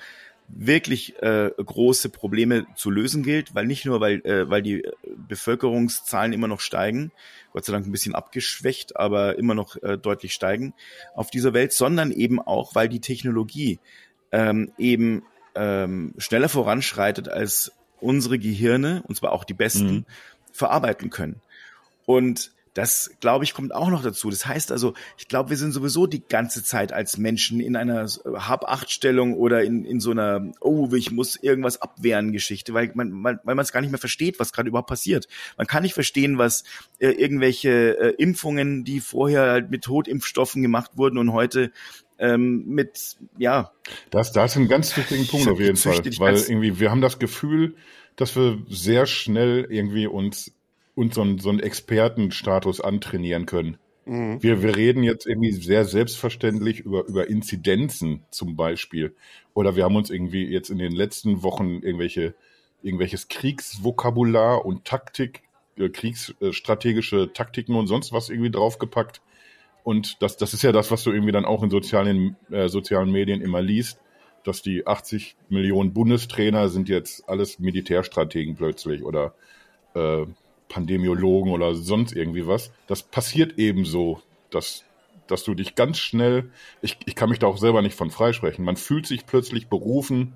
wirklich 0.49 1.21
äh, 1.23 1.51
große 1.57 2.09
Probleme 2.09 2.67
zu 2.77 2.91
lösen 2.91 3.23
gilt, 3.23 3.55
weil 3.55 3.67
nicht 3.67 3.85
nur, 3.85 4.01
weil, 4.01 4.25
äh, 4.25 4.49
weil 4.49 4.63
die 4.63 4.85
Bevölkerungszahlen 5.29 6.33
immer 6.33 6.49
noch 6.49 6.61
steigen, 6.61 7.13
Gott 7.53 7.65
sei 7.65 7.73
Dank 7.73 7.87
ein 7.87 7.93
bisschen 7.93 8.15
abgeschwächt, 8.15 8.97
aber 8.97 9.39
immer 9.39 9.55
noch 9.55 9.77
äh, 9.83 9.99
deutlich 9.99 10.33
steigen 10.35 10.75
auf 11.15 11.31
dieser 11.31 11.53
Welt, 11.53 11.73
sondern 11.73 12.11
eben 12.13 12.41
auch, 12.41 12.75
weil 12.75 12.89
die 12.89 13.01
Technologie 13.01 13.79
ähm, 14.33 14.73
eben 14.79 15.25
ähm, 15.55 16.15
schneller 16.19 16.49
voranschreitet, 16.49 17.29
als 17.29 17.73
unsere 18.01 18.39
Gehirne, 18.39 19.03
und 19.07 19.17
zwar 19.17 19.33
auch 19.33 19.45
die 19.45 19.55
besten, 19.55 19.87
Mhm. 19.87 20.05
verarbeiten 20.53 21.11
können. 21.11 21.41
Und 22.07 22.53
das, 22.77 23.11
glaube 23.21 23.45
ich, 23.45 23.55
kommt 23.55 23.75
auch 23.75 23.89
noch 23.89 24.03
dazu. 24.03 24.29
Das 24.29 24.45
heißt 24.45 24.71
also, 24.71 24.93
ich 25.17 25.29
glaube, 25.29 25.49
wir 25.49 25.57
sind 25.57 25.73
sowieso 25.73 26.07
die 26.07 26.23
ganze 26.23 26.63
Zeit 26.63 26.93
als 26.93 27.17
Menschen 27.17 27.59
in 27.59 27.75
einer 27.75 28.07
Hab-Acht-Stellung 28.07 29.33
oder 29.33 29.65
in, 29.65 29.87
in 29.87 29.99
so 29.99 30.11
einer, 30.11 30.53
oh, 30.61 30.93
ich 30.93 31.11
muss 31.11 31.37
irgendwas 31.37 31.81
abwehren 31.81 32.33
Geschichte, 32.33 32.75
weil 32.75 32.93
man, 32.93 33.25
weil, 33.25 33.41
weil 33.45 33.55
man 33.55 33.63
es 33.63 33.73
gar 33.73 33.81
nicht 33.81 33.93
mehr 33.93 33.99
versteht, 33.99 34.39
was 34.39 34.53
gerade 34.53 34.69
überhaupt 34.69 34.91
passiert. 34.91 35.27
Man 35.57 35.67
kann 35.67 35.85
nicht 35.85 35.95
verstehen, 35.95 36.37
was 36.37 36.65
äh, 36.99 37.09
irgendwelche 37.09 37.99
äh, 37.99 38.15
Impfungen, 38.19 38.85
die 38.85 39.01
vorher 39.01 39.53
halt 39.53 39.71
mit 39.71 39.83
Totimpfstoffen 39.85 40.61
gemacht 40.61 40.91
wurden 40.97 41.17
und 41.17 41.33
heute 41.33 41.73
ähm, 42.19 42.67
mit, 42.67 43.17
ja, 43.39 43.73
Das, 44.11 44.33
das 44.33 44.51
ist 44.51 44.57
ein 44.59 44.69
ganz 44.69 44.95
wichtiger 44.95 45.25
Punkt 45.31 45.49
auf 45.49 45.61
jeden 45.61 45.77
Fall, 45.77 45.99
weil 46.19 46.37
irgendwie 46.37 46.79
wir 46.79 46.91
haben 46.91 47.01
das 47.01 47.19
Gefühl, 47.19 47.75
dass 48.17 48.37
wir 48.37 48.59
sehr 48.69 49.07
schnell 49.07 49.67
irgendwie 49.71 50.07
uns, 50.07 50.53
uns 50.97 51.15
so 51.15 51.21
einen, 51.21 51.39
so 51.39 51.51
einen 51.51 51.61
Expertenstatus 51.61 52.81
antrainieren 52.81 53.47
können. 53.47 53.77
Mhm. 54.07 54.43
Wir, 54.43 54.63
wir 54.63 54.77
reden 54.77 55.03
jetzt 55.03 55.27
irgendwie 55.27 55.53
sehr 55.53 55.85
selbstverständlich 55.85 56.81
über, 56.81 57.07
über 57.07 57.29
Inzidenzen 57.29 58.25
zum 58.31 58.57
Beispiel. 58.57 59.15
Oder 59.55 59.77
wir 59.77 59.85
haben 59.85 59.97
uns 59.97 60.11
irgendwie 60.11 60.47
jetzt 60.47 60.71
in 60.71 60.79
den 60.79 60.93
letzten 60.93 61.43
Wochen 61.43 61.81
irgendwelche, 61.83 62.35
irgendwelches 62.83 63.29
Kriegsvokabular 63.29 64.65
und 64.65 64.85
Taktik, 64.85 65.43
äh, 65.77 65.91
kriegsstrategische 65.91 67.33
Taktiken 67.33 67.77
und 67.77 67.87
sonst 67.89 68.13
was 68.13 68.31
irgendwie 68.31 68.51
draufgepackt. 68.51 69.21
Und 69.85 70.21
das, 70.23 70.37
das 70.37 70.55
ist 70.55 70.63
ja 70.63 70.73
das, 70.73 70.91
was 70.91 71.05
du 71.05 71.13
irgendwie 71.13 71.33
dann 71.33 71.45
auch 71.45 71.63
in 71.63 71.71
sozialen, 71.71 72.37
äh, 72.51 72.69
sozialen 72.69 73.13
Medien 73.13 73.43
immer 73.43 73.61
liest, 73.61 74.01
dass 74.45 74.63
die 74.63 74.87
80 74.87 75.37
Millionen 75.49 75.93
Bundestrainer 75.93 76.69
sind 76.69 76.89
jetzt 76.89 77.29
alles 77.29 77.59
Militärstrategen 77.59 78.57
plötzlich 78.57 79.03
oder 79.03 79.35
äh, 79.95 80.27
Pandemiologen 80.69 81.53
oder 81.53 81.75
sonst 81.75 82.15
irgendwie 82.15 82.47
was. 82.47 82.73
Das 82.87 83.03
passiert 83.03 83.59
ebenso, 83.59 84.21
dass, 84.51 84.85
dass 85.27 85.45
du 85.45 85.55
dich 85.55 85.75
ganz 85.75 85.99
schnell, 85.99 86.51
ich, 86.83 86.99
ich 87.07 87.15
kann 87.15 87.31
mich 87.31 87.39
da 87.39 87.47
auch 87.47 87.59
selber 87.59 87.83
nicht 87.83 87.97
von 87.97 88.11
freisprechen, 88.11 88.65
man 88.65 88.77
fühlt 88.77 89.07
sich 89.07 89.27
plötzlich 89.27 89.69
berufen, 89.69 90.35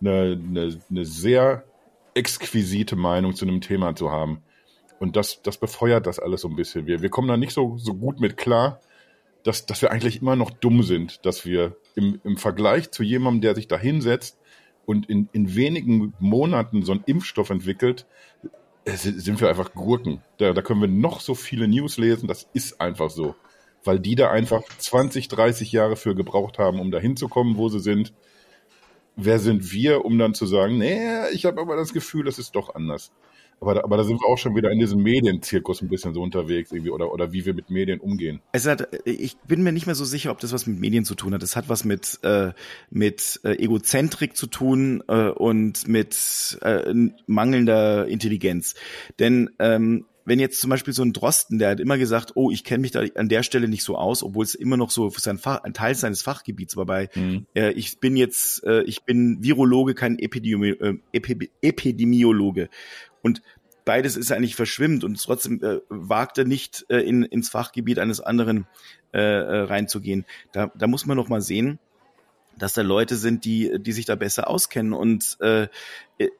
eine, 0.00 0.40
eine, 0.42 0.80
eine 0.90 1.04
sehr 1.04 1.64
exquisite 2.14 2.96
Meinung 2.96 3.34
zu 3.34 3.46
einem 3.46 3.60
Thema 3.60 3.94
zu 3.94 4.10
haben. 4.10 4.42
Und 4.98 5.16
das, 5.16 5.42
das 5.42 5.58
befeuert 5.58 6.06
das 6.06 6.18
alles 6.18 6.40
so 6.40 6.48
ein 6.48 6.56
bisschen. 6.56 6.86
Wir, 6.86 7.02
wir 7.02 7.10
kommen 7.10 7.28
da 7.28 7.36
nicht 7.36 7.52
so, 7.52 7.76
so 7.78 7.94
gut 7.94 8.20
mit 8.20 8.36
klar, 8.36 8.80
dass, 9.44 9.66
dass 9.66 9.82
wir 9.82 9.92
eigentlich 9.92 10.20
immer 10.20 10.34
noch 10.34 10.50
dumm 10.50 10.82
sind, 10.82 11.24
dass 11.24 11.46
wir 11.46 11.76
im, 11.94 12.20
im 12.24 12.36
Vergleich 12.36 12.90
zu 12.90 13.02
jemandem, 13.02 13.42
der 13.42 13.54
sich 13.54 13.68
da 13.68 13.78
hinsetzt 13.78 14.38
und 14.84 15.08
in, 15.08 15.28
in 15.32 15.54
wenigen 15.54 16.14
Monaten 16.18 16.82
so 16.82 16.92
einen 16.92 17.04
Impfstoff 17.06 17.50
entwickelt, 17.50 18.06
sind 18.96 19.20
sind 19.20 19.40
wir 19.40 19.48
einfach 19.48 19.72
Gurken. 19.72 20.22
Da, 20.38 20.52
da 20.52 20.62
können 20.62 20.80
wir 20.80 20.88
noch 20.88 21.20
so 21.20 21.34
viele 21.34 21.68
News 21.68 21.98
lesen, 21.98 22.28
das 22.28 22.48
ist 22.52 22.80
einfach 22.80 23.10
so. 23.10 23.34
Weil 23.84 24.00
die 24.00 24.14
da 24.14 24.30
einfach 24.30 24.62
20, 24.78 25.28
30 25.28 25.72
Jahre 25.72 25.96
für 25.96 26.14
gebraucht 26.14 26.58
haben, 26.58 26.80
um 26.80 26.90
da 26.90 26.98
hinzukommen, 26.98 27.56
wo 27.56 27.68
sie 27.68 27.80
sind. 27.80 28.12
Wer 29.16 29.38
sind 29.38 29.72
wir, 29.72 30.04
um 30.04 30.18
dann 30.18 30.34
zu 30.34 30.46
sagen, 30.46 30.78
nee, 30.78 31.28
ich 31.32 31.44
habe 31.44 31.60
aber 31.60 31.76
das 31.76 31.92
Gefühl, 31.92 32.24
das 32.24 32.38
ist 32.38 32.54
doch 32.54 32.74
anders. 32.74 33.12
Aber 33.60 33.74
da, 33.74 33.82
aber 33.82 33.96
da 33.96 34.04
sind 34.04 34.20
wir 34.20 34.26
auch 34.28 34.38
schon 34.38 34.54
wieder 34.54 34.70
in 34.70 34.78
diesem 34.78 35.02
Medienzirkus 35.02 35.82
ein 35.82 35.88
bisschen 35.88 36.14
so 36.14 36.22
unterwegs 36.22 36.70
irgendwie 36.70 36.90
oder, 36.90 37.12
oder 37.12 37.32
wie 37.32 37.44
wir 37.44 37.54
mit 37.54 37.70
Medien 37.70 38.00
umgehen. 38.00 38.40
Es 38.52 38.66
hat, 38.66 38.88
ich 39.04 39.36
bin 39.38 39.62
mir 39.62 39.72
nicht 39.72 39.86
mehr 39.86 39.94
so 39.94 40.04
sicher, 40.04 40.30
ob 40.30 40.38
das 40.40 40.52
was 40.52 40.66
mit 40.66 40.78
Medien 40.78 41.04
zu 41.04 41.14
tun 41.14 41.34
hat. 41.34 41.42
Es 41.42 41.56
hat 41.56 41.68
was 41.68 41.84
mit 41.84 42.20
äh, 42.22 42.52
mit 42.90 43.40
äh, 43.44 43.52
Egozentrik 43.62 44.36
zu 44.36 44.46
tun 44.46 45.02
äh, 45.08 45.28
und 45.28 45.88
mit 45.88 46.58
äh, 46.62 46.94
mangelnder 47.26 48.06
Intelligenz. 48.06 48.74
Denn 49.18 49.50
ähm, 49.58 50.04
wenn 50.28 50.38
jetzt 50.38 50.60
zum 50.60 50.68
Beispiel 50.68 50.92
so 50.92 51.02
ein 51.02 51.14
Drosten, 51.14 51.58
der 51.58 51.70
hat 51.70 51.80
immer 51.80 51.96
gesagt, 51.96 52.32
oh, 52.34 52.50
ich 52.50 52.62
kenne 52.62 52.82
mich 52.82 52.90
da 52.90 53.02
an 53.14 53.30
der 53.30 53.42
Stelle 53.42 53.66
nicht 53.66 53.82
so 53.82 53.96
aus, 53.96 54.22
obwohl 54.22 54.44
es 54.44 54.54
immer 54.54 54.76
noch 54.76 54.90
so 54.90 55.08
sein 55.08 55.38
Fach, 55.38 55.62
ein 55.64 55.72
Teil 55.72 55.94
seines 55.94 56.20
Fachgebiets 56.20 56.76
war. 56.76 56.84
Bei 56.84 57.08
äh, 57.54 57.72
ich 57.72 57.98
bin 57.98 58.14
jetzt, 58.14 58.62
äh, 58.64 58.82
ich 58.82 59.04
bin 59.04 59.42
Virologe, 59.42 59.94
kein 59.94 60.18
Epidemi 60.18 60.68
äh, 60.68 60.98
Epi 61.12 61.50
Epidemiologe. 61.62 62.68
Und 63.22 63.42
beides 63.84 64.16
ist 64.16 64.30
eigentlich 64.32 64.54
verschwimmt 64.54 65.02
und 65.02 65.22
trotzdem 65.22 65.62
äh, 65.62 65.78
wagt 65.88 66.38
er 66.38 66.44
nicht 66.44 66.84
äh, 66.90 66.98
in, 66.98 67.22
ins 67.22 67.48
Fachgebiet 67.48 67.98
eines 67.98 68.20
anderen 68.20 68.66
äh, 69.14 69.18
äh, 69.18 69.60
reinzugehen. 69.60 70.26
Da, 70.52 70.70
da 70.74 70.86
muss 70.86 71.06
man 71.06 71.16
noch 71.16 71.28
mal 71.28 71.40
sehen, 71.40 71.78
dass 72.58 72.74
da 72.74 72.82
Leute 72.82 73.16
sind, 73.16 73.44
die, 73.44 73.78
die 73.80 73.92
sich 73.92 74.04
da 74.04 74.14
besser 74.14 74.48
auskennen. 74.48 74.92
Und 74.92 75.38
äh, 75.40 75.68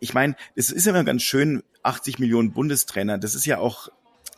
ich 0.01 0.13
meine, 0.13 0.37
es 0.57 0.71
ist 0.71 0.85
ja 0.85 0.91
immer 0.91 1.05
ganz 1.05 1.23
schön, 1.23 1.63
80 1.85 2.19
Millionen 2.19 2.53
Bundestrainer, 2.53 3.17
das 3.17 3.35
ist 3.35 3.47
ja 3.47 3.59
auch 3.59 3.89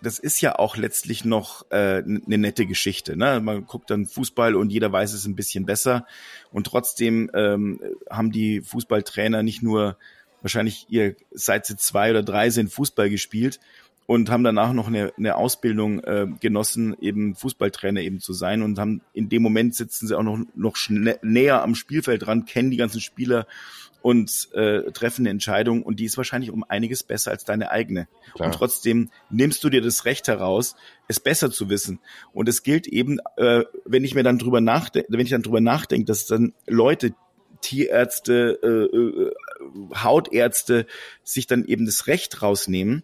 das 0.02 0.18
ist 0.18 0.40
ja 0.40 0.58
auch 0.58 0.76
letztlich 0.76 1.24
noch 1.24 1.70
äh, 1.70 2.02
eine 2.02 2.38
nette 2.38 2.64
Geschichte. 2.64 3.16
Ne? 3.16 3.40
Man 3.40 3.66
guckt 3.66 3.90
dann 3.90 4.06
Fußball 4.06 4.54
und 4.54 4.70
jeder 4.70 4.90
weiß 4.90 5.12
es 5.12 5.26
ein 5.26 5.36
bisschen 5.36 5.66
besser. 5.66 6.06
Und 6.50 6.66
trotzdem 6.66 7.30
ähm, 7.34 7.80
haben 8.08 8.32
die 8.32 8.62
Fußballtrainer 8.62 9.42
nicht 9.42 9.62
nur 9.62 9.98
wahrscheinlich 10.42 10.86
ihr, 10.88 11.16
seit 11.32 11.66
sie 11.66 11.76
zwei 11.76 12.10
oder 12.10 12.22
drei 12.22 12.50
sind, 12.50 12.72
Fußball 12.72 13.10
gespielt 13.10 13.60
und 14.06 14.28
haben 14.28 14.42
danach 14.42 14.72
noch 14.72 14.88
eine, 14.88 15.12
eine 15.16 15.36
Ausbildung 15.36 16.00
äh, 16.00 16.26
genossen, 16.40 16.96
eben 17.00 17.36
Fußballtrainer 17.36 18.00
eben 18.00 18.18
zu 18.18 18.32
sein 18.32 18.62
und 18.62 18.78
haben 18.78 19.02
in 19.12 19.28
dem 19.28 19.40
Moment 19.42 19.74
sitzen 19.76 20.08
sie 20.08 20.18
auch 20.18 20.24
noch, 20.24 20.38
noch 20.54 20.76
näher 21.22 21.62
am 21.62 21.76
Spielfeld 21.76 22.26
dran, 22.26 22.44
kennen 22.44 22.72
die 22.72 22.76
ganzen 22.76 23.00
Spieler 23.00 23.46
und 24.02 24.48
äh, 24.52 24.90
treffen 24.92 25.22
eine 25.22 25.30
Entscheidung 25.30 25.82
und 25.82 26.00
die 26.00 26.06
ist 26.06 26.16
wahrscheinlich 26.16 26.50
um 26.50 26.64
einiges 26.64 27.02
besser 27.02 27.30
als 27.30 27.44
deine 27.44 27.70
eigene. 27.70 28.08
Klar. 28.34 28.48
Und 28.48 28.54
trotzdem 28.54 29.10
nimmst 29.28 29.62
du 29.62 29.68
dir 29.70 29.80
das 29.80 30.04
Recht 30.04 30.26
heraus, 30.28 30.74
es 31.06 31.20
besser 31.20 31.50
zu 31.50 31.68
wissen. 31.68 32.00
Und 32.32 32.48
es 32.48 32.62
gilt 32.62 32.86
eben, 32.86 33.18
äh, 33.36 33.64
wenn 33.84 34.04
ich 34.04 34.14
mir 34.14 34.22
dann 34.22 34.38
drüber 34.38 34.60
nachdenke, 34.60 35.06
wenn 35.10 35.20
ich 35.20 35.30
dann 35.30 35.42
drüber 35.42 35.60
nachdenke, 35.60 36.06
dass 36.06 36.26
dann 36.26 36.52
Leute, 36.66 37.14
Tierärzte, 37.60 38.58
äh, 38.62 38.96
äh, 38.96 39.30
Hautärzte 40.02 40.86
sich 41.22 41.46
dann 41.46 41.64
eben 41.64 41.86
das 41.86 42.06
Recht 42.06 42.42
rausnehmen, 42.42 43.02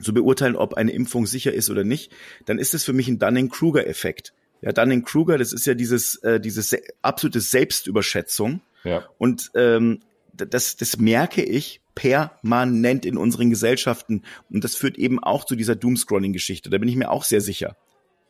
zu 0.00 0.14
beurteilen, 0.14 0.56
ob 0.56 0.74
eine 0.74 0.92
Impfung 0.92 1.26
sicher 1.26 1.52
ist 1.52 1.70
oder 1.70 1.84
nicht, 1.84 2.12
dann 2.46 2.58
ist 2.58 2.74
es 2.74 2.84
für 2.84 2.92
mich 2.92 3.08
ein 3.08 3.18
Dunning-Kruger-Effekt. 3.18 4.32
Ja, 4.62 4.72
Dunning-Kruger, 4.72 5.38
das 5.38 5.52
ist 5.52 5.66
ja 5.66 5.74
dieses, 5.74 6.16
äh, 6.16 6.40
diese 6.40 6.62
se 6.62 6.82
absolute 7.02 7.40
Selbstüberschätzung. 7.40 8.60
Ja. 8.84 9.04
Und 9.18 9.50
ähm, 9.54 10.00
das, 10.32 10.76
das 10.76 10.98
merke 10.98 11.42
ich 11.42 11.80
permanent 11.94 13.04
in 13.04 13.16
unseren 13.16 13.50
Gesellschaften. 13.50 14.22
Und 14.50 14.64
das 14.64 14.74
führt 14.74 14.96
eben 14.98 15.18
auch 15.18 15.44
zu 15.44 15.56
dieser 15.56 15.76
Doomscrolling-Geschichte. 15.76 16.70
Da 16.70 16.78
bin 16.78 16.88
ich 16.88 16.96
mir 16.96 17.10
auch 17.10 17.24
sehr 17.24 17.40
sicher. 17.40 17.76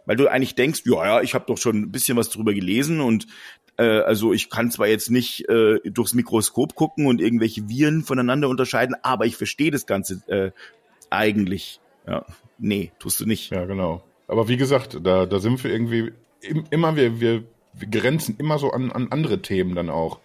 Weil 0.06 0.16
du 0.16 0.28
eigentlich 0.28 0.54
denkst, 0.54 0.82
ja, 0.86 1.04
ja, 1.04 1.20
ich 1.22 1.34
habe 1.34 1.44
doch 1.46 1.58
schon 1.58 1.76
ein 1.76 1.92
bisschen 1.92 2.16
was 2.16 2.30
drüber 2.30 2.54
gelesen 2.54 3.00
und 3.00 3.26
äh, 3.76 4.00
also 4.00 4.32
ich 4.32 4.50
kann 4.50 4.70
zwar 4.70 4.88
jetzt 4.88 5.10
nicht 5.10 5.48
äh, 5.48 5.78
durchs 5.84 6.14
Mikroskop 6.14 6.74
gucken 6.74 7.06
und 7.06 7.20
irgendwelche 7.20 7.68
Viren 7.68 8.02
voneinander 8.02 8.48
unterscheiden, 8.48 8.96
aber 9.02 9.26
ich 9.26 9.36
verstehe 9.36 9.70
das 9.70 9.86
Ganze 9.86 10.22
äh, 10.26 10.50
eigentlich. 11.10 11.80
Ja, 12.06 12.24
nee, 12.58 12.92
tust 12.98 13.20
du 13.20 13.26
nicht. 13.26 13.50
Ja, 13.50 13.64
genau. 13.64 14.02
Aber 14.26 14.48
wie 14.48 14.56
gesagt, 14.56 14.98
da, 15.02 15.26
da 15.26 15.38
sind 15.38 15.62
wir 15.64 15.70
irgendwie 15.70 16.12
im, 16.40 16.64
immer, 16.70 16.96
wir, 16.96 17.20
wir, 17.20 17.44
wir 17.72 17.88
grenzen 17.88 18.36
immer 18.38 18.58
so 18.58 18.70
an, 18.70 18.90
an 18.92 19.08
andere 19.10 19.42
Themen 19.42 19.74
dann 19.74 19.90
auch. 19.90 20.20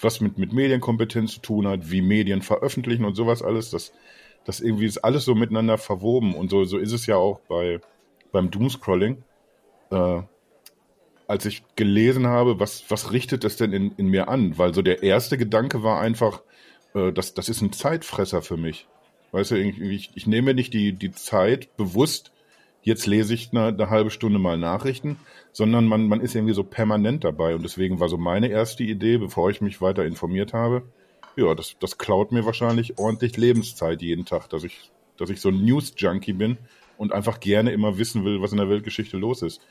was 0.00 0.20
mit, 0.20 0.38
mit 0.38 0.52
Medienkompetenz 0.52 1.34
zu 1.34 1.40
tun 1.40 1.66
hat, 1.68 1.90
wie 1.90 2.02
Medien 2.02 2.42
veröffentlichen 2.42 3.04
und 3.04 3.14
sowas 3.14 3.42
alles. 3.42 3.70
Das, 3.70 3.92
das 4.44 4.60
irgendwie 4.60 4.86
ist 4.86 4.98
alles 4.98 5.24
so 5.24 5.34
miteinander 5.34 5.78
verwoben. 5.78 6.34
Und 6.34 6.50
so, 6.50 6.64
so 6.64 6.78
ist 6.78 6.92
es 6.92 7.06
ja 7.06 7.16
auch 7.16 7.40
bei, 7.48 7.80
beim 8.32 8.50
Doomscrolling. 8.50 9.22
Äh, 9.90 10.22
als 11.28 11.44
ich 11.44 11.62
gelesen 11.76 12.26
habe, 12.26 12.58
was, 12.58 12.84
was 12.88 13.12
richtet 13.12 13.44
das 13.44 13.56
denn 13.56 13.72
in, 13.72 13.92
in 13.96 14.08
mir 14.08 14.28
an? 14.28 14.56
Weil 14.56 14.72
so 14.72 14.80
der 14.80 15.02
erste 15.02 15.36
Gedanke 15.36 15.82
war 15.82 16.00
einfach, 16.00 16.42
äh, 16.94 17.12
das, 17.12 17.34
das 17.34 17.50
ist 17.50 17.60
ein 17.60 17.72
Zeitfresser 17.72 18.40
für 18.40 18.56
mich. 18.56 18.88
Weißt 19.30 19.50
du, 19.50 19.56
ich, 19.56 20.10
ich, 20.14 20.26
nehme 20.26 20.54
nicht 20.54 20.72
die, 20.72 20.94
die 20.94 21.12
Zeit 21.12 21.76
bewusst, 21.76 22.32
jetzt 22.82 23.06
lese 23.06 23.34
ich 23.34 23.50
eine, 23.52 23.66
eine 23.66 23.90
halbe 23.90 24.10
Stunde 24.10 24.38
mal 24.38 24.56
Nachrichten, 24.56 25.18
sondern 25.52 25.84
man, 25.84 26.08
man 26.08 26.22
ist 26.22 26.34
irgendwie 26.34 26.54
so 26.54 26.64
permanent 26.64 27.24
dabei. 27.24 27.54
Und 27.54 27.62
deswegen 27.62 28.00
war 28.00 28.08
so 28.08 28.16
meine 28.16 28.48
erste 28.48 28.84
Idee, 28.84 29.18
bevor 29.18 29.50
ich 29.50 29.60
mich 29.60 29.82
weiter 29.82 30.06
informiert 30.06 30.54
habe, 30.54 30.82
ja, 31.36 31.54
das, 31.54 31.76
das 31.78 31.98
klaut 31.98 32.32
mir 32.32 32.46
wahrscheinlich 32.46 32.98
ordentlich 32.98 33.36
Lebenszeit 33.36 34.00
jeden 34.00 34.24
Tag, 34.24 34.48
dass 34.48 34.64
ich, 34.64 34.90
dass 35.18 35.28
ich 35.28 35.42
so 35.42 35.50
ein 35.50 35.62
News-Junkie 35.62 36.32
bin 36.32 36.56
und 36.98 37.12
einfach 37.12 37.40
gerne 37.40 37.70
immer 37.72 37.96
wissen 37.96 38.24
will, 38.24 38.42
was 38.42 38.52
in 38.52 38.58
der 38.58 38.68
Weltgeschichte 38.68 39.16
los 39.16 39.40
ist. 39.40 39.62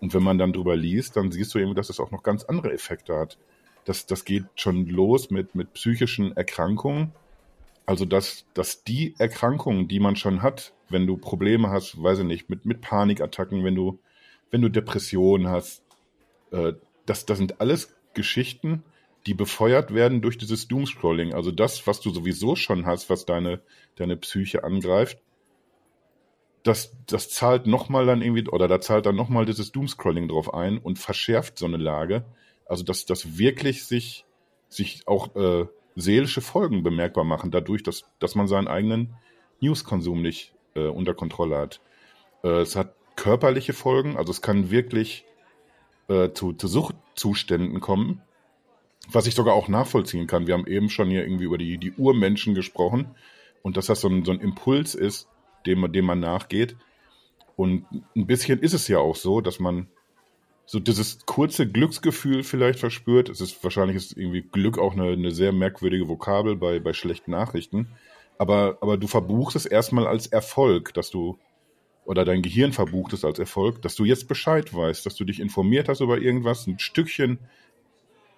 Und 0.00 0.14
wenn 0.14 0.22
man 0.22 0.38
dann 0.38 0.52
drüber 0.52 0.76
liest, 0.76 1.16
dann 1.16 1.30
siehst 1.30 1.54
du 1.54 1.58
eben, 1.58 1.74
dass 1.74 1.90
es 1.90 2.00
auch 2.00 2.10
noch 2.10 2.22
ganz 2.22 2.44
andere 2.44 2.72
Effekte 2.72 3.18
hat. 3.18 3.38
Das, 3.84 4.06
das 4.06 4.24
geht 4.24 4.44
schon 4.54 4.86
los 4.86 5.30
mit, 5.30 5.54
mit 5.54 5.74
psychischen 5.74 6.36
Erkrankungen. 6.36 7.12
Also, 7.86 8.04
dass, 8.04 8.46
dass 8.54 8.84
die 8.84 9.14
Erkrankungen, 9.18 9.88
die 9.88 10.00
man 10.00 10.16
schon 10.16 10.42
hat, 10.42 10.72
wenn 10.88 11.06
du 11.06 11.16
Probleme 11.16 11.70
hast, 11.70 12.02
weiß 12.02 12.20
ich 12.20 12.24
nicht, 12.24 12.50
mit, 12.50 12.64
mit 12.64 12.80
Panikattacken, 12.80 13.64
wenn 13.64 13.74
du, 13.74 13.98
wenn 14.50 14.62
du 14.62 14.68
Depressionen 14.68 15.48
hast, 15.48 15.82
äh, 16.52 16.72
das, 17.04 17.26
das 17.26 17.38
sind 17.38 17.60
alles 17.60 17.96
Geschichten, 18.14 18.82
die 19.26 19.34
befeuert 19.34 19.92
werden 19.92 20.22
durch 20.22 20.38
dieses 20.38 20.68
Doomscrolling. 20.68 21.34
Also 21.34 21.50
das, 21.50 21.86
was 21.86 22.00
du 22.00 22.10
sowieso 22.10 22.54
schon 22.54 22.86
hast, 22.86 23.10
was 23.10 23.26
deine, 23.26 23.60
deine 23.96 24.16
Psyche 24.16 24.62
angreift, 24.62 25.18
das, 26.66 26.96
das 27.06 27.30
zahlt 27.30 27.66
nochmal 27.66 28.06
dann 28.06 28.22
irgendwie, 28.22 28.48
oder 28.48 28.66
da 28.66 28.80
zahlt 28.80 29.06
dann 29.06 29.16
nochmal 29.16 29.46
dieses 29.46 29.72
Doomscrolling 29.72 30.28
drauf 30.28 30.52
ein 30.52 30.78
und 30.78 30.98
verschärft 30.98 31.58
so 31.58 31.66
eine 31.66 31.76
Lage. 31.76 32.24
Also, 32.66 32.82
dass 32.82 33.06
das 33.06 33.38
wirklich 33.38 33.84
sich, 33.84 34.24
sich 34.68 35.06
auch 35.06 35.36
äh, 35.36 35.66
seelische 35.94 36.40
Folgen 36.40 36.82
bemerkbar 36.82 37.24
machen, 37.24 37.50
dadurch, 37.50 37.82
dass, 37.82 38.04
dass 38.18 38.34
man 38.34 38.48
seinen 38.48 38.66
eigenen 38.66 39.14
Newskonsum 39.60 40.20
nicht 40.20 40.52
äh, 40.74 40.86
unter 40.86 41.14
Kontrolle 41.14 41.56
hat. 41.56 41.80
Äh, 42.42 42.60
es 42.60 42.74
hat 42.74 42.94
körperliche 43.14 43.72
Folgen, 43.72 44.16
also 44.16 44.30
es 44.30 44.42
kann 44.42 44.70
wirklich 44.70 45.24
äh, 46.08 46.30
zu, 46.32 46.52
zu 46.52 46.66
Suchtzuständen 46.66 47.80
kommen, 47.80 48.22
was 49.10 49.26
ich 49.26 49.34
sogar 49.34 49.54
auch 49.54 49.68
nachvollziehen 49.68 50.26
kann. 50.26 50.46
Wir 50.46 50.54
haben 50.54 50.66
eben 50.66 50.90
schon 50.90 51.08
hier 51.08 51.22
irgendwie 51.22 51.44
über 51.44 51.58
die, 51.58 51.78
die 51.78 51.92
Urmenschen 51.92 52.54
gesprochen 52.54 53.14
und 53.62 53.76
dass 53.76 53.86
das 53.86 54.00
so 54.00 54.08
ein, 54.08 54.24
so 54.24 54.32
ein 54.32 54.40
Impuls 54.40 54.94
ist, 54.94 55.28
dem, 55.66 55.90
dem 55.92 56.04
man 56.04 56.20
nachgeht. 56.20 56.76
Und 57.56 57.86
ein 58.14 58.26
bisschen 58.26 58.60
ist 58.60 58.74
es 58.74 58.86
ja 58.88 58.98
auch 58.98 59.16
so, 59.16 59.40
dass 59.40 59.58
man 59.58 59.88
so 60.66 60.80
dieses 60.80 61.24
kurze 61.26 61.66
Glücksgefühl 61.66 62.42
vielleicht 62.42 62.80
verspürt. 62.80 63.28
Es 63.28 63.40
ist 63.40 63.62
wahrscheinlich 63.62 63.96
ist 63.96 64.16
irgendwie 64.16 64.42
Glück 64.42 64.78
auch 64.78 64.92
eine, 64.92 65.12
eine 65.12 65.30
sehr 65.30 65.52
merkwürdige 65.52 66.08
Vokabel 66.08 66.56
bei, 66.56 66.80
bei 66.80 66.92
schlechten 66.92 67.30
Nachrichten. 67.30 67.88
Aber, 68.36 68.78
aber 68.80 68.96
du 68.98 69.06
verbuchst 69.06 69.56
es 69.56 69.64
erstmal 69.64 70.06
als 70.06 70.26
Erfolg, 70.26 70.92
dass 70.92 71.10
du, 71.10 71.38
oder 72.04 72.24
dein 72.24 72.42
Gehirn 72.42 72.72
verbucht 72.72 73.12
es 73.12 73.24
als 73.24 73.38
Erfolg, 73.38 73.80
dass 73.82 73.94
du 73.94 74.04
jetzt 74.04 74.28
Bescheid 74.28 74.74
weißt, 74.74 75.06
dass 75.06 75.14
du 75.14 75.24
dich 75.24 75.40
informiert 75.40 75.88
hast 75.88 76.00
über 76.00 76.18
irgendwas, 76.18 76.66
ein 76.66 76.78
Stückchen 76.78 77.38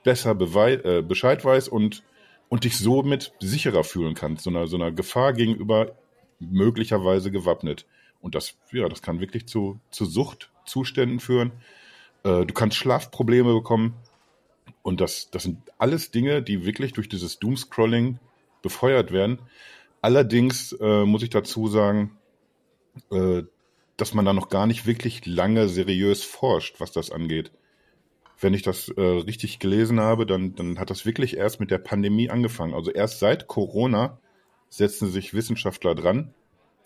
besser 0.04 0.30
äh, 0.32 1.02
Bescheid 1.02 1.44
weißt 1.44 1.68
und, 1.70 2.04
und 2.48 2.64
dich 2.64 2.76
somit 2.76 3.32
sicherer 3.40 3.84
fühlen 3.84 4.14
kannst, 4.14 4.44
so 4.44 4.50
einer, 4.50 4.66
so 4.66 4.76
einer 4.76 4.92
Gefahr 4.92 5.32
gegenüber 5.32 5.96
möglicherweise 6.38 7.30
gewappnet. 7.30 7.86
Und 8.20 8.34
das, 8.34 8.56
ja, 8.72 8.88
das 8.88 9.02
kann 9.02 9.20
wirklich 9.20 9.46
zu, 9.46 9.80
zu 9.90 10.04
Suchtzuständen 10.04 11.20
führen. 11.20 11.52
Äh, 12.24 12.44
du 12.46 12.54
kannst 12.54 12.76
Schlafprobleme 12.76 13.52
bekommen. 13.54 13.94
Und 14.82 15.00
das, 15.00 15.30
das 15.30 15.44
sind 15.44 15.58
alles 15.78 16.10
Dinge, 16.10 16.42
die 16.42 16.64
wirklich 16.64 16.92
durch 16.92 17.08
dieses 17.08 17.38
Doomscrolling 17.38 18.18
befeuert 18.62 19.12
werden. 19.12 19.38
Allerdings 20.00 20.72
äh, 20.72 21.04
muss 21.04 21.22
ich 21.22 21.30
dazu 21.30 21.68
sagen, 21.68 22.16
äh, 23.10 23.42
dass 23.96 24.14
man 24.14 24.24
da 24.24 24.32
noch 24.32 24.48
gar 24.48 24.66
nicht 24.66 24.86
wirklich 24.86 25.26
lange 25.26 25.68
seriös 25.68 26.22
forscht, 26.22 26.80
was 26.80 26.92
das 26.92 27.10
angeht. 27.10 27.50
Wenn 28.40 28.54
ich 28.54 28.62
das 28.62 28.88
äh, 28.90 29.00
richtig 29.00 29.58
gelesen 29.58 29.98
habe, 29.98 30.24
dann, 30.24 30.54
dann 30.54 30.78
hat 30.78 30.90
das 30.90 31.04
wirklich 31.04 31.36
erst 31.36 31.58
mit 31.58 31.72
der 31.72 31.78
Pandemie 31.78 32.30
angefangen. 32.30 32.74
Also 32.74 32.92
erst 32.92 33.18
seit 33.18 33.48
Corona 33.48 34.18
setzen 34.68 35.10
sich 35.10 35.34
Wissenschaftler 35.34 35.94
dran 35.94 36.34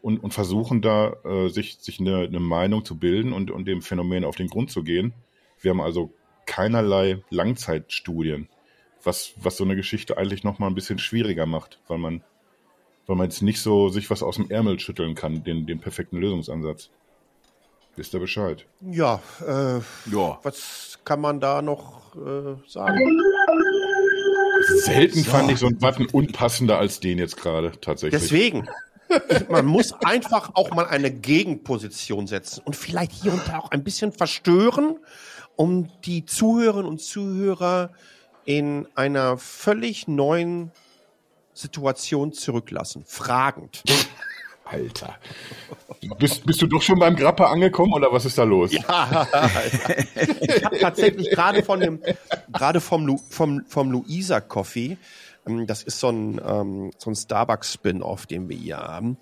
und, 0.03 0.23
und 0.23 0.35
versuchen 0.35 0.83
da 0.83 1.17
äh, 1.25 1.49
sich, 1.49 1.79
sich 1.81 2.01
eine, 2.01 2.19
eine 2.21 2.41
Meinung 2.41 2.85
zu 2.85 2.99
bilden 2.99 3.33
und, 3.33 3.51
und 3.51 3.67
dem 3.67 3.83
Phänomen 3.83 4.25
auf 4.25 4.37
den 4.37 4.49
Grund 4.49 4.71
zu 4.71 4.83
gehen. 4.83 5.13
Wir 5.61 5.71
haben 5.71 5.81
also 5.81 6.13
keinerlei 6.47 7.23
Langzeitstudien, 7.31 8.49
was, 9.03 9.33
was 9.37 9.57
so 9.57 9.65
eine 9.65 9.77
Geschichte 9.77 10.17
eigentlich 10.17 10.45
nochmal 10.45 10.71
ein 10.71 10.75
bisschen 10.75 10.99
schwieriger 10.99 11.47
macht, 11.47 11.81
weil 11.89 11.99
man, 11.99 12.23
weil 13.07 13.17
man 13.17 13.27
jetzt 13.27 13.43
nicht 13.43 13.61
so 13.61 13.89
sich 13.89 14.11
was 14.11 14.23
aus 14.23 14.37
dem 14.37 14.51
Ärmel 14.51 14.79
schütteln 14.81 15.15
kann, 15.15 15.45
den, 15.45 15.67
den 15.67 15.81
perfekten 15.81 16.17
Lösungsansatz. 16.19 16.91
Wisst 17.95 18.15
ihr 18.15 18.21
Bescheid? 18.21 18.67
Ja, 18.81 19.21
äh, 19.47 19.81
Ja. 20.11 20.39
was 20.43 20.99
kann 21.05 21.21
man 21.21 21.41
da 21.41 21.61
noch 21.63 22.17
äh, 22.17 22.57
sagen? 22.67 23.21
Selten 24.85 25.25
fand 25.25 25.51
ich 25.51 25.59
so 25.59 25.67
einen 25.67 25.79
Button 25.79 26.07
unpassender 26.07 26.79
als 26.79 27.01
den 27.01 27.19
jetzt 27.19 27.37
gerade, 27.37 27.73
tatsächlich. 27.81 28.21
Deswegen. 28.21 28.69
Man 29.51 29.67
muss 29.67 29.93
einfach 29.93 30.53
auch 30.55 30.71
mal 30.71 30.87
eine 30.87 31.11
Gegenposition 31.11 32.27
setzen 32.27 32.63
und 32.65 32.75
vielleicht 32.75 33.13
hier 33.13 33.33
und 33.33 33.47
da 33.47 33.59
auch 33.59 33.71
ein 33.71 33.85
bisschen 33.85 34.11
verstören, 34.13 34.99
um 35.55 35.91
die 36.05 36.25
Zuhörerinnen 36.25 36.87
und 36.87 37.03
Zuhörer 37.03 37.91
in 38.45 38.89
einer 38.95 39.37
völlig 39.37 40.09
neuen 40.09 40.73
Situation 41.53 42.33
zurücklassen. 42.33 43.05
Fragend. 43.07 43.83
Alter. 44.73 45.17
Bist, 46.19 46.45
bist 46.47 46.61
du 46.63 46.67
doch 46.67 46.83
schon 46.83 46.99
beim 46.99 47.15
Grappa 47.17 47.51
angekommen 47.51 47.93
oder 47.93 48.13
was 48.13 48.25
ist 48.25 48.39
da 48.39 48.45
los? 48.45 48.73
Ja, 48.73 49.27
ich 50.41 50.65
habe 50.65 50.79
tatsächlich 50.79 51.31
gerade 51.31 51.63
von 51.63 51.81
dem, 51.81 52.01
gerade 52.53 52.81
vom, 52.81 53.07
Lu, 53.07 53.19
vom, 53.29 53.63
vom 53.69 53.91
Luisa 53.91 54.41
Coffee, 54.41 54.97
ähm, 55.47 55.67
das 55.67 55.83
ist 55.83 56.01
so 56.01 56.09
ein, 56.09 56.41
ähm, 56.45 56.91
so 56.99 57.11
ein 57.11 57.15
Starbucks 57.17 57.75
Spin-off, 57.75 58.27
den 58.27 58.49
wir 58.49 58.57
hier 58.57 58.79
haben, 58.79 59.17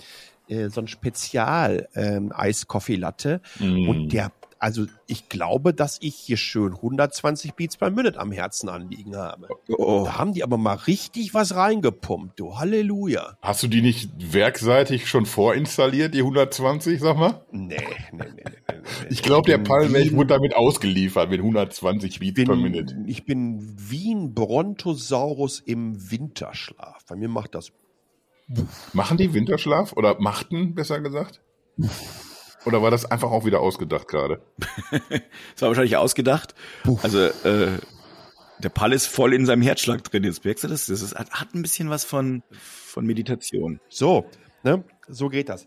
äh, 0.48 0.68
so 0.68 0.80
ein 0.80 0.88
Spezial 0.88 1.88
ähm, 1.94 2.32
Eis 2.34 2.66
Coffee 2.66 2.96
Latte 2.96 3.40
Mm. 3.59 3.88
und 3.88 4.09
der 4.11 4.32
also 4.61 4.85
ich 5.07 5.29
glaube, 5.29 5.73
dass 5.75 5.99
ich 6.01 6.15
hier 6.15 6.37
schön 6.37 6.75
120 6.75 7.55
Beats 7.55 7.77
per 7.79 7.91
Minute 7.91 8.21
am 8.21 8.31
Herzen 8.31 8.69
anliegen 8.69 9.17
habe. 9.17 9.49
Oh. 9.69 10.05
Da 10.05 10.19
haben 10.19 10.35
die 10.35 10.43
aber 10.45 10.59
mal 10.59 10.75
richtig 10.75 11.35
was 11.35 11.55
reingepumpt, 11.57 12.39
du 12.39 12.59
Halleluja. 12.59 13.37
Hast 13.43 13.63
du 13.63 13.69
die 13.69 13.81
nicht 13.83 14.11
werkseitig 14.33 15.09
schon 15.09 15.25
vorinstalliert, 15.27 16.15
die 16.15 16.19
120, 16.21 17.01
sag 17.01 17.17
mal? 17.17 17.45
Nee, 17.51 17.77
nee, 17.79 17.87
nee, 18.13 18.25
nee, 18.37 18.43
nee, 18.45 18.45
nee. 18.69 19.07
Ich 19.09 19.23
glaube, 19.23 19.51
der 19.51 19.59
bin 19.59 19.95
wie- 19.95 20.13
wurde 20.15 20.29
damit 20.35 20.55
ausgeliefert, 20.55 21.31
mit 21.31 21.41
120 21.41 22.21
Beats 22.21 22.45
per 22.45 22.55
Minute. 22.57 22.95
bin, 22.95 23.09
ich 23.09 23.25
bin 23.25 23.75
wie 23.77 24.15
ein 24.15 24.35
Brontosaurus 24.35 25.61
im 25.61 26.11
Winterschlaf. 26.11 27.05
Bei 27.09 27.17
mir 27.17 27.29
macht 27.29 27.55
das. 27.55 27.73
Machen 28.93 29.17
die 29.17 29.33
Winterschlaf? 29.33 29.95
Oder 29.95 30.21
machten, 30.21 30.75
besser 30.75 31.01
gesagt? 31.01 31.41
Oder 32.65 32.83
war 32.83 32.91
das 32.91 33.05
einfach 33.05 33.31
auch 33.31 33.45
wieder 33.45 33.61
ausgedacht 33.61 34.09
gerade? 34.09 34.43
Das 35.11 35.63
war 35.63 35.69
wahrscheinlich 35.69 35.97
ausgedacht. 35.97 36.55
Also, 37.03 37.19
äh, 37.19 37.79
der 38.63 38.69
Pall 38.69 38.93
ist 38.93 39.07
voll 39.07 39.35
in 39.35 39.47
seinem 39.47 39.63
Herzschlag 39.63 40.05
drin. 40.05 40.25
Jetzt 40.25 40.45
merkst 40.45 40.65
du 40.65 40.69
das? 40.69 40.87
Das 40.87 41.03
ist, 41.03 41.15
hat, 41.15 41.31
hat 41.31 41.55
ein 41.55 41.63
bisschen 41.63 41.91
was 41.91 42.05
von, 42.05 42.43
von 42.53 43.07
Meditation. 43.07 43.81
So, 43.89 44.27
ne? 44.63 44.85
So 45.09 45.29
geht 45.29 45.49
das. 45.49 45.67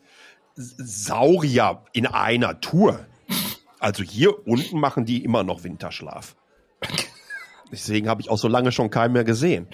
Saurier 0.55 1.83
in 1.93 2.05
einer 2.05 2.59
Tour. 2.61 3.05
Also 3.79 4.03
hier 4.03 4.47
unten 4.47 4.79
machen 4.79 5.05
die 5.05 5.23
immer 5.23 5.43
noch 5.43 5.63
Winterschlaf. 5.63 6.35
Deswegen 7.71 8.07
habe 8.07 8.21
ich 8.21 8.29
auch 8.29 8.37
so 8.37 8.47
lange 8.47 8.71
schon 8.71 8.89
keinen 8.89 9.13
mehr 9.13 9.23
gesehen. 9.23 9.67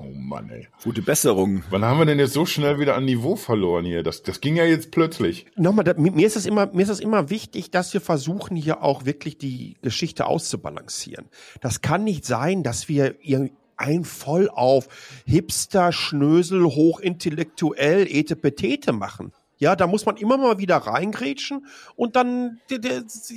Oh 0.00 0.12
Mann, 0.14 0.48
ey. 0.50 0.66
Gute 0.82 1.02
Besserung. 1.02 1.62
Wann 1.68 1.84
haben 1.84 1.98
wir 1.98 2.06
denn 2.06 2.18
jetzt 2.18 2.32
so 2.32 2.46
schnell 2.46 2.78
wieder 2.78 2.96
an 2.96 3.04
Niveau 3.04 3.36
verloren 3.36 3.84
hier? 3.84 4.02
Das, 4.02 4.22
das 4.22 4.40
ging 4.40 4.56
ja 4.56 4.64
jetzt 4.64 4.90
plötzlich. 4.90 5.46
Nochmal, 5.56 5.84
da, 5.84 5.94
mir 5.94 6.26
ist 6.26 6.36
es 6.36 6.46
immer, 6.46 6.66
mir 6.72 6.82
ist 6.82 6.88
es 6.88 7.00
immer 7.00 7.28
wichtig, 7.28 7.70
dass 7.70 7.92
wir 7.92 8.00
versuchen, 8.00 8.56
hier 8.56 8.82
auch 8.82 9.04
wirklich 9.04 9.36
die 9.36 9.76
Geschichte 9.82 10.26
auszubalancieren. 10.26 11.26
Das 11.60 11.82
kann 11.82 12.04
nicht 12.04 12.24
sein, 12.24 12.62
dass 12.62 12.88
wir 12.88 13.16
ihr 13.22 13.50
ein 13.76 14.04
voll 14.04 14.48
auf 14.50 14.88
Hipster, 15.26 15.92
Schnösel, 15.92 16.64
hochintellektuell, 16.64 18.06
Etepetete 18.06 18.92
machen. 18.92 19.32
Ja, 19.60 19.76
da 19.76 19.86
muss 19.86 20.06
man 20.06 20.16
immer 20.16 20.38
mal 20.38 20.58
wieder 20.58 20.76
reingrätschen 20.78 21.66
und 21.94 22.16
dann. 22.16 22.60
Bist 22.68 23.30
du 23.30 23.34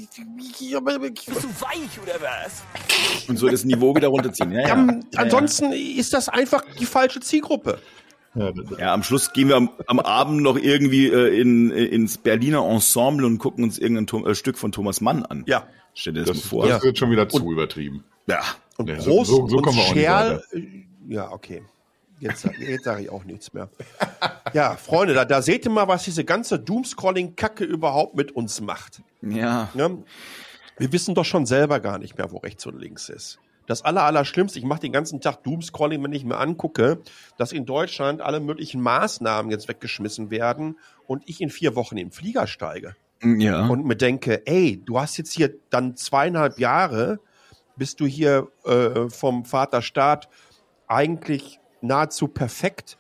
weich 1.60 2.00
oder 2.02 2.16
was? 2.22 2.64
Und 3.28 3.38
so 3.38 3.50
das 3.50 3.66
Niveau 3.66 3.94
wieder 3.96 4.08
runterziehen. 4.08 4.52
Ja, 4.52 4.62
ja. 4.62 4.68
ja, 4.70 4.76
ja. 4.76 5.20
ansonsten 5.20 5.72
ist 5.74 6.14
das 6.14 6.30
einfach 6.30 6.64
die 6.80 6.86
falsche 6.86 7.20
Zielgruppe. 7.20 7.78
Ja, 8.36 8.52
Ja, 8.80 8.94
am 8.94 9.04
Schluss 9.04 9.32
gehen 9.34 9.50
wir 9.50 9.58
am, 9.58 9.70
am 9.86 10.00
Abend 10.00 10.42
noch 10.42 10.58
irgendwie 10.58 11.08
äh, 11.08 11.40
in, 11.40 11.70
ins 11.70 12.18
Berliner 12.18 12.66
Ensemble 12.68 13.28
und 13.28 13.38
gucken 13.38 13.64
uns 13.64 13.78
irgendein 13.78 14.08
Tom, 14.08 14.26
äh, 14.26 14.34
Stück 14.34 14.58
von 14.58 14.72
Thomas 14.72 15.02
Mann 15.02 15.24
an. 15.26 15.44
Ja. 15.46 15.68
Stell 15.94 16.14
dir 16.14 16.22
das, 16.22 16.30
das, 16.30 16.38
mal 16.46 16.50
vor. 16.50 16.68
das 16.68 16.82
wird 16.84 16.98
schon 16.98 17.12
wieder 17.12 17.30
zu 17.30 17.52
übertrieben. 17.52 18.04
Ja. 18.26 18.40
Und 18.78 18.90
so- 19.02 19.12
Prost 19.12 19.30
so- 19.30 19.48
so 19.48 19.58
und 19.58 19.62
kommen 19.64 19.78
wir 19.78 19.84
auch 19.84 19.94
nicht 19.94 20.04
Scherl. 20.06 20.44
äh, 20.54 20.62
Ja, 21.14 21.32
okay. 21.32 21.62
Jetzt, 22.24 22.46
jetzt 22.60 22.86
sage 22.86 23.04
ich 23.04 23.10
auch 23.10 23.24
nichts 23.26 23.54
mehr. 23.54 23.70
Ja, 24.54 24.76
Freunde, 24.78 25.14
da, 25.14 25.26
da 25.26 25.42
seht 25.42 25.66
ihr 25.66 25.72
mal, 25.72 25.88
was 25.88 26.04
diese 26.04 26.24
ganze 26.24 26.58
Doomscrolling-Kacke 26.60 27.64
überhaupt 27.66 28.16
mit 28.16 28.32
uns 28.32 28.62
macht. 28.62 29.02
Ja. 29.22 29.70
Ne? 29.74 30.04
Wir 30.78 30.92
wissen 30.94 31.16
doch 31.16 31.26
schon 31.26 31.46
selber 31.46 31.80
gar 31.80 31.98
nicht 32.00 32.18
mehr, 32.18 32.32
wo 32.32 32.38
rechts 32.38 32.66
und 32.66 32.80
links 32.80 33.10
ist. 33.10 33.40
Das 33.68 33.82
aller, 33.84 34.04
Allerschlimmste, 34.04 34.60
ich 34.60 34.66
mache 34.66 34.82
den 34.82 34.92
ganzen 34.92 35.22
Tag 35.22 35.44
Doomscrolling, 35.44 36.04
wenn 36.04 36.12
ich 36.14 36.26
mir 36.26 36.38
angucke, 36.38 37.00
dass 37.38 37.52
in 37.52 37.66
Deutschland 37.66 38.22
alle 38.22 38.40
möglichen 38.40 38.82
Maßnahmen 38.82 39.52
jetzt 39.52 39.68
weggeschmissen 39.68 40.32
werden 40.32 40.78
und 41.08 41.24
ich 41.28 41.42
in 41.42 41.50
vier 41.50 41.76
Wochen 41.76 41.98
in 41.98 42.08
den 42.08 42.12
Flieger 42.12 42.48
steige 42.48 42.96
Ja. 43.24 43.68
und 43.68 43.86
mir 43.86 43.96
denke, 43.96 44.46
ey, 44.48 44.82
du 44.84 45.00
hast 45.00 45.18
jetzt 45.18 45.32
hier 45.32 45.54
dann 45.70 45.96
zweieinhalb 45.96 46.60
Jahre, 46.60 47.20
bist 47.78 48.00
du 48.02 48.06
hier 48.06 48.50
äh, 48.66 49.10
vom 49.10 49.46
Vaterstaat 49.46 50.28
eigentlich 50.88 51.60
nahezu 51.84 52.28
perfekt 52.28 52.98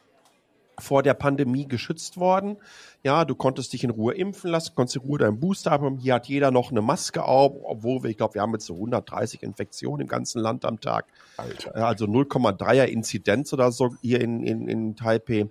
vor 0.80 1.04
der 1.04 1.14
Pandemie 1.14 1.68
geschützt 1.68 2.18
worden. 2.18 2.58
Ja, 3.04 3.26
du 3.26 3.36
konntest 3.36 3.74
dich 3.74 3.84
in 3.84 3.92
Ruhe 3.92 4.14
impfen 4.14 4.50
lassen, 4.50 4.74
konntest 4.76 4.96
in 4.96 5.04
Ruhe 5.04 5.20
deinen 5.20 5.40
Booster 5.40 5.72
haben. 5.72 5.98
Hier 5.98 6.16
hat 6.16 6.28
jeder 6.28 6.52
noch 6.52 6.72
eine 6.72 6.82
Maske 6.82 7.24
auf, 7.24 7.54
obwohl 7.64 8.04
wir, 8.04 8.10
ich 8.10 8.18
glaube, 8.18 8.36
wir 8.36 8.42
haben 8.42 8.54
jetzt 8.54 8.66
so 8.66 8.74
130 8.74 9.44
Infektionen 9.44 10.02
im 10.02 10.08
ganzen 10.08 10.40
Land 10.42 10.66
am 10.66 10.80
Tag. 10.80 11.06
Alter. 11.38 11.76
Äh, 11.76 11.80
Also 11.80 12.06
0,3er 12.06 12.86
Inzidenz 12.86 13.54
oder 13.54 13.72
so 13.72 13.96
hier 14.02 14.22
in, 14.22 14.42
in, 14.44 14.68
in 14.68 14.96
Taipei. 14.96 15.48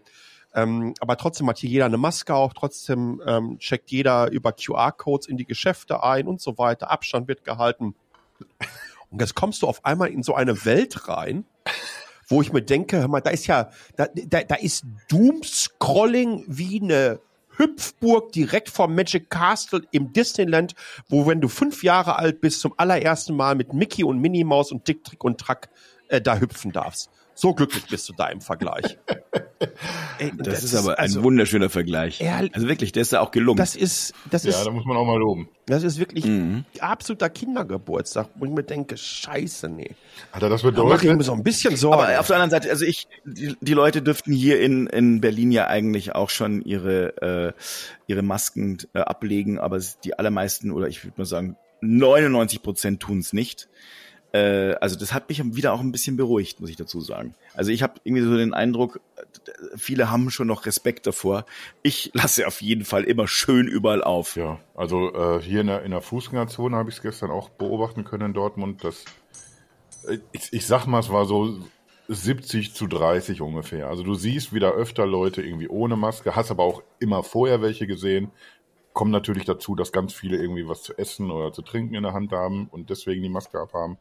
Ähm, 0.55 0.95
aber 1.01 1.16
trotzdem 1.16 1.49
hat 1.49 1.59
hier 1.59 1.70
jeder 1.70 1.87
eine 1.87 1.99
Maske 1.99 2.35
auf, 2.35 2.53
trotzdem 2.53 3.22
ähm, 3.26 3.59
checkt 3.59 3.91
jeder 3.91 4.30
über 4.30 4.53
QR-Codes 4.53 5.28
in 5.28 5.37
die 5.37 5.47
Geschäfte 5.47 6.03
ein 6.03 6.26
und 6.26 6.41
so 6.41 6.59
weiter. 6.59 6.91
Abstand 6.91 7.28
wird 7.28 7.45
gehalten. 7.45 7.95
Und 9.11 9.20
jetzt 9.20 9.35
kommst 9.35 9.62
du 9.62 9.66
auf 9.66 9.85
einmal 9.85 10.09
in 10.09 10.22
so 10.22 10.35
eine 10.35 10.64
Welt 10.64 11.09
rein, 11.09 11.45
wo 12.33 12.43
ich 12.43 12.53
mir 12.53 12.62
denke, 12.62 12.99
hör 12.99 13.09
mal, 13.09 13.20
da 13.20 13.30
ist 13.30 13.47
ja, 13.47 13.70
da, 13.97 14.09
da, 14.12 14.43
da 14.43 14.55
ist 14.57 14.85
Doom-Scrolling 15.09 16.45
wie 16.49 16.80
eine 16.80 17.20
Hüpfburg 17.59 18.33
direkt 18.33 18.70
vom 18.70 18.95
Magic 18.95 19.28
Castle 19.28 19.83
im 19.93 20.12
Disneyland, 20.12 20.74
wo 21.09 21.26
wenn 21.26 21.43
du 21.43 21.49
fünf 21.49 21.85
Jahre 21.85 22.18
alt 22.18 22.41
bist, 22.41 22.61
zum 22.61 22.72
allerersten 22.78 23.37
Mal 23.37 23.55
mit 23.55 23.74
Mickey 23.74 24.03
und 24.03 24.18
Minnie 24.18 24.45
Maus 24.45 24.72
und 24.72 24.89
Dick, 24.89 25.05
Trick 25.05 25.22
und 25.22 25.39
Track 25.39 25.68
äh, 26.09 26.20
da 26.20 26.39
hüpfen 26.39 26.72
darfst. 26.72 27.11
So 27.35 27.55
glücklich 27.55 27.85
bist 27.87 28.09
du 28.09 28.12
da 28.16 28.28
im 28.28 28.41
Vergleich. 28.41 28.99
Ey, 30.18 30.33
das, 30.37 30.62
ist 30.64 30.74
aber 30.74 30.99
ein 30.99 31.05
also, 31.05 31.22
wunderschöner 31.22 31.70
Vergleich. 31.70 32.20
Ehrlich- 32.20 32.55
also 32.55 32.68
wirklich, 32.68 32.93
der 32.93 33.03
ist 33.03 33.12
ja 33.12 33.20
auch 33.20 33.30
gelungen. 33.30 33.57
das 33.57 33.74
ist, 33.74 34.12
das 34.30 34.45
Ja, 34.45 34.51
ist, 34.51 34.64
da 34.66 34.70
muss 34.70 34.85
man 34.85 34.97
auch 34.97 35.07
mal 35.07 35.18
loben. 35.18 35.49
das 35.66 35.83
ist 35.83 35.99
wirklich 35.99 36.24
Mhm. 36.26 36.64
absoluter 36.80 37.30
Kindergeburtstag, 37.30 38.28
wo 38.35 38.45
ich 38.45 38.51
mir 38.51 38.62
denke, 38.62 38.97
scheiße, 38.97 39.68
nee. 39.68 39.91
Alter, 40.33 40.49
das 40.49 40.62
Da 40.62 40.70
mache 40.70 40.76
ich 40.76 41.03
mir 41.05 41.09
bedeutet, 41.11 41.24
so 41.26 41.33
ein 41.33 41.43
bisschen 41.43 41.76
Sorgen. 41.76 42.03
Aber 42.03 42.20
auf 42.20 42.26
der 42.26 42.37
anderen 42.37 42.51
Seite, 42.51 42.70
also 42.70 42.85
ich, 42.85 43.09
die, 43.24 43.57
die 43.61 43.72
Leute 43.74 44.03
dürften 44.03 44.33
hier 44.33 44.61
in, 44.61 44.87
in 44.89 45.20
Berlin 45.20 45.51
ja 45.53 45.66
eigentlich 45.68 46.14
auch 46.14 46.30
schon 46.30 46.62
ihre, 46.62 47.53
äh, 47.57 47.62
ihre 48.07 48.22
Masken 48.22 48.78
äh, 48.95 48.99
ablegen, 49.01 49.59
aber 49.59 49.80
die 50.05 50.18
allermeisten, 50.18 50.70
oder 50.70 50.89
ich 50.89 51.05
würde 51.05 51.14
mal 51.18 51.24
sagen, 51.24 51.57
99 51.80 52.62
Prozent 52.62 53.01
tun 53.01 53.18
es 53.20 53.33
nicht. 53.33 53.68
Äh, 54.33 54.74
also 54.80 54.99
das 54.99 55.12
hat 55.12 55.28
mich 55.28 55.43
wieder 55.57 55.72
auch 55.72 55.80
ein 55.80 55.93
bisschen 55.93 56.16
beruhigt, 56.16 56.61
muss 56.61 56.70
ich 56.70 56.76
dazu 56.76 57.01
sagen. 57.01 57.35
Also 57.55 57.70
ich 57.70 57.83
habe 57.83 57.95
irgendwie 58.05 58.24
so 58.24 58.37
den 58.37 58.55
Eindruck, 58.55 59.01
viele 59.76 60.11
haben 60.11 60.30
schon 60.30 60.47
noch 60.47 60.66
Respekt 60.66 61.07
davor. 61.07 61.45
Ich 61.83 62.11
lasse 62.14 62.47
auf 62.47 62.62
jeden 62.62 62.85
Fall 62.85 63.05
immer 63.05 63.28
schön 63.28 63.68
überall 63.68 64.03
auf. 64.03 64.37
ja, 64.37 64.59
also 64.74 65.12
äh, 65.14 65.43
hier 65.43 65.61
in 65.61 65.66
der, 65.66 65.83
in 65.83 65.91
der 65.91 66.01
Fußgängerzone 66.01 66.76
habe 66.76 66.89
ich 66.89 66.97
es 66.97 67.03
gestern 67.03 67.30
auch 67.30 67.51
beobachten 67.51 68.05
können 68.05 68.26
in 68.26 68.33
Dortmund, 68.33 68.85
dass 68.85 69.05
äh, 70.09 70.18
ich, 70.33 70.53
ich 70.53 70.66
sag 70.66 70.87
mal, 70.87 71.01
es 71.01 71.11
war 71.11 71.26
so 71.26 71.59
70 72.09 72.74
zu 72.74 72.87
30 72.87 73.41
ungefähr. 73.43 73.89
Also 73.89 74.03
du 74.03 74.14
siehst 74.14 74.53
wieder 74.53 74.72
öfter 74.72 75.07
Leute 75.07 75.43
irgendwie 75.43 75.68
ohne 75.68 75.97
Maske, 75.97 76.35
hast 76.35 76.51
aber 76.51 76.64
auch 76.64 76.83
immer 76.99 77.22
vorher 77.22 77.62
welche 77.62 77.87
gesehen. 77.87 78.30
Kommt 78.93 79.11
natürlich 79.11 79.45
dazu, 79.45 79.74
dass 79.74 79.93
ganz 79.93 80.12
viele 80.12 80.36
irgendwie 80.36 80.68
was 80.68 80.82
zu 80.82 80.97
essen 80.99 81.30
oder 81.30 81.53
zu 81.53 81.62
trinken 81.62 81.95
in 81.95 82.03
der 82.03 82.12
Hand 82.12 82.32
haben 82.32 82.68
und 82.68 82.90
deswegen 82.90 83.22
die 83.22 83.28
Maske 83.28 83.59
abhaben. 83.59 83.99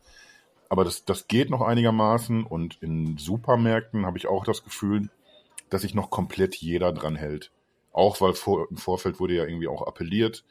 Aber 0.69 0.83
das, 0.83 1.05
das 1.05 1.27
geht 1.27 1.49
noch 1.49 1.61
einigermaßen 1.61 2.43
und 2.43 2.81
in 2.81 3.17
Supermärkten 3.17 4.05
habe 4.05 4.17
ich 4.17 4.27
auch 4.27 4.45
das 4.45 4.63
Gefühl, 4.63 5.09
dass 5.69 5.81
sich 5.81 5.95
noch 5.95 6.09
komplett 6.09 6.55
jeder 6.55 6.91
dran 6.91 7.15
hält. 7.15 7.51
Auch 7.93 8.21
weil 8.21 8.33
vor, 8.33 8.67
im 8.69 8.77
Vorfeld 8.77 9.19
wurde 9.19 9.35
ja 9.35 9.45
irgendwie 9.45 9.67
auch 9.67 9.85
appelliert, 9.85 10.45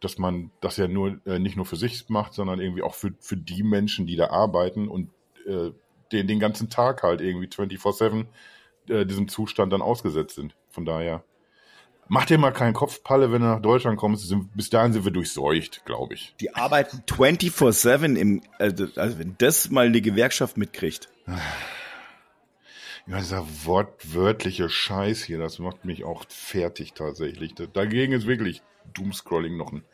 dass 0.00 0.18
man 0.18 0.50
das 0.60 0.76
ja 0.78 0.88
nur 0.88 1.20
äh, 1.26 1.38
nicht 1.38 1.56
nur 1.56 1.66
für 1.66 1.76
sich 1.76 2.08
macht, 2.08 2.32
sondern 2.32 2.60
irgendwie 2.60 2.82
auch 2.82 2.94
für, 2.94 3.12
für 3.20 3.36
die 3.36 3.62
Menschen, 3.62 4.06
die 4.06 4.16
da 4.16 4.30
arbeiten 4.30 4.88
und 4.88 5.10
äh, 5.46 5.72
den, 6.10 6.26
den 6.26 6.40
ganzen 6.40 6.70
Tag 6.70 7.02
halt 7.02 7.20
irgendwie 7.20 7.48
24-7 7.48 8.26
äh, 8.88 9.04
diesem 9.04 9.28
Zustand 9.28 9.72
dann 9.72 9.82
ausgesetzt 9.82 10.36
sind. 10.36 10.56
Von 10.70 10.84
daher, 10.84 11.22
mach 12.10 12.26
dir 12.26 12.36
mal 12.36 12.50
keinen 12.50 12.74
Kopf, 12.74 13.02
Palle, 13.02 13.32
wenn 13.32 13.40
du 13.40 13.46
nach 13.48 13.62
Deutschland 13.62 13.96
kommst. 13.96 14.28
Sind, 14.28 14.54
bis 14.54 14.68
dahin 14.68 14.92
sind 14.92 15.04
wir 15.06 15.12
durchseucht, 15.12 15.86
glaube 15.86 16.14
ich. 16.14 16.34
Die 16.40 16.54
arbeiten 16.54 17.02
24-7 17.06 18.16
im, 18.16 18.42
also, 18.58 18.86
also 18.96 19.18
wenn 19.18 19.36
das 19.38 19.70
mal 19.70 19.86
eine 19.86 20.00
Gewerkschaft 20.02 20.58
mitkriegt. 20.58 21.08
Ja, 23.06 23.18
dieser 23.18 23.46
wortwörtliche 23.64 24.68
Scheiß 24.68 25.22
hier, 25.22 25.38
das 25.38 25.58
macht 25.58 25.84
mich 25.84 26.04
auch 26.04 26.24
fertig 26.28 26.92
tatsächlich. 26.92 27.54
Da- 27.54 27.66
Dagegen 27.66 28.12
ist 28.12 28.26
wirklich 28.26 28.62
Doomscrolling 28.92 29.56
noch 29.56 29.72
ein, 29.72 29.84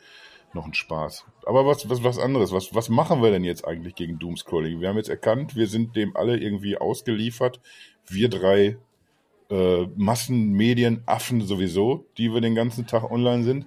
noch 0.54 0.66
ein 0.66 0.74
Spaß. 0.74 1.24
Aber 1.46 1.66
was, 1.66 1.88
was, 1.88 2.02
was 2.02 2.18
anderes. 2.18 2.50
Was, 2.52 2.74
was 2.74 2.88
machen 2.88 3.22
wir 3.22 3.30
denn 3.30 3.44
jetzt 3.44 3.66
eigentlich 3.66 3.94
gegen 3.94 4.18
Doomscrolling? 4.18 4.80
Wir 4.80 4.88
haben 4.88 4.96
jetzt 4.96 5.10
erkannt, 5.10 5.54
wir 5.54 5.66
sind 5.66 5.96
dem 5.96 6.16
alle 6.16 6.38
irgendwie 6.38 6.76
ausgeliefert. 6.78 7.60
Wir 8.08 8.28
drei 8.28 8.78
äh, 9.50 9.86
Massenmedienaffen 9.96 11.40
sowieso, 11.42 12.06
die 12.18 12.32
wir 12.32 12.40
den 12.40 12.54
ganzen 12.54 12.86
Tag 12.86 13.10
online 13.10 13.44
sind. 13.44 13.66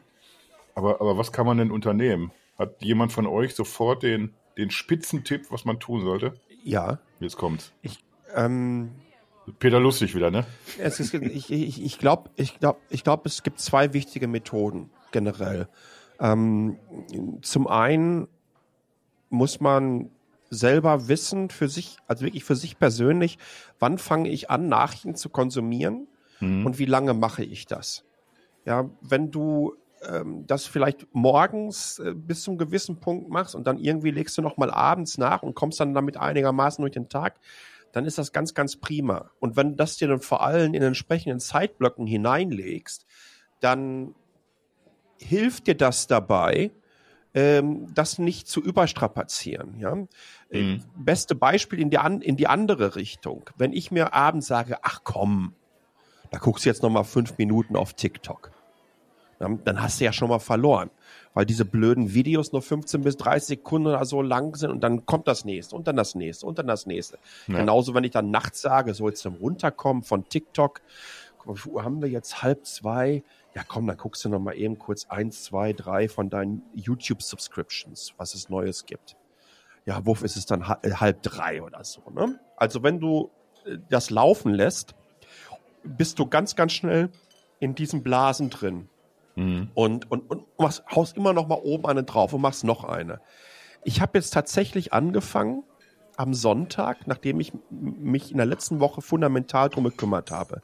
Aber, 0.75 1.01
aber 1.01 1.17
was 1.17 1.32
kann 1.32 1.45
man 1.45 1.57
denn 1.57 1.71
unternehmen? 1.71 2.32
Hat 2.57 2.82
jemand 2.82 3.11
von 3.11 3.25
euch 3.25 3.55
sofort 3.55 4.03
den, 4.03 4.34
den 4.57 4.71
Spitzentipp, 4.71 5.51
was 5.51 5.65
man 5.65 5.80
tun 5.80 6.01
sollte? 6.01 6.34
ja, 6.63 6.99
Jetzt 7.19 7.38
kommt's. 7.38 7.73
ähm, 8.36 8.91
Peter 9.59 9.80
Lustig 9.80 10.15
wieder, 10.15 10.30
ne? 10.32 10.45
Es 10.77 10.99
ist, 10.99 11.13
ich 11.13 11.49
ich, 11.49 11.84
ich 11.84 11.99
glaube, 11.99 12.30
ich 12.36 12.59
glaub, 12.59 12.80
ich 12.89 13.03
glaub, 13.03 13.25
es 13.25 13.43
gibt 13.43 13.59
zwei 13.59 13.93
wichtige 13.93 14.27
Methoden 14.27 14.89
generell. 15.11 15.67
Ähm, 16.19 16.77
zum 17.41 17.67
einen 17.67 18.27
muss 19.30 19.59
man 19.59 20.11
selber 20.49 21.07
wissen 21.07 21.49
für 21.49 21.67
sich, 21.67 21.97
also 22.07 22.25
wirklich 22.25 22.43
für 22.43 22.55
sich 22.55 22.79
persönlich, 22.79 23.37
wann 23.79 23.97
fange 23.97 24.29
ich 24.29 24.49
an, 24.49 24.67
Nachrichten 24.67 25.15
zu 25.15 25.29
konsumieren 25.29 26.07
Mhm. 26.39 26.65
und 26.65 26.79
wie 26.79 26.85
lange 26.85 27.13
mache 27.13 27.43
ich 27.43 27.65
das? 27.65 28.05
Ja, 28.65 28.89
wenn 29.01 29.31
du 29.31 29.75
ähm, 30.07 30.45
das 30.47 30.65
vielleicht 30.65 31.07
morgens 31.13 31.99
äh, 31.99 32.13
bis 32.15 32.43
zum 32.43 32.57
gewissen 32.57 32.99
Punkt 32.99 33.29
machst 33.29 33.55
und 33.55 33.67
dann 33.67 33.77
irgendwie 33.77 34.11
legst 34.11 34.37
du 34.37 34.41
noch 34.41 34.57
mal 34.57 34.71
abends 34.71 35.17
nach 35.17 35.43
und 35.43 35.55
kommst 35.55 35.79
dann 35.79 35.93
damit 35.93 36.17
einigermaßen 36.17 36.81
durch 36.81 36.93
den 36.93 37.09
Tag, 37.09 37.39
dann 37.91 38.05
ist 38.05 38.17
das 38.17 38.31
ganz, 38.31 38.53
ganz 38.53 38.77
prima. 38.77 39.31
Und 39.39 39.55
wenn 39.55 39.71
du 39.71 39.75
das 39.75 39.97
dir 39.97 40.07
dann 40.07 40.19
vor 40.19 40.43
allem 40.43 40.73
in 40.73 40.83
entsprechenden 40.83 41.39
Zeitblöcken 41.39 42.05
hineinlegst, 42.05 43.05
dann 43.59 44.13
hilft 45.17 45.67
dir 45.67 45.75
das 45.75 46.07
dabei, 46.07 46.71
ähm, 47.39 47.93
das 47.93 48.19
nicht 48.19 48.47
zu 48.47 48.61
überstrapazieren. 48.61 49.79
Ja? 49.79 49.97
Äh, 50.49 50.61
Mhm. 50.61 50.83
Beste 50.97 51.35
Beispiel 51.35 51.79
in 51.79 51.89
die, 51.89 51.97
an, 51.99 52.21
in 52.21 52.35
die 52.35 52.47
andere 52.47 52.95
Richtung. 52.95 53.43
Wenn 53.57 53.71
ich 53.71 53.91
mir 53.91 54.13
abends 54.13 54.47
sage, 54.47 54.77
ach 54.81 55.01
komm, 55.03 55.53
da 56.31 56.39
guckst 56.39 56.65
du 56.65 56.69
jetzt 56.69 56.83
noch 56.83 56.89
mal 56.89 57.03
fünf 57.03 57.37
Minuten 57.37 57.75
auf 57.75 57.93
TikTok. 57.93 58.51
Dann, 59.37 59.63
dann 59.63 59.81
hast 59.81 60.01
du 60.01 60.05
ja 60.05 60.11
schon 60.11 60.27
mal 60.27 60.39
verloren, 60.39 60.89
weil 61.33 61.45
diese 61.45 61.63
blöden 61.63 62.13
Videos 62.13 62.51
nur 62.51 62.61
15 62.61 63.03
bis 63.03 63.15
30 63.15 63.47
Sekunden 63.47 63.87
oder 63.87 64.03
so 64.03 64.21
lang 64.21 64.55
sind 64.57 64.69
und 64.71 64.81
dann 64.81 65.05
kommt 65.05 65.29
das 65.29 65.45
nächste 65.45 65.77
und 65.77 65.87
dann 65.87 65.95
das 65.95 66.13
nächste 66.13 66.45
und 66.45 66.59
dann 66.59 66.67
das 66.67 66.85
nächste. 66.85 67.19
Ja. 67.47 67.59
Genauso, 67.59 67.93
wenn 67.93 68.03
ich 68.03 68.11
dann 68.11 68.31
nachts 68.31 68.59
sage, 68.59 68.93
so 68.93 69.07
jetzt 69.07 69.21
zum 69.21 69.35
Runterkommen 69.35 70.03
von 70.03 70.27
TikTok, 70.27 70.81
haben 71.77 72.01
wir 72.01 72.09
jetzt 72.09 72.43
halb 72.43 72.65
zwei? 72.65 73.23
Ja, 73.60 73.66
komm, 73.68 73.88
dann 73.88 73.97
guckst 73.97 74.24
du 74.24 74.30
noch 74.30 74.39
mal 74.39 74.53
eben 74.53 74.80
kurz 74.80 75.07
eins, 75.10 75.43
zwei, 75.43 75.74
drei 75.74 76.07
von 76.07 76.30
deinen 76.30 76.62
YouTube-Subscriptions, 76.76 78.14
was 78.16 78.34
es 78.34 78.47
Neues 78.47 78.86
gibt. 78.86 79.18
Ja, 79.86 80.05
wuff 80.05 80.24
ist 80.24 80.38
es 80.38 80.45
dann 80.45 80.62
äh, 80.82 80.91
halb 80.93 81.22
drei 81.24 81.62
oder 81.62 81.84
so. 81.84 82.10
Ne? 82.10 82.39
Also 82.55 82.84
wenn 82.84 83.01
du 83.01 83.32
äh, 83.66 83.78
das 83.89 84.12
laufen 84.12 84.53
lässt, 84.53 84.95
bist 85.84 86.20
du 86.20 86.26
ganz, 86.26 86.55
ganz 86.55 86.72
schnell 86.72 87.10
in 87.60 87.76
diesen 87.76 88.01
Blasen 88.01 88.49
drin. 88.49 88.88
Mhm. 89.36 89.72
Und, 89.74 90.10
und, 90.10 90.32
und 90.32 90.45
machst, 90.57 90.86
haust 90.89 91.18
immer 91.18 91.34
noch 91.34 91.49
mal 91.49 91.60
oben 91.62 91.86
eine 91.86 92.03
drauf 92.03 92.32
und 92.32 92.39
machst 92.39 92.64
noch 92.64 92.86
eine. 92.86 93.20
Ich 93.84 93.99
habe 93.99 94.18
jetzt 94.18 94.34
tatsächlich 94.34 94.93
angefangen, 94.93 95.64
am 96.16 96.34
Sonntag, 96.34 97.07
nachdem 97.07 97.41
ich 97.41 97.51
mich 97.70 98.32
in 98.32 98.38
der 98.38 98.45
letzten 98.45 98.80
Woche 98.80 99.01
fundamental 99.01 99.68
drum 99.68 99.84
gekümmert 99.84 100.32
habe. 100.32 100.62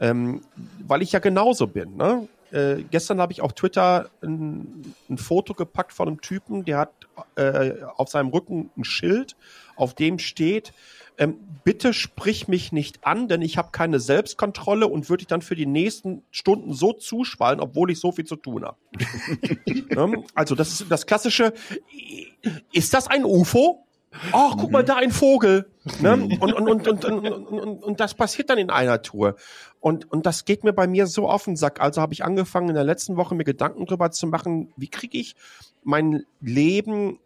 Ähm, 0.00 0.40
weil 0.86 1.02
ich 1.02 1.12
ja 1.12 1.20
genauso 1.20 1.66
bin. 1.66 1.96
Ne? 1.96 2.28
Äh, 2.50 2.84
gestern 2.90 3.20
habe 3.20 3.32
ich 3.32 3.40
auf 3.40 3.52
Twitter 3.52 4.10
ein, 4.22 4.94
ein, 5.08 5.18
Foto 5.18 5.54
gepackt 5.54 5.92
von 5.92 6.08
einem 6.08 6.20
Typen, 6.20 6.64
der 6.64 6.78
hat 6.78 6.92
äh, 7.36 7.82
auf 7.96 8.08
seinem 8.08 8.28
Rücken 8.28 8.70
ein 8.76 8.84
Schild, 8.84 9.36
auf 9.76 9.94
dem 9.94 10.18
steht, 10.18 10.72
ähm, 11.18 11.36
bitte 11.62 11.92
sprich 11.92 12.48
mich 12.48 12.72
nicht 12.72 13.06
an, 13.06 13.28
denn 13.28 13.42
ich 13.42 13.56
habe 13.56 13.70
keine 13.70 14.00
Selbstkontrolle 14.00 14.86
und 14.86 15.08
würde 15.08 15.22
dich 15.22 15.28
dann 15.28 15.42
für 15.42 15.54
die 15.54 15.66
nächsten 15.66 16.22
Stunden 16.30 16.72
so 16.72 16.92
zuschwallen, 16.92 17.60
obwohl 17.60 17.90
ich 17.90 18.00
so 18.00 18.12
viel 18.12 18.24
zu 18.24 18.36
tun 18.36 18.64
habe. 18.64 18.76
ähm, 19.90 20.24
also 20.34 20.54
das 20.54 20.80
ist 20.80 20.90
das 20.90 21.06
klassische, 21.06 21.54
ist 22.72 22.94
das 22.94 23.06
ein 23.08 23.24
UFO? 23.24 23.83
Ach, 24.32 24.56
guck 24.56 24.70
mal, 24.70 24.82
mhm. 24.82 24.86
da 24.86 24.96
ein 24.96 25.10
Vogel. 25.10 25.70
Ne? 26.00 26.12
Und, 26.12 26.40
und, 26.40 26.54
und, 26.54 26.88
und, 26.88 27.04
und, 27.04 27.28
und, 27.28 27.82
und 27.82 28.00
das 28.00 28.14
passiert 28.14 28.50
dann 28.50 28.58
in 28.58 28.70
einer 28.70 29.02
Tour. 29.02 29.36
Und, 29.80 30.10
und 30.10 30.26
das 30.26 30.44
geht 30.44 30.64
mir 30.64 30.72
bei 30.72 30.86
mir 30.86 31.06
so 31.06 31.28
auf 31.28 31.44
den 31.44 31.56
Sack. 31.56 31.80
Also 31.80 32.00
habe 32.00 32.14
ich 32.14 32.24
angefangen, 32.24 32.70
in 32.70 32.74
der 32.74 32.84
letzten 32.84 33.16
Woche 33.16 33.34
mir 33.34 33.44
Gedanken 33.44 33.86
darüber 33.86 34.10
zu 34.10 34.26
machen, 34.26 34.72
wie 34.76 34.88
kriege 34.88 35.18
ich 35.18 35.34
mein 35.82 36.24
Leben 36.40 37.18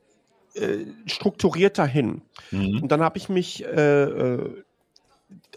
äh, 0.54 0.86
strukturierter 1.06 1.86
hin. 1.86 2.22
Mhm. 2.50 2.82
Und 2.82 2.92
dann 2.92 3.00
habe 3.00 3.18
ich 3.18 3.28
mich 3.28 3.64
äh, 3.64 4.02
äh 4.02 4.64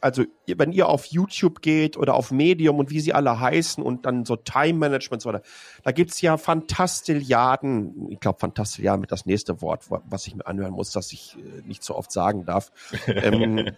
also 0.01 0.23
wenn 0.47 0.71
ihr 0.71 0.87
auf 0.87 1.05
YouTube 1.05 1.61
geht 1.61 1.95
oder 1.95 2.15
auf 2.15 2.31
Medium 2.31 2.79
und 2.79 2.89
wie 2.89 2.99
sie 2.99 3.13
alle 3.13 3.39
heißen 3.39 3.83
und 3.83 4.05
dann 4.05 4.25
so 4.25 4.35
Time 4.35 4.79
Management 4.79 5.21
so, 5.21 5.31
da 5.31 5.91
gibt's 5.91 6.21
ja 6.21 6.37
Fantastilliarden, 6.37 8.09
ich 8.09 8.19
glaube 8.19 8.39
Fantastilliarden 8.39 9.01
mit 9.01 9.11
das 9.11 9.25
nächste 9.25 9.61
Wort, 9.61 9.85
was 9.89 10.27
ich 10.27 10.35
mir 10.35 10.45
anhören 10.45 10.73
muss, 10.73 10.91
dass 10.91 11.11
ich 11.13 11.37
äh, 11.37 11.67
nicht 11.67 11.83
so 11.83 11.95
oft 11.95 12.11
sagen 12.11 12.45
darf, 12.45 12.71
ähm, 13.07 13.71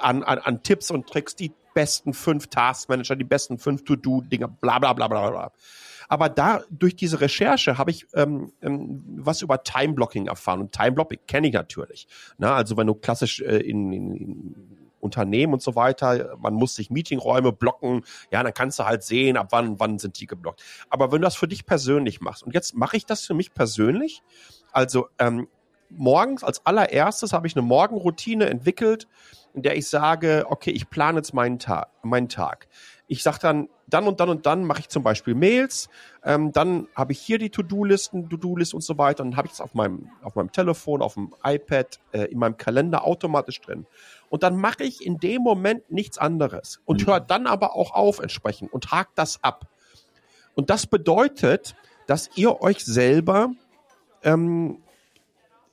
an, 0.00 0.22
an, 0.22 0.38
an 0.38 0.62
Tipps 0.62 0.90
und 0.90 1.06
Tricks, 1.08 1.36
die 1.36 1.52
besten 1.74 2.14
fünf 2.14 2.48
Taskmanager, 2.48 3.16
die 3.16 3.24
besten 3.24 3.58
fünf 3.58 3.84
To-Do-Dinger, 3.84 4.48
bla 4.48 4.78
bla 4.78 4.92
bla 4.92 5.08
bla 5.08 5.30
bla. 5.30 5.52
Aber 6.10 6.28
da 6.28 6.62
durch 6.70 6.96
diese 6.96 7.20
Recherche 7.20 7.78
habe 7.78 7.92
ich 7.92 8.04
ähm, 8.14 8.52
ähm, 8.62 9.04
was 9.18 9.42
über 9.42 9.62
Time-Blocking 9.62 10.26
erfahren. 10.26 10.60
Und 10.60 10.72
Time-Blocking 10.72 11.20
kenne 11.28 11.46
ich 11.46 11.54
natürlich. 11.54 12.08
Na, 12.36 12.56
also 12.56 12.76
wenn 12.76 12.88
du 12.88 12.94
klassisch 12.94 13.40
äh, 13.40 13.58
in, 13.58 13.92
in, 13.92 14.14
in 14.16 14.88
Unternehmen 14.98 15.52
und 15.52 15.62
so 15.62 15.76
weiter, 15.76 16.36
man 16.40 16.52
muss 16.54 16.74
sich 16.74 16.90
Meetingräume 16.90 17.52
blocken, 17.52 18.02
ja, 18.32 18.42
dann 18.42 18.52
kannst 18.52 18.80
du 18.80 18.86
halt 18.86 19.04
sehen, 19.04 19.36
ab 19.36 19.48
wann, 19.50 19.78
wann 19.78 20.00
sind 20.00 20.18
die 20.18 20.26
geblockt. 20.26 20.60
Aber 20.88 21.12
wenn 21.12 21.20
du 21.20 21.26
das 21.26 21.36
für 21.36 21.46
dich 21.46 21.64
persönlich 21.64 22.20
machst, 22.20 22.42
und 22.42 22.54
jetzt 22.54 22.74
mache 22.74 22.96
ich 22.96 23.06
das 23.06 23.24
für 23.24 23.34
mich 23.34 23.54
persönlich, 23.54 24.20
also 24.72 25.06
ähm, 25.20 25.46
morgens 25.90 26.42
als 26.42 26.66
allererstes 26.66 27.32
habe 27.32 27.46
ich 27.46 27.54
eine 27.54 27.62
Morgenroutine 27.62 28.50
entwickelt, 28.50 29.06
in 29.54 29.62
der 29.62 29.76
ich 29.76 29.88
sage, 29.88 30.44
okay, 30.48 30.70
ich 30.72 30.90
plane 30.90 31.18
jetzt 31.18 31.34
meinen 31.34 31.60
Tag, 31.60 31.88
meinen 32.02 32.28
Tag. 32.28 32.68
Ich 33.12 33.24
sage 33.24 33.38
dann, 33.40 33.68
dann 33.88 34.06
und 34.06 34.20
dann 34.20 34.28
und 34.28 34.46
dann 34.46 34.62
mache 34.64 34.80
ich 34.80 34.88
zum 34.88 35.02
Beispiel 35.02 35.34
Mails, 35.34 35.88
ähm, 36.24 36.52
dann 36.52 36.86
habe 36.94 37.10
ich 37.10 37.20
hier 37.20 37.38
die 37.38 37.50
To-Do-Listen, 37.50 38.28
To-Do-List 38.30 38.72
und 38.72 38.82
so 38.82 38.98
weiter, 38.98 39.24
dann 39.24 39.36
habe 39.36 39.48
ich 39.48 39.54
es 39.54 39.60
auf 39.60 39.74
meinem, 39.74 40.08
auf 40.22 40.36
meinem 40.36 40.52
Telefon, 40.52 41.02
auf 41.02 41.14
dem 41.14 41.34
iPad, 41.42 41.98
äh, 42.12 42.26
in 42.26 42.38
meinem 42.38 42.56
Kalender 42.56 43.04
automatisch 43.04 43.60
drin. 43.60 43.84
Und 44.28 44.44
dann 44.44 44.56
mache 44.56 44.84
ich 44.84 45.04
in 45.04 45.18
dem 45.18 45.42
Moment 45.42 45.90
nichts 45.90 46.18
anderes 46.18 46.80
und 46.84 47.02
mhm. 47.02 47.06
höre 47.08 47.20
dann 47.20 47.48
aber 47.48 47.74
auch 47.74 47.92
auf 47.94 48.20
entsprechend 48.20 48.72
und 48.72 48.92
hakt 48.92 49.18
das 49.18 49.42
ab. 49.42 49.66
Und 50.54 50.70
das 50.70 50.86
bedeutet, 50.86 51.74
dass 52.06 52.30
ihr 52.36 52.60
euch 52.60 52.84
selber, 52.84 53.50
ähm, 54.22 54.78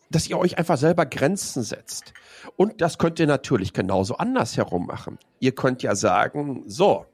dass 0.10 0.28
ihr 0.28 0.40
euch 0.40 0.58
einfach 0.58 0.78
selber 0.78 1.06
Grenzen 1.06 1.62
setzt. 1.62 2.14
Und 2.56 2.82
das 2.82 2.98
könnt 2.98 3.20
ihr 3.20 3.28
natürlich 3.28 3.74
genauso 3.74 4.18
andersherum 4.18 4.88
machen. 4.88 5.20
Ihr 5.40 5.54
könnt 5.54 5.84
ja 5.84 5.96
sagen, 5.96 6.64
so, 6.66 7.06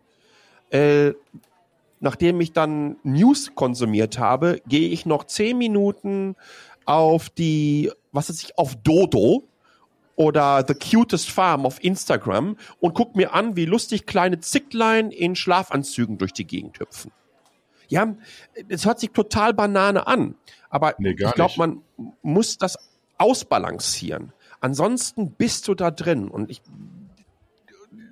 äh, 0.74 1.13
nachdem 1.99 2.41
ich 2.41 2.51
dann 2.51 2.97
News 3.03 3.51
konsumiert 3.55 4.17
habe, 4.17 4.59
gehe 4.67 4.89
ich 4.89 5.05
noch 5.05 5.24
zehn 5.26 5.57
Minuten 5.57 6.36
auf 6.86 7.30
die, 7.30 7.91
was 8.11 8.30
ist 8.30 8.43
ich, 8.43 8.57
auf 8.57 8.76
Dodo 8.76 9.43
oder 10.15 10.65
The 10.67 10.74
Cutest 10.74 11.30
Farm 11.30 11.65
auf 11.65 11.82
Instagram 11.84 12.57
und 12.80 12.93
guck 12.95 13.15
mir 13.15 13.34
an, 13.34 13.55
wie 13.55 13.65
lustig 13.65 14.05
kleine 14.05 14.39
Zicklein 14.39 15.11
in 15.11 15.36
Schlafanzügen 15.36 16.17
durch 16.17 16.34
die 16.34 16.45
Gegend 16.45 16.80
hüpfen. 16.80 17.11
Ja, 17.88 18.15
es 18.67 18.86
hört 18.86 18.99
sich 18.99 19.11
total 19.11 19.53
Banane 19.53 20.07
an, 20.07 20.36
aber 20.69 20.95
nee, 20.97 21.11
ich 21.11 21.34
glaube, 21.34 21.53
man 21.57 21.82
muss 22.24 22.57
das 22.57 22.78
ausbalancieren. 23.19 24.34
Ansonsten 24.59 25.32
bist 25.32 25.67
du 25.67 25.76
da 25.76 25.91
drin 25.91 26.30
und 26.30 26.49
ich 26.49 26.61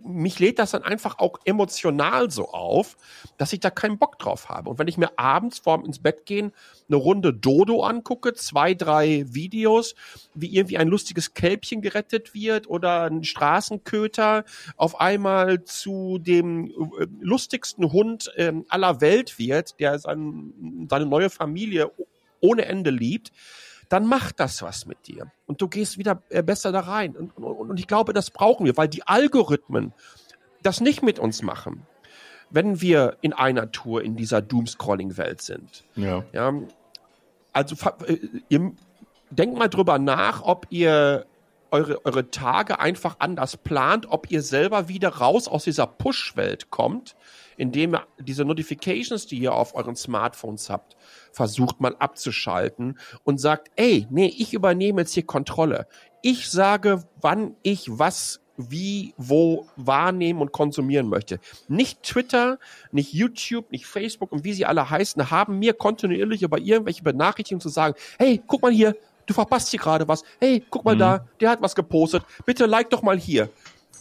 mich 0.04 0.40
lädt 0.40 0.60
das 0.60 0.72
dann 0.72 0.84
einfach 0.84 1.20
auch 1.20 1.40
emotional 1.46 2.32
so 2.32 2.50
auf, 2.50 2.98
dass 3.38 3.54
ich 3.54 3.60
da 3.60 3.70
keinen 3.70 3.98
Bock 3.98 4.20
drauf 4.20 4.50
habe. 4.50 4.70
Und 4.70 4.80
wenn 4.80 4.88
ich 4.88 4.98
mir 4.98 5.18
abends 5.18 5.60
vorm 5.60 5.86
ins 5.86 6.00
Bett 6.00 6.26
gehen 6.26 6.52
eine 6.88 6.98
Runde 6.98 7.34
Dodo 7.34 7.84
angucke, 7.84 8.34
zwei, 8.34 8.74
drei 8.74 9.26
Videos, 9.30 9.96
wie 10.34 10.56
irgendwie 10.56 10.78
ein 10.78 10.88
lustiges 10.88 11.34
Kälbchen 11.34 11.82
gerettet 11.82 12.34
wird 12.34 12.68
oder 12.68 13.04
ein 13.04 13.24
Straßenköter 13.24 14.44
auf 14.76 15.00
einmal 15.00 15.64
zu 15.64 16.18
dem 16.20 16.68
äh, 17.00 17.08
lustigsten 17.22 17.92
Hund 17.92 18.32
äh, 18.36 18.54
aller 18.68 19.02
Welt 19.02 19.40
wird, 19.40 19.80
der 19.80 20.00
sein, 20.00 20.88
seine 20.90 21.06
neue 21.06 21.30
Familie 21.30 21.92
ohne 22.42 22.66
Ende 22.66 22.90
liebt, 22.90 23.32
dann 23.92 24.08
macht 24.08 24.40
das 24.40 24.62
was 24.62 24.86
mit 24.86 25.06
dir. 25.08 25.32
Und 25.46 25.62
du 25.62 25.68
gehst 25.68 25.98
wieder 25.98 26.24
äh, 26.30 26.42
besser 26.42 26.72
da 26.72 26.80
rein. 26.80 27.14
Und, 27.18 27.36
und, 27.38 27.44
und 27.44 27.80
ich 27.80 27.88
glaube, 27.88 28.14
das 28.14 28.32
brauchen 28.32 28.66
wir, 28.66 28.78
weil 28.78 28.88
die 28.88 29.06
Algorithmen 29.06 29.94
das 30.64 30.80
nicht 30.80 31.04
mit 31.04 31.20
uns 31.20 31.42
machen. 31.42 31.86
Wenn 32.50 32.80
wir 32.80 33.18
in 33.20 33.34
einer 33.34 33.72
Tour 33.74 34.02
in 34.02 34.16
dieser 34.16 34.42
Doomscrolling-Welt 34.42 35.42
sind. 35.42 35.84
Ja. 35.98 36.24
ja 36.32 36.54
also 37.52 37.76
äh, 38.08 38.18
ihr 38.48 38.72
denkt 39.30 39.58
mal 39.58 39.68
drüber 39.68 40.00
nach, 40.00 40.42
ob 40.42 40.68
ihr 40.70 41.26
eure, 41.72 42.06
eure 42.06 42.30
Tage 42.30 42.80
einfach 42.80 43.16
anders 43.20 43.58
plant, 43.58 44.06
ob 44.10 44.30
ihr 44.30 44.42
selber 44.42 44.88
wieder 44.88 45.10
raus 45.10 45.48
aus 45.48 45.64
dieser 45.64 45.88
Push-Welt 45.88 46.70
kommt, 46.70 47.16
indem 47.58 47.96
ihr 47.96 48.08
diese 48.20 48.46
Notifications, 48.46 49.26
die 49.26 49.40
ihr 49.40 49.54
auf 49.54 49.76
euren 49.76 49.96
Smartphones 49.96 50.70
habt, 50.70 50.96
versucht 51.32 51.80
mal 51.80 51.96
abzuschalten 51.98 53.00
und 53.24 53.40
sagt, 53.40 53.72
ey, 53.76 54.08
nee, 54.10 54.34
ich 54.38 54.54
übernehme 54.54 55.02
jetzt 55.02 55.14
hier 55.14 55.26
Kontrolle. 55.26 55.88
Ich 56.22 56.50
sage, 56.50 57.04
wann 57.22 57.56
ich 57.64 57.88
was 57.90 58.42
wie, 58.70 59.14
wo 59.18 59.68
wahrnehmen 59.76 60.42
und 60.42 60.52
konsumieren 60.52 61.08
möchte. 61.08 61.40
Nicht 61.68 62.04
Twitter, 62.04 62.60
nicht 62.92 63.14
YouTube, 63.14 63.72
nicht 63.72 63.86
Facebook 63.86 64.32
und 64.32 64.44
wie 64.44 64.54
sie 64.54 64.66
alle 64.66 64.90
heißen, 64.90 65.32
haben 65.32 65.60
mir 65.60 65.74
kontinuierlich 65.74 66.44
über 66.44 66.60
irgendwelche 66.60 67.04
Benachrichtigungen 67.04 67.62
zu 67.62 67.70
sagen, 67.70 67.96
hey, 68.20 68.42
guck 68.46 68.62
mal 68.62 68.72
hier, 68.72 68.96
du 69.32 69.36
verpasst 69.36 69.70
hier 69.70 69.80
gerade 69.80 70.08
was. 70.08 70.24
Hey, 70.40 70.64
guck 70.70 70.86
mal 70.86 70.96
mhm. 70.96 71.00
da, 71.00 71.26
der 71.40 71.50
hat 71.50 71.62
was 71.62 71.76
gepostet. 71.76 72.24
Bitte 72.46 72.66
like 72.66 72.90
doch 72.90 73.02
mal 73.02 73.18
hier. 73.18 73.50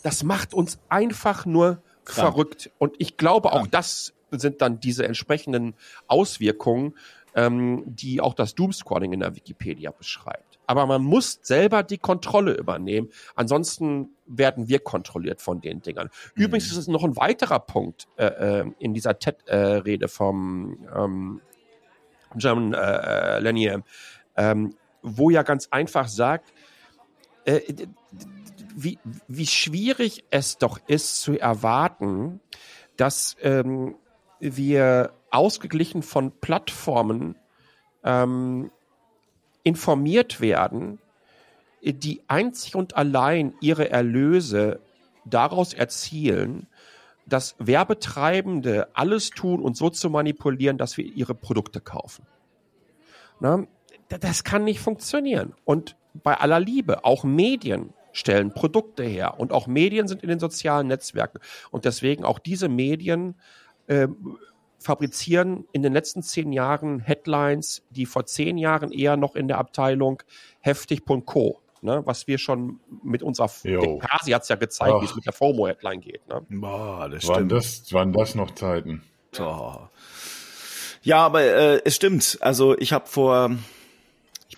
Das 0.03 0.23
macht 0.23 0.55
uns 0.55 0.79
einfach 0.89 1.47
nur 1.47 1.83
Klar. 2.05 2.33
verrückt. 2.33 2.71
Und 2.79 2.95
ich 2.99 3.17
glaube, 3.17 3.53
auch 3.53 3.67
das 3.67 4.13
sind 4.31 4.61
dann 4.63 4.81
diese 4.81 5.05
entsprechenden 5.05 5.75
Auswirkungen, 6.07 6.95
ähm, 7.35 7.83
die 7.87 8.21
auch 8.21 8.35
das 8.35 8.55
Doomscrolling 8.55 9.13
in 9.13 9.21
der 9.21 9.37
Wikipedia 9.37 9.91
beschreibt. 9.91 10.59
Aber 10.67 10.87
man 10.87 11.03
muss 11.03 11.41
selber 11.43 11.83
die 11.83 11.99
Kontrolle 11.99 12.55
übernehmen. 12.55 13.11
Ansonsten 13.35 14.11
werden 14.27 14.69
wir 14.69 14.79
kontrolliert 14.79 15.41
von 15.43 15.61
den 15.61 15.83
Dingern. 15.83 16.11
Mhm. 16.35 16.45
Übrigens 16.45 16.71
ist 16.71 16.77
es 16.77 16.89
noch 16.89 17.05
ein 17.05 17.17
weiterer 17.17 17.61
Punkt 17.61 18.07
äh, 18.17 18.61
äh 18.61 18.71
in 18.79 18.95
dieser 18.95 19.19
TED-Rede 19.19 20.05
äh, 20.05 20.09
vom 20.09 20.87
ähm, 20.95 21.41
German 22.37 22.75
äh, 22.75 22.79
äh 22.79 23.39
Lanier, 23.41 23.83
ähm, 24.37 24.75
wo 25.03 25.31
ja 25.31 25.43
ganz 25.43 25.69
einfach 25.71 26.09
sagt, 26.09 26.53
äh, 27.45 27.61
wie, 28.75 28.99
wie 29.29 29.47
schwierig 29.47 30.25
es 30.31 30.59
doch 30.59 30.81
ist 30.87 31.23
zu 31.23 31.39
erwarten, 31.39 32.41
dass 32.97 33.37
ähm, 33.43 33.97
wir 34.39 35.13
ausgeglichen 35.31 36.03
von 36.03 36.33
Plattformen 36.33 37.37
ähm, 38.05 38.71
informiert 39.63 40.41
werden, 40.41 40.99
die 41.83 42.23
einzig 42.29 42.75
und 42.77 42.97
allein 42.97 43.55
ihre 43.61 43.91
Erlöse 43.91 44.81
daraus 45.25 45.73
erzielen, 45.73 46.67
dass 47.27 47.55
Werbetreibende 47.59 48.89
alles 48.95 49.31
tun 49.31 49.61
und 49.61 49.77
so 49.77 49.89
zu 49.91 50.11
manipulieren, 50.11 50.79
dass 50.79 50.97
wir 50.97 51.05
ihre 51.05 51.35
Produkte 51.35 51.81
kaufen. 51.81 52.27
Na, 53.39 53.67
das 54.19 54.45
kann 54.45 54.65
nicht 54.65 54.81
funktionieren. 54.81 55.55
Und 55.65 55.97
bei 56.15 56.35
aller 56.35 56.61
Liebe, 56.61 57.05
auch 57.05 57.25
Medien 57.25 57.93
stellen 58.13 58.53
Produkte 58.53 59.05
her. 59.05 59.39
Und 59.39 59.53
auch 59.53 59.67
Medien 59.67 60.09
sind 60.09 60.23
in 60.23 60.29
den 60.29 60.41
sozialen 60.41 60.89
Netzwerken. 60.89 61.39
Und 61.71 61.85
deswegen 61.85 62.25
auch 62.25 62.39
diese 62.39 62.69
Medien 62.69 63.37
äh, 63.87 64.09
fabrizieren 64.79 65.67
in 65.73 65.83
den 65.83 65.93
letzten 65.93 66.23
zehn 66.23 66.53
Jahren 66.53 67.01
Headlines, 67.01 67.83
die 67.91 68.07
vor 68.07 68.27
zehn 68.27 68.59
Jahren 68.59 68.91
eher 68.93 69.17
noch 69.17 69.37
in 69.37 69.47
der 69.47 69.59
Abteilung 69.59 70.23
heftig.co 70.61 71.61
Ne, 71.83 72.03
was 72.05 72.27
wir 72.27 72.37
schon 72.37 72.79
mit 73.03 73.23
unserer 73.23 73.49
Kasi 73.49 74.33
hat 74.33 74.43
es 74.43 74.49
ja 74.51 74.57
gezeigt, 74.57 75.01
wie 75.01 75.07
es 75.07 75.17
mit 75.17 75.25
der 75.25 75.33
FOMO-Headline 75.33 76.03
geht. 76.03 76.29
Ne? 76.29 76.43
Boah, 76.51 77.09
das 77.09 77.23
stimmt. 77.23 77.37
Waren 77.37 77.49
das, 77.49 77.93
waren 77.95 78.13
das 78.13 78.35
noch 78.35 78.51
Zeiten? 78.51 79.03
Oh. 79.39 79.77
Ja, 81.01 81.25
aber 81.25 81.41
äh, 81.41 81.81
es 81.83 81.97
stimmt. 81.97 82.37
Also 82.43 82.77
ich 82.77 82.93
habe 82.93 83.07
vor 83.07 83.53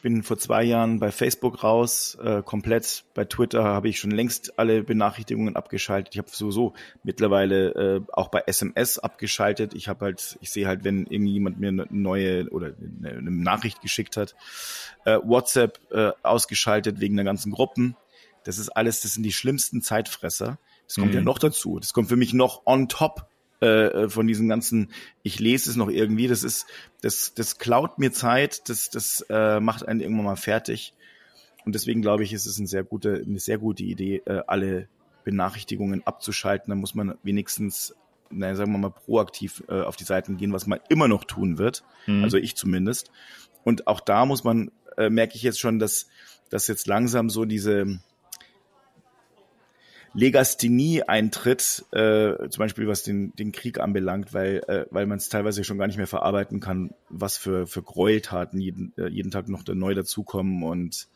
bin 0.02 0.22
vor 0.22 0.36
zwei 0.36 0.64
Jahren 0.64 0.98
bei 0.98 1.10
Facebook 1.10 1.64
raus, 1.64 2.18
äh, 2.22 2.42
komplett. 2.42 3.04
Bei 3.14 3.24
Twitter 3.24 3.64
habe 3.64 3.88
ich 3.88 3.98
schon 3.98 4.10
längst 4.10 4.58
alle 4.58 4.82
Benachrichtigungen 4.82 5.56
abgeschaltet. 5.56 6.14
Ich 6.14 6.18
habe 6.18 6.28
sowieso 6.30 6.74
mittlerweile 7.04 7.68
äh, 7.70 8.00
auch 8.12 8.28
bei 8.28 8.42
SMS 8.46 8.98
abgeschaltet. 8.98 9.74
Ich 9.74 9.88
habe 9.88 10.04
halt, 10.04 10.36
ich 10.40 10.50
sehe 10.50 10.66
halt, 10.66 10.84
wenn 10.84 11.06
irgendjemand 11.06 11.58
mir 11.58 11.68
eine 11.68 11.86
neue 11.90 12.50
oder 12.50 12.72
eine, 13.02 13.30
Nachricht 13.30 13.80
geschickt 13.80 14.16
hat, 14.16 14.34
äh, 15.04 15.18
WhatsApp 15.22 15.80
äh, 15.90 16.10
ausgeschaltet 16.22 17.00
wegen 17.00 17.16
der 17.16 17.24
ganzen 17.24 17.52
Gruppen. 17.52 17.96
Das 18.44 18.58
ist 18.58 18.70
alles, 18.70 19.00
das 19.00 19.14
sind 19.14 19.22
die 19.22 19.32
schlimmsten 19.32 19.82
Zeitfresser. 19.82 20.58
Das 20.86 20.96
kommt 20.96 21.12
mhm. 21.12 21.14
ja 21.14 21.20
noch 21.22 21.38
dazu. 21.38 21.78
Das 21.78 21.92
kommt 21.92 22.08
für 22.08 22.16
mich 22.16 22.34
noch 22.34 22.66
on 22.66 22.88
top 22.88 23.28
äh, 23.62 23.66
äh, 23.66 24.08
von 24.08 24.26
diesen 24.26 24.48
ganzen, 24.48 24.90
ich 25.22 25.38
lese 25.38 25.70
es 25.70 25.76
noch 25.76 25.88
irgendwie, 25.88 26.26
das 26.26 26.42
ist, 26.42 26.66
das, 27.00 27.32
das 27.34 27.58
klaut 27.58 27.96
mir 27.96 28.10
Zeit, 28.10 28.68
das, 28.68 28.90
das 28.90 29.24
äh, 29.30 29.60
macht 29.60 29.86
einen 29.86 30.00
irgendwann 30.00 30.24
mal 30.24 30.36
fertig. 30.36 30.94
Und 31.64 31.76
deswegen 31.76 32.02
glaube 32.02 32.24
ich, 32.24 32.32
ist 32.32 32.46
es 32.46 32.58
eine 32.58 32.66
sehr 32.66 32.82
gute, 32.82 33.22
eine 33.24 33.38
sehr 33.38 33.58
gute 33.58 33.84
Idee, 33.84 34.20
äh, 34.26 34.42
alle 34.48 34.88
Benachrichtigungen 35.22 36.04
abzuschalten. 36.04 36.70
Da 36.70 36.74
muss 36.74 36.96
man 36.96 37.14
wenigstens, 37.22 37.94
naja, 38.30 38.56
sagen 38.56 38.72
wir 38.72 38.78
mal, 38.78 38.90
proaktiv 38.90 39.62
äh, 39.68 39.82
auf 39.82 39.94
die 39.94 40.02
Seiten 40.02 40.38
gehen, 40.38 40.52
was 40.52 40.66
man 40.66 40.80
immer 40.88 41.06
noch 41.06 41.22
tun 41.22 41.56
wird. 41.58 41.84
Mhm. 42.08 42.24
Also 42.24 42.38
ich 42.38 42.56
zumindest. 42.56 43.12
Und 43.62 43.86
auch 43.86 44.00
da 44.00 44.26
muss 44.26 44.42
man, 44.42 44.72
äh, 44.96 45.08
merke 45.08 45.36
ich 45.36 45.42
jetzt 45.44 45.60
schon, 45.60 45.78
dass, 45.78 46.08
dass 46.50 46.66
jetzt 46.66 46.88
langsam 46.88 47.30
so 47.30 47.44
diese, 47.44 48.00
Legasthenie 50.14 51.02
eintritt, 51.02 51.84
äh, 51.92 52.48
zum 52.48 52.58
Beispiel 52.58 52.86
was 52.86 53.02
den, 53.02 53.34
den 53.36 53.52
Krieg 53.52 53.80
anbelangt, 53.80 54.34
weil, 54.34 54.62
äh, 54.68 54.86
weil 54.90 55.06
man 55.06 55.18
es 55.18 55.28
teilweise 55.28 55.64
schon 55.64 55.78
gar 55.78 55.86
nicht 55.86 55.96
mehr 55.96 56.06
verarbeiten 56.06 56.60
kann, 56.60 56.90
was 57.08 57.38
für, 57.38 57.66
für 57.66 57.82
Gräueltaten 57.82 58.60
jeden, 58.60 58.92
äh, 58.98 59.08
jeden 59.08 59.30
Tag 59.30 59.48
noch 59.48 59.62
da 59.62 59.74
neu 59.74 59.94
dazukommen 59.94 60.62
und 60.62 61.08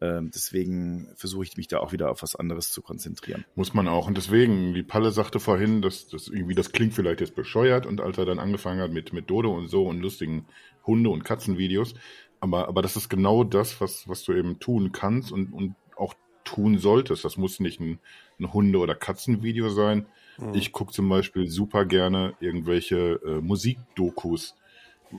äh, 0.00 0.20
deswegen 0.22 1.08
versuche 1.16 1.44
ich 1.44 1.56
mich 1.56 1.66
da 1.66 1.78
auch 1.78 1.92
wieder 1.92 2.10
auf 2.10 2.22
was 2.22 2.36
anderes 2.36 2.70
zu 2.70 2.80
konzentrieren. 2.80 3.44
Muss 3.56 3.74
man 3.74 3.88
auch. 3.88 4.06
Und 4.06 4.16
deswegen, 4.16 4.74
wie 4.74 4.84
Palle 4.84 5.10
sagte 5.10 5.40
vorhin, 5.40 5.82
dass 5.82 6.06
das 6.06 6.28
irgendwie, 6.28 6.54
das 6.54 6.70
klingt 6.70 6.94
vielleicht 6.94 7.20
jetzt 7.20 7.34
bescheuert 7.34 7.86
und 7.86 8.00
als 8.00 8.18
er 8.18 8.24
dann 8.24 8.38
angefangen 8.38 8.80
hat 8.80 8.92
mit, 8.92 9.12
mit 9.12 9.28
Dodo 9.28 9.52
und 9.52 9.68
so 9.68 9.86
und 9.86 10.00
lustigen 10.00 10.46
Hunde- 10.86 11.10
und 11.10 11.24
Katzenvideos, 11.24 11.94
aber, 12.40 12.68
aber 12.68 12.82
das 12.82 12.94
ist 12.94 13.08
genau 13.08 13.42
das, 13.42 13.80
was, 13.80 14.08
was 14.08 14.22
du 14.22 14.32
eben 14.32 14.60
tun 14.60 14.92
kannst 14.92 15.32
und, 15.32 15.52
und 15.52 15.74
auch 15.96 16.14
tun 16.44 16.78
solltest. 16.78 17.24
Das 17.24 17.36
muss 17.36 17.58
nicht 17.60 17.80
ein, 17.80 17.98
ein 18.38 18.52
Hunde- 18.52 18.78
oder 18.78 18.94
Katzenvideo 18.94 19.70
sein. 19.70 20.06
Mhm. 20.38 20.54
Ich 20.54 20.72
gucke 20.72 20.92
zum 20.92 21.08
Beispiel 21.08 21.48
super 21.48 21.84
gerne 21.84 22.34
irgendwelche 22.40 23.20
äh, 23.24 23.40
Musikdokus. 23.40 24.54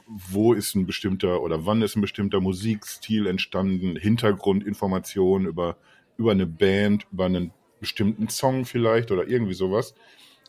Wo 0.05 0.53
ist 0.53 0.75
ein 0.75 0.85
bestimmter 0.85 1.41
oder 1.41 1.65
wann 1.65 1.81
ist 1.81 1.95
ein 1.95 2.01
bestimmter 2.01 2.39
Musikstil 2.39 3.25
entstanden? 3.27 3.95
Hintergrundinformationen 3.95 5.47
über, 5.47 5.77
über 6.17 6.31
eine 6.31 6.45
Band, 6.45 7.07
über 7.11 7.25
einen 7.25 7.51
bestimmten 7.79 8.29
Song 8.29 8.65
vielleicht 8.65 9.11
oder 9.11 9.27
irgendwie 9.27 9.53
sowas. 9.53 9.95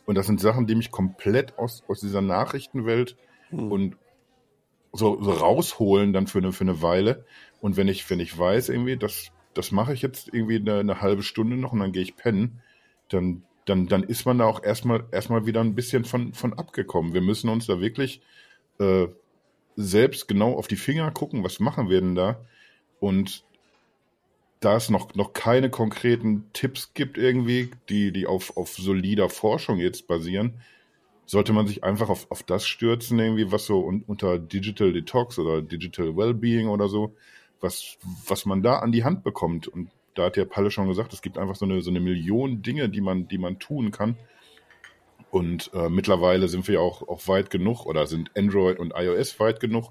Und 0.04 0.16
das 0.16 0.26
sind 0.26 0.40
Sachen, 0.40 0.66
die 0.66 0.74
mich 0.74 0.90
komplett 0.90 1.58
aus, 1.58 1.82
aus 1.88 2.00
dieser 2.00 2.20
Nachrichtenwelt 2.20 3.16
mhm. 3.50 3.72
und 3.72 3.96
so, 4.92 5.22
so 5.22 5.30
rausholen 5.30 6.12
dann 6.12 6.26
für 6.26 6.38
eine, 6.38 6.52
für 6.52 6.64
eine 6.64 6.82
Weile. 6.82 7.24
Und 7.60 7.76
wenn 7.76 7.88
ich, 7.88 8.08
wenn 8.10 8.20
ich 8.20 8.36
weiß 8.36 8.68
irgendwie, 8.68 8.96
dass 8.96 9.30
das 9.54 9.72
mache 9.72 9.92
ich 9.92 10.02
jetzt 10.02 10.32
irgendwie 10.32 10.56
eine, 10.56 10.78
eine, 10.78 11.00
halbe 11.00 11.22
Stunde 11.22 11.56
noch 11.56 11.72
und 11.72 11.80
dann 11.80 11.92
gehe 11.92 12.02
ich 12.02 12.16
pennen, 12.16 12.60
dann, 13.08 13.42
dann, 13.64 13.86
dann 13.86 14.02
ist 14.02 14.24
man 14.26 14.38
da 14.38 14.46
auch 14.46 14.62
erstmal, 14.62 15.04
erstmal 15.10 15.46
wieder 15.46 15.60
ein 15.60 15.74
bisschen 15.74 16.04
von, 16.04 16.32
von 16.32 16.54
abgekommen. 16.54 17.14
Wir 17.14 17.20
müssen 17.20 17.50
uns 17.50 17.66
da 17.66 17.80
wirklich 17.80 18.20
äh, 18.78 19.08
selbst 19.76 20.28
genau 20.28 20.56
auf 20.56 20.68
die 20.68 20.76
Finger 20.76 21.10
gucken, 21.10 21.42
was 21.42 21.60
machen 21.60 21.88
wir 21.88 22.00
denn 22.00 22.14
da? 22.14 22.40
Und 23.00 23.44
da 24.60 24.76
es 24.76 24.90
noch, 24.90 25.14
noch 25.14 25.32
keine 25.32 25.70
konkreten 25.70 26.44
Tipps 26.52 26.92
gibt 26.94 27.16
irgendwie, 27.16 27.70
die, 27.88 28.12
die 28.12 28.26
auf, 28.26 28.56
auf 28.56 28.74
solider 28.74 29.28
Forschung 29.28 29.78
jetzt 29.78 30.06
basieren, 30.06 30.60
sollte 31.24 31.52
man 31.52 31.66
sich 31.66 31.82
einfach 31.82 32.08
auf, 32.08 32.30
auf 32.30 32.42
das 32.42 32.66
stürzen, 32.66 33.18
irgendwie, 33.18 33.50
was 33.50 33.64
so 33.64 33.84
un, 33.86 34.04
unter 34.06 34.38
Digital 34.38 34.92
Detox 34.92 35.38
oder 35.38 35.62
Digital 35.62 36.16
Wellbeing 36.16 36.68
oder 36.68 36.88
so 36.88 37.14
was, 37.60 37.98
was 38.26 38.46
man 38.46 38.62
da 38.62 38.78
an 38.78 38.92
die 38.92 39.04
Hand 39.04 39.22
bekommt. 39.22 39.68
Und 39.68 39.90
da 40.14 40.24
hat 40.24 40.36
der 40.36 40.44
Palle 40.44 40.70
schon 40.70 40.88
gesagt, 40.88 41.12
es 41.12 41.22
gibt 41.22 41.38
einfach 41.38 41.56
so 41.56 41.64
eine, 41.64 41.82
so 41.82 41.90
eine 41.90 42.00
Million 42.00 42.62
Dinge, 42.62 42.88
die 42.88 43.00
man, 43.00 43.28
die 43.28 43.38
man 43.38 43.58
tun 43.58 43.90
kann. 43.90 44.16
Und 45.30 45.70
äh, 45.74 45.88
mittlerweile 45.88 46.48
sind 46.48 46.66
wir 46.66 46.80
auch, 46.80 47.06
auch 47.08 47.28
weit 47.28 47.50
genug 47.50 47.86
oder 47.86 48.06
sind 48.06 48.30
Android 48.36 48.78
und 48.78 48.92
iOS 48.96 49.38
weit 49.38 49.60
genug, 49.60 49.90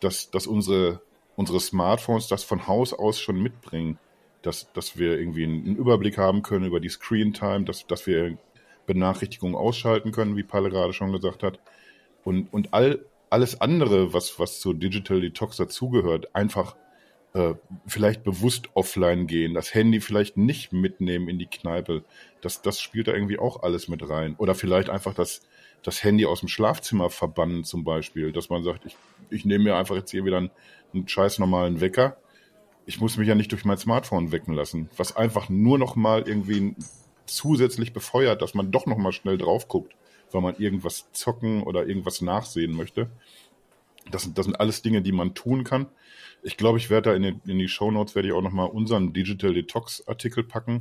dass, 0.00 0.30
dass 0.30 0.46
unsere, 0.46 1.00
unsere 1.34 1.60
Smartphones 1.60 2.28
das 2.28 2.44
von 2.44 2.66
Haus 2.66 2.92
aus 2.92 3.18
schon 3.20 3.42
mitbringen. 3.42 3.98
Dass, 4.42 4.70
dass 4.72 4.96
wir 4.96 5.18
irgendwie 5.18 5.44
einen 5.44 5.74
Überblick 5.74 6.18
haben 6.18 6.42
können 6.42 6.66
über 6.66 6.78
die 6.78 6.88
Screen 6.88 7.32
Time, 7.32 7.64
dass, 7.64 7.86
dass 7.86 8.06
wir 8.06 8.38
Benachrichtigungen 8.86 9.56
ausschalten 9.56 10.12
können, 10.12 10.36
wie 10.36 10.44
Palle 10.44 10.70
gerade 10.70 10.92
schon 10.92 11.10
gesagt 11.10 11.42
hat. 11.42 11.58
Und, 12.22 12.52
und 12.52 12.72
all, 12.72 13.04
alles 13.30 13.60
andere, 13.60 14.12
was, 14.12 14.38
was 14.38 14.60
zu 14.60 14.72
Digital 14.72 15.20
Detox 15.20 15.56
dazugehört, 15.56 16.34
einfach 16.34 16.76
äh, 17.36 17.54
vielleicht 17.86 18.24
bewusst 18.24 18.70
offline 18.72 19.26
gehen, 19.26 19.52
das 19.52 19.74
Handy 19.74 20.00
vielleicht 20.00 20.38
nicht 20.38 20.72
mitnehmen 20.72 21.28
in 21.28 21.38
die 21.38 21.46
Kneipe. 21.46 22.02
Das, 22.40 22.62
das 22.62 22.80
spielt 22.80 23.08
da 23.08 23.12
irgendwie 23.12 23.38
auch 23.38 23.62
alles 23.62 23.88
mit 23.88 24.08
rein. 24.08 24.36
Oder 24.38 24.54
vielleicht 24.54 24.88
einfach 24.88 25.12
das, 25.12 25.42
das 25.82 26.02
Handy 26.02 26.24
aus 26.24 26.40
dem 26.40 26.48
Schlafzimmer 26.48 27.10
verbannen 27.10 27.62
zum 27.64 27.84
Beispiel, 27.84 28.32
dass 28.32 28.48
man 28.48 28.62
sagt, 28.64 28.86
ich, 28.86 28.96
ich 29.28 29.44
nehme 29.44 29.64
mir 29.64 29.76
einfach 29.76 29.96
jetzt 29.96 30.12
hier 30.12 30.24
wieder 30.24 30.38
einen, 30.38 30.50
einen 30.94 31.06
scheiß 31.06 31.38
normalen 31.38 31.82
Wecker. 31.82 32.16
Ich 32.86 33.00
muss 33.00 33.18
mich 33.18 33.28
ja 33.28 33.34
nicht 33.34 33.52
durch 33.52 33.66
mein 33.66 33.76
Smartphone 33.76 34.32
wecken 34.32 34.54
lassen, 34.54 34.88
was 34.96 35.14
einfach 35.14 35.50
nur 35.50 35.78
noch 35.78 35.94
mal 35.94 36.22
irgendwie 36.26 36.74
zusätzlich 37.26 37.92
befeuert, 37.92 38.40
dass 38.40 38.54
man 38.54 38.70
doch 38.70 38.86
noch 38.86 38.96
mal 38.96 39.12
schnell 39.12 39.36
drauf 39.36 39.68
guckt, 39.68 39.94
weil 40.32 40.40
man 40.40 40.56
irgendwas 40.56 41.12
zocken 41.12 41.64
oder 41.64 41.86
irgendwas 41.86 42.22
nachsehen 42.22 42.72
möchte. 42.72 43.10
Das, 44.10 44.32
das 44.32 44.46
sind 44.46 44.58
alles 44.58 44.80
Dinge, 44.80 45.02
die 45.02 45.12
man 45.12 45.34
tun 45.34 45.64
kann. 45.64 45.88
Ich 46.46 46.56
glaube, 46.56 46.78
ich 46.78 46.90
werde 46.90 47.10
da 47.10 47.16
in, 47.16 47.22
den, 47.22 47.40
in 47.44 47.58
die 47.58 47.66
Show 47.66 47.90
Notes 47.90 48.14
werde 48.14 48.28
ich 48.28 48.32
auch 48.32 48.40
nochmal 48.40 48.68
unseren 48.68 49.12
Digital 49.12 49.52
Detox 49.52 50.06
Artikel 50.06 50.44
packen 50.44 50.80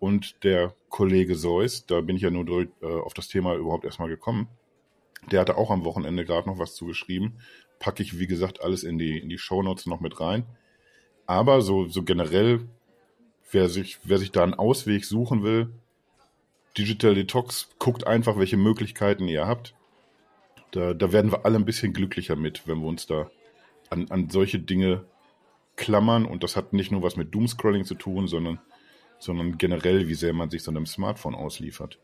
und 0.00 0.42
der 0.42 0.74
Kollege 0.88 1.36
Seuss, 1.36 1.86
da 1.86 2.00
bin 2.00 2.16
ich 2.16 2.22
ja 2.22 2.30
nur 2.32 2.44
durch, 2.44 2.66
äh, 2.82 2.86
auf 2.86 3.14
das 3.14 3.28
Thema 3.28 3.54
überhaupt 3.54 3.84
erstmal 3.84 4.08
gekommen. 4.08 4.48
Der 5.30 5.38
hatte 5.38 5.58
auch 5.58 5.70
am 5.70 5.84
Wochenende 5.84 6.24
gerade 6.24 6.48
noch 6.48 6.58
was 6.58 6.74
zugeschrieben. 6.74 7.38
Packe 7.78 8.02
ich, 8.02 8.18
wie 8.18 8.26
gesagt, 8.26 8.62
alles 8.62 8.82
in 8.82 8.98
die, 8.98 9.16
in 9.16 9.28
die 9.28 9.38
Show 9.38 9.62
Notes 9.62 9.86
noch 9.86 10.00
mit 10.00 10.18
rein. 10.18 10.44
Aber 11.24 11.60
so, 11.60 11.86
so 11.86 12.02
generell, 12.02 12.68
wer 13.52 13.68
sich, 13.68 14.00
wer 14.02 14.18
sich 14.18 14.32
da 14.32 14.42
einen 14.42 14.54
Ausweg 14.54 15.04
suchen 15.04 15.44
will, 15.44 15.72
Digital 16.76 17.14
Detox, 17.14 17.68
guckt 17.78 18.08
einfach, 18.08 18.38
welche 18.38 18.56
Möglichkeiten 18.56 19.28
ihr 19.28 19.46
habt. 19.46 19.76
Da, 20.72 20.94
da 20.94 21.12
werden 21.12 21.30
wir 21.30 21.44
alle 21.44 21.60
ein 21.60 21.64
bisschen 21.64 21.92
glücklicher 21.92 22.34
mit, 22.34 22.66
wenn 22.66 22.80
wir 22.80 22.88
uns 22.88 23.06
da 23.06 23.30
an, 23.90 24.06
an 24.10 24.30
solche 24.30 24.58
Dinge 24.58 25.04
klammern 25.76 26.24
und 26.24 26.42
das 26.42 26.56
hat 26.56 26.72
nicht 26.72 26.90
nur 26.90 27.02
was 27.02 27.16
mit 27.16 27.34
Doomscrolling 27.34 27.84
zu 27.84 27.94
tun, 27.94 28.28
sondern, 28.28 28.58
sondern 29.18 29.58
generell, 29.58 30.08
wie 30.08 30.14
sehr 30.14 30.32
man 30.32 30.50
sich 30.50 30.62
so 30.62 30.70
einem 30.70 30.86
Smartphone 30.86 31.34
ausliefert. 31.34 31.98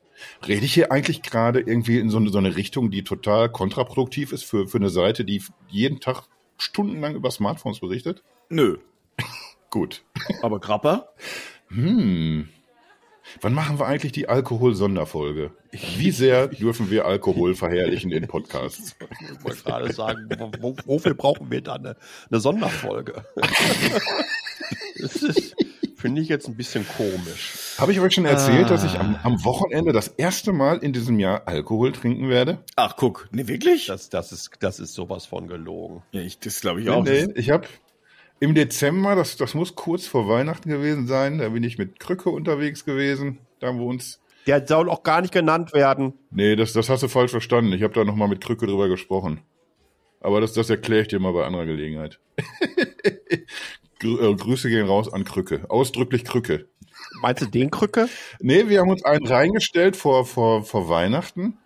Rede 0.46 0.64
ich 0.64 0.74
hier 0.74 0.92
eigentlich 0.92 1.22
gerade 1.22 1.60
irgendwie 1.60 1.98
in 1.98 2.10
so 2.10 2.18
eine, 2.18 2.28
so 2.28 2.38
eine 2.38 2.56
Richtung, 2.56 2.90
die 2.90 3.02
total 3.02 3.50
kontraproduktiv 3.50 4.32
ist 4.32 4.44
für, 4.44 4.68
für 4.68 4.78
eine 4.78 4.90
Seite, 4.90 5.24
die 5.24 5.42
jeden 5.68 6.00
Tag 6.00 6.24
stundenlang 6.58 7.14
über 7.14 7.30
Smartphones 7.30 7.80
berichtet? 7.80 8.22
Nö. 8.48 8.78
Gut. 9.70 10.04
Aber 10.42 10.60
Grapper? 10.60 11.08
Hm. 11.68 12.48
Wann 13.40 13.54
machen 13.54 13.78
wir 13.78 13.86
eigentlich 13.86 14.12
die 14.12 14.28
Alkohol-Sonderfolge? 14.28 15.52
Wie 15.96 16.10
sehr 16.10 16.48
dürfen 16.48 16.90
wir 16.90 17.06
Alkohol 17.06 17.54
verherrlichen 17.54 18.12
in 18.12 18.26
Podcasts? 18.26 18.96
Ich 19.20 19.44
wollte 19.44 19.62
gerade 19.62 19.92
sagen, 19.92 20.28
wo, 20.60 20.76
wofür 20.86 21.14
brauchen 21.14 21.50
wir 21.50 21.60
da 21.60 21.74
eine, 21.74 21.96
eine 22.30 22.40
Sonderfolge? 22.40 23.24
das 24.98 25.52
finde 26.02 26.20
ich 26.20 26.28
jetzt 26.28 26.48
ein 26.48 26.56
bisschen 26.56 26.84
komisch. 26.96 27.76
Habe 27.78 27.92
ich 27.92 28.00
euch 28.00 28.14
schon 28.14 28.24
erzählt, 28.24 28.66
ah. 28.66 28.68
dass 28.68 28.84
ich 28.84 28.98
am, 28.98 29.16
am, 29.22 29.44
Wochenende 29.44 29.92
das 29.92 30.08
erste 30.08 30.52
Mal 30.52 30.78
in 30.78 30.92
diesem 30.92 31.20
Jahr 31.20 31.46
Alkohol 31.46 31.92
trinken 31.92 32.28
werde? 32.28 32.58
Ach, 32.74 32.96
guck, 32.96 33.28
ne, 33.30 33.46
wirklich? 33.46 33.86
Das, 33.86 34.10
das, 34.10 34.32
ist, 34.32 34.50
das 34.58 34.80
ist 34.80 34.94
sowas 34.94 35.26
von 35.26 35.46
gelogen. 35.46 36.02
Ja, 36.10 36.20
ich, 36.20 36.40
das 36.40 36.60
glaube 36.60 36.82
ich 36.82 36.90
auch. 36.90 37.04
Nee, 37.04 37.26
nee, 37.26 37.32
ich 37.36 37.50
habe 37.50 37.68
Im 38.42 38.56
Dezember, 38.56 39.14
das, 39.14 39.36
das 39.36 39.54
muss 39.54 39.76
kurz 39.76 40.08
vor 40.08 40.28
Weihnachten 40.28 40.68
gewesen 40.68 41.06
sein, 41.06 41.38
da 41.38 41.50
bin 41.50 41.62
ich 41.62 41.78
mit 41.78 42.00
Krücke 42.00 42.28
unterwegs 42.28 42.84
gewesen, 42.84 43.38
da 43.60 43.72
wo 43.76 43.88
uns 43.88 44.20
Der 44.48 44.66
soll 44.66 44.90
auch 44.90 45.04
gar 45.04 45.20
nicht 45.20 45.32
genannt 45.32 45.72
werden. 45.72 46.14
Nee, 46.32 46.56
das, 46.56 46.72
das 46.72 46.88
hast 46.88 47.04
du 47.04 47.08
falsch 47.08 47.30
verstanden. 47.30 47.72
Ich 47.72 47.84
habe 47.84 47.94
da 47.94 48.02
nochmal 48.02 48.26
mit 48.26 48.42
Krücke 48.42 48.66
drüber 48.66 48.88
gesprochen. 48.88 49.42
Aber 50.20 50.40
das, 50.40 50.54
das 50.54 50.68
erkläre 50.70 51.02
ich 51.02 51.08
dir 51.08 51.20
mal 51.20 51.32
bei 51.32 51.44
anderer 51.44 51.66
Gelegenheit. 51.66 52.18
Grü 54.00 54.18
äh, 54.18 54.34
Grüße 54.34 54.68
gehen 54.68 54.88
raus 54.88 55.12
an 55.12 55.22
Krücke. 55.22 55.64
Ausdrücklich 55.68 56.24
Krücke. 56.24 56.66
Meinst 57.20 57.42
du 57.42 57.46
den 57.46 57.70
Krücke? 57.70 58.08
Nee, 58.40 58.68
wir 58.68 58.80
haben 58.80 58.90
uns 58.90 59.04
einen 59.04 59.24
reingestellt 59.24 59.94
vor, 59.94 60.26
vor, 60.26 60.64
vor 60.64 60.88
Weihnachten. 60.88 61.58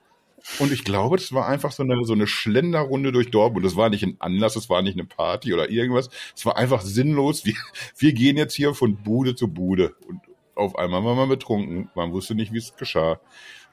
Und 0.59 0.73
ich 0.73 0.85
glaube, 0.85 1.17
das 1.17 1.33
war 1.33 1.47
einfach 1.47 1.73
so 1.73 1.83
eine, 1.83 2.05
so 2.05 2.13
eine 2.13 2.27
Schlenderrunde 2.27 3.13
durch 3.13 3.31
Dortmund. 3.31 3.67
Das 3.67 3.77
war 3.77 3.91
nicht 3.91 4.05
ein 4.05 4.17
Anlass, 4.21 4.55
das 4.55 4.69
war 4.69 4.81
nicht 4.83 4.95
eine 4.95 5.07
Party 5.07 5.53
oder 5.53 5.71
irgendwas. 5.71 6.09
Es 6.35 6.47
war 6.47 6.57
einfach 6.57 6.83
sinnlos. 6.83 7.45
Wir, 7.45 7.55
wir 7.99 8.13
gehen 8.13 8.37
jetzt 8.37 8.55
hier 8.55 8.75
von 8.75 8.97
Bude 8.97 9.35
zu 9.35 9.49
Bude. 9.49 9.95
Und 10.07 10.21
auf 10.55 10.77
einmal 10.77 11.05
war 11.05 11.15
man 11.15 11.29
betrunken. 11.29 11.91
Man 11.95 12.13
wusste 12.13 12.35
nicht, 12.35 12.53
wie 12.53 12.59
es 12.59 12.77
geschah. 12.77 13.21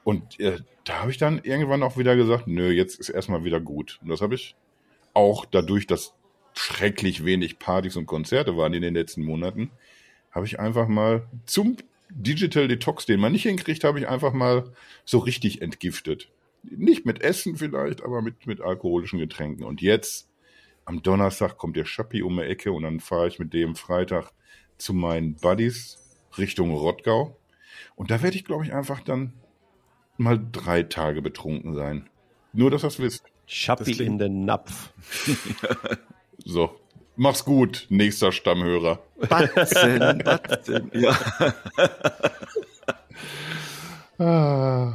Und 0.04 0.40
äh, 0.40 0.58
da 0.84 1.02
habe 1.02 1.12
ich 1.12 1.18
dann 1.18 1.40
irgendwann 1.44 1.84
auch 1.84 1.98
wieder 1.98 2.16
gesagt, 2.16 2.48
nö, 2.48 2.72
jetzt 2.72 3.00
ist 3.00 3.10
erstmal 3.10 3.44
wieder 3.44 3.62
gut. 3.62 4.00
Und 4.02 4.10
das 4.10 4.22
habe 4.22 4.36
ich 4.36 4.56
auch 5.14 5.46
dadurch, 5.46 5.88
dass 5.88 6.14
schrecklich 6.54 7.24
wenig 7.24 7.60
Partys 7.60 7.96
und 7.96 8.06
Konzerte 8.06 8.58
waren 8.58 8.74
in 8.74 8.82
den 8.82 8.94
letzten 8.94 9.24
Monaten, 9.24 9.72
habe 10.32 10.46
ich 10.46 10.60
einfach 10.60 10.88
mal 10.88 11.28
zum 11.46 11.78
Digital 12.10 12.68
Detox, 12.68 13.06
den 13.06 13.20
man 13.20 13.32
nicht 13.32 13.44
hinkriegt, 13.44 13.84
habe 13.84 14.00
ich 14.00 14.08
einfach 14.08 14.34
mal 14.34 14.72
so 15.06 15.20
richtig 15.20 15.62
entgiftet. 15.62 16.30
Nicht 16.64 17.06
mit 17.06 17.22
Essen 17.22 17.58
vielleicht, 17.58 18.04
aber 18.04 18.22
mit, 18.22 18.48
mit 18.48 18.62
alkoholischen 18.62 19.20
Getränken. 19.20 19.66
Und 19.66 19.82
jetzt, 19.82 20.30
am 20.86 21.02
Donnerstag, 21.04 21.58
kommt 21.58 21.76
der 21.76 21.86
Schappi 21.86 22.24
um 22.24 22.38
die 22.38 22.44
Ecke 22.44 22.72
und 22.72 22.84
dann 22.84 23.00
fahre 23.00 23.28
ich 23.28 23.40
mit 23.40 23.54
dem 23.54 23.76
Freitag 23.76 24.32
zu 24.78 24.94
meinen 24.94 25.36
Buddies 25.36 26.00
Richtung 26.38 26.74
Rottgau. 26.74 27.38
Und 27.96 28.12
da 28.12 28.22
werde 28.22 28.36
ich, 28.36 28.46
glaube 28.46 28.66
ich, 28.66 28.74
einfach 28.74 29.02
dann 29.02 29.34
mal 30.18 30.40
drei 30.52 30.84
Tage 30.84 31.22
betrunken 31.22 31.76
sein. 31.76 32.10
Nur, 32.54 32.72
dass 32.72 32.84
ihr 32.84 32.88
es 32.88 33.00
wisst. 33.00 33.26
Schappi 33.46 34.04
in 34.04 34.18
den 34.18 34.46
Napf. 34.46 34.92
So, 36.46 36.76
mach's 37.16 37.46
gut, 37.46 37.86
nächster 37.90 38.32
Stammhörer. 38.32 39.00
Batzen, 39.30 40.18
Batzen. 40.20 40.92
Ja. 40.94 41.18
Ah, 44.20 44.94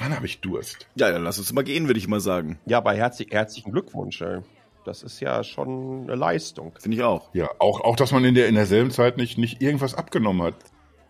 Mann, 0.00 0.16
habe 0.16 0.26
ich 0.26 0.40
Durst. 0.40 0.88
ja, 0.96 1.12
dann 1.12 1.22
lass 1.22 1.38
uns 1.38 1.52
mal 1.52 1.62
gehen, 1.62 1.86
würde 1.86 1.98
ich 1.98 2.08
mal 2.08 2.20
sagen. 2.20 2.58
Ja, 2.64 2.78
aber 2.78 2.94
herzlich, 2.94 3.28
herzlichen 3.30 3.70
Glückwunsch. 3.70 4.22
Ey. 4.22 4.40
Das 4.86 5.02
ist 5.02 5.20
ja 5.20 5.44
schon 5.44 6.04
eine 6.04 6.14
Leistung. 6.14 6.72
Finde 6.80 6.96
ich 6.96 7.02
auch. 7.02 7.32
Ja, 7.34 7.50
auch, 7.58 7.82
auch 7.82 7.96
dass 7.96 8.12
man 8.12 8.24
in, 8.24 8.34
der, 8.34 8.48
in 8.48 8.54
derselben 8.54 8.90
Zeit 8.90 9.18
nicht, 9.18 9.36
nicht 9.36 9.60
irgendwas 9.60 9.94
abgenommen 9.94 10.42
hat 10.42 10.54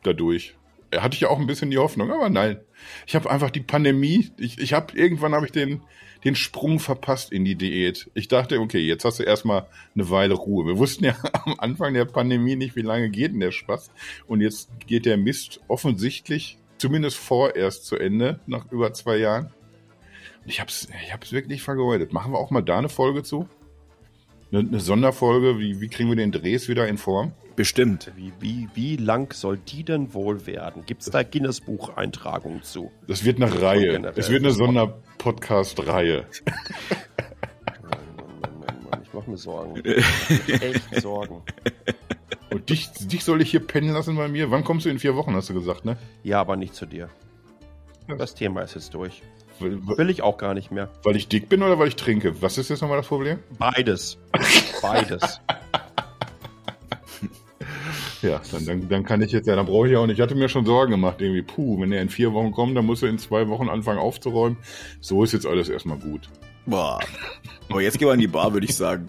dadurch. 0.03 0.57
Er 0.91 1.05
hatte 1.05 1.15
ich 1.15 1.21
ja 1.21 1.29
auch 1.29 1.39
ein 1.39 1.47
bisschen 1.47 1.71
die 1.71 1.79
Hoffnung, 1.79 2.11
aber 2.11 2.29
nein. 2.31 2.59
Ich 3.07 3.15
habe 3.15 3.31
einfach 3.31 3.51
die 3.51 3.61
Pandemie, 3.61 4.33
ich, 4.37 4.59
ich 4.59 4.73
habe 4.73 4.97
irgendwann 4.99 5.35
habe 5.35 5.47
ich 5.47 5.53
den, 5.53 5.83
den 6.25 6.35
Sprung 6.35 6.81
verpasst 6.81 7.31
in 7.31 7.45
die 7.45 7.55
Diät. 7.55 8.11
Ich 8.15 8.27
dachte, 8.27 8.59
okay, 8.59 8.81
jetzt 8.81 9.05
hast 9.05 9.21
du 9.21 9.23
erstmal 9.23 9.67
eine 9.95 10.11
Weile 10.11 10.35
Ruhe. 10.35 10.67
Wir 10.67 10.79
wussten 10.79 11.05
ja 11.05 11.15
am 11.45 11.55
Anfang 11.59 11.95
der 11.95 12.07
Pandemie 12.07 12.57
nicht, 12.57 12.75
wie 12.75 12.83
lange 12.83 13.09
geht 13.09 13.33
denn 13.33 13.41
der 13.41 13.53
Spaß. 13.53 13.93
Und 14.27 14.41
jetzt 14.41 14.69
geht 14.89 15.07
der 15.07 15.17
Mist 15.17 15.61
offensichtlich, 15.69 16.59
zumindest 16.81 17.19
vorerst 17.19 17.85
zu 17.85 17.97
Ende, 17.97 18.41
nach 18.47 18.71
über 18.73 18.93
zwei 18.93 19.19
Jahren. 19.19 19.47
Und 20.43 20.49
ich 20.49 20.61
hab's, 20.61 20.89
ich 21.05 21.13
hab's 21.13 21.33
wirklich 21.33 21.63
vergeudet. 21.63 22.13
Machen 22.13 22.33
wir 22.33 22.39
auch 22.39 22.51
mal 22.51 22.63
da 22.63 22.79
eine 22.79 22.89
Folge 22.89 23.23
zu? 23.23 23.49
Eine, 24.51 24.61
eine 24.61 24.81
Sonderfolge, 24.81 25.59
wie, 25.59 25.81
wie 25.81 25.89
kriegen 25.89 26.09
wir 26.09 26.17
den 26.17 26.33
Drehs 26.33 26.69
wieder 26.69 26.89
in 26.89 26.99
Form? 26.99 27.33
Bestimmt. 27.55 28.11
Wie, 28.17 28.33
wie, 28.41 28.69
wie 28.75 28.97
lang 28.97 29.33
soll 29.35 29.59
die 29.59 29.85
denn 29.85 30.15
wohl 30.15 30.47
werden? 30.47 30.87
Gibt 30.87 31.03
es 31.03 31.11
da 31.11 31.23
Guinness-Buch-Eintragungen 31.23 32.63
zu? 32.63 32.91
Das 33.07 33.25
wird 33.25 33.37
eine 33.37 33.61
Reihe. 33.61 34.13
Es 34.17 34.31
wird 34.31 34.43
eine 34.43 34.53
Sonderpodcast-Reihe. 34.53 36.25
Mann, 37.83 38.01
Mann, 38.41 38.61
Mann, 38.61 38.85
Mann. 38.91 39.03
Ich 39.03 39.13
mache 39.13 39.31
mir 39.31 39.37
Sorgen. 39.37 39.83
Ich 40.47 40.63
echt 40.63 41.01
Sorgen. 41.03 41.43
Und 42.51 42.69
dich, 42.69 42.91
dich 42.93 43.25
soll 43.25 43.41
ich 43.43 43.51
hier 43.51 43.61
pennen 43.61 43.93
lassen 43.93 44.17
bei 44.17 44.29
mir? 44.29 44.51
Wann 44.51 44.65
kommst 44.65 44.87
du 44.87 44.91
in 44.91 44.99
vier 44.99 45.15
Wochen, 45.17 45.35
hast 45.35 45.49
du 45.51 45.55
gesagt, 45.55 45.85
ne? 45.85 45.97
Ja, 46.25 46.41
aber 46.41 46.57
nicht 46.57 46.75
zu 46.75 46.87
dir. 46.87 47.09
Das 48.19 48.35
Thema 48.35 48.63
ist 48.63 48.75
jetzt 48.75 48.93
durch. 48.95 49.23
Will 49.61 50.11
ich 50.11 50.23
auch 50.23 50.39
gar 50.39 50.55
nicht 50.55 50.71
mehr. 50.71 50.89
weil 51.05 51.17
ich 51.17 51.29
dick 51.29 51.49
bin 51.49 51.63
oder 51.63 51.79
weil 51.79 51.89
ich 51.89 51.97
trinke? 51.97 52.41
Was 52.43 52.57
ist 52.59 52.71
jetzt 52.71 52.81
nochmal 52.81 52.97
das 52.97 53.07
Problem? 53.07 53.39
Beides. 53.59 54.19
Beides. 54.83 55.41
Ja, 58.23 58.41
dann, 58.53 58.67
dann, 58.67 58.89
dann 58.91 59.05
kann 59.05 59.23
ich 59.23 59.33
jetzt, 59.33 59.47
ja, 59.47 59.57
dann 59.57 59.65
brauche 59.65 59.89
ich 59.89 59.97
auch 59.97 60.07
nicht. 60.07 60.19
Ich 60.19 60.23
hatte 60.23 60.35
mir 60.35 60.51
schon 60.51 60.67
Sorgen 60.67 60.91
gemacht, 60.91 61.23
irgendwie, 61.23 61.41
puh, 61.41 61.81
wenn 61.81 61.91
er 61.91 62.03
in 62.03 62.11
vier 62.11 62.35
Wochen 62.35 62.53
kommt, 62.53 62.77
dann 62.77 62.85
muss 62.85 63.03
er 63.03 63.09
in 63.09 63.19
zwei 63.19 63.49
Wochen 63.49 63.71
anfangen 63.71 63.99
aufzuräumen. 63.99 64.59
So 65.01 65.25
ist 65.25 65.33
jetzt 65.33 65.47
alles 65.47 65.71
erstmal 65.71 65.97
gut. 65.99 66.29
Boah. 66.67 67.01
Aber 67.71 67.81
jetzt 67.81 67.99
gehen 67.99 68.09
wir 68.09 68.13
an 68.13 68.21
die 68.21 68.27
Bar, 68.27 68.53
würde 68.53 68.67
ich 68.67 68.75
sagen. 68.77 69.09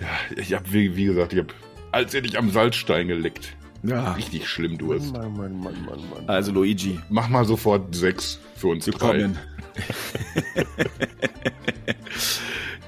Ja, 0.00 0.08
ich 0.36 0.52
habe, 0.52 0.64
wie, 0.72 0.96
wie 0.96 1.04
gesagt, 1.04 1.32
ich 1.32 1.38
habe, 1.38 1.54
als 1.94 2.12
hätte 2.12 2.26
ich 2.28 2.36
am 2.38 2.50
Salzstein 2.50 3.08
geleckt. 3.08 3.56
Ja. 3.82 4.12
Richtig 4.12 4.48
schlimm 4.48 4.78
Durst. 4.78 5.12
Mann, 5.12 5.36
Mann, 5.36 5.58
Mann, 5.60 5.74
Mann, 5.84 6.00
Mann. 6.10 6.24
Also 6.28 6.52
Luigi, 6.52 6.98
Mach 7.10 7.28
mal 7.28 7.44
sofort 7.44 7.94
sechs 7.94 8.38
für 8.56 8.68
uns 8.68 8.86
wir 8.86 8.94
drei. 8.94 9.22
kommen. 9.22 9.38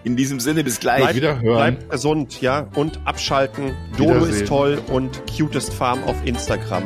In 0.05 0.15
diesem 0.17 0.39
Sinne, 0.41 0.63
bis 0.63 0.79
gleich. 0.79 1.03
Bleib- 1.03 1.17
Wiederhören. 1.17 1.57
Bleibt 1.57 1.91
gesund, 1.91 2.41
ja? 2.41 2.69
Und 2.77 3.01
abschalten. 3.07 3.73
Dodo 3.97 4.25
ist 4.25 4.47
toll 4.47 4.81
und 4.89 5.21
cutest 5.27 5.75
Farm 5.75 6.03
auf 6.05 6.15
Instagram. 6.25 6.85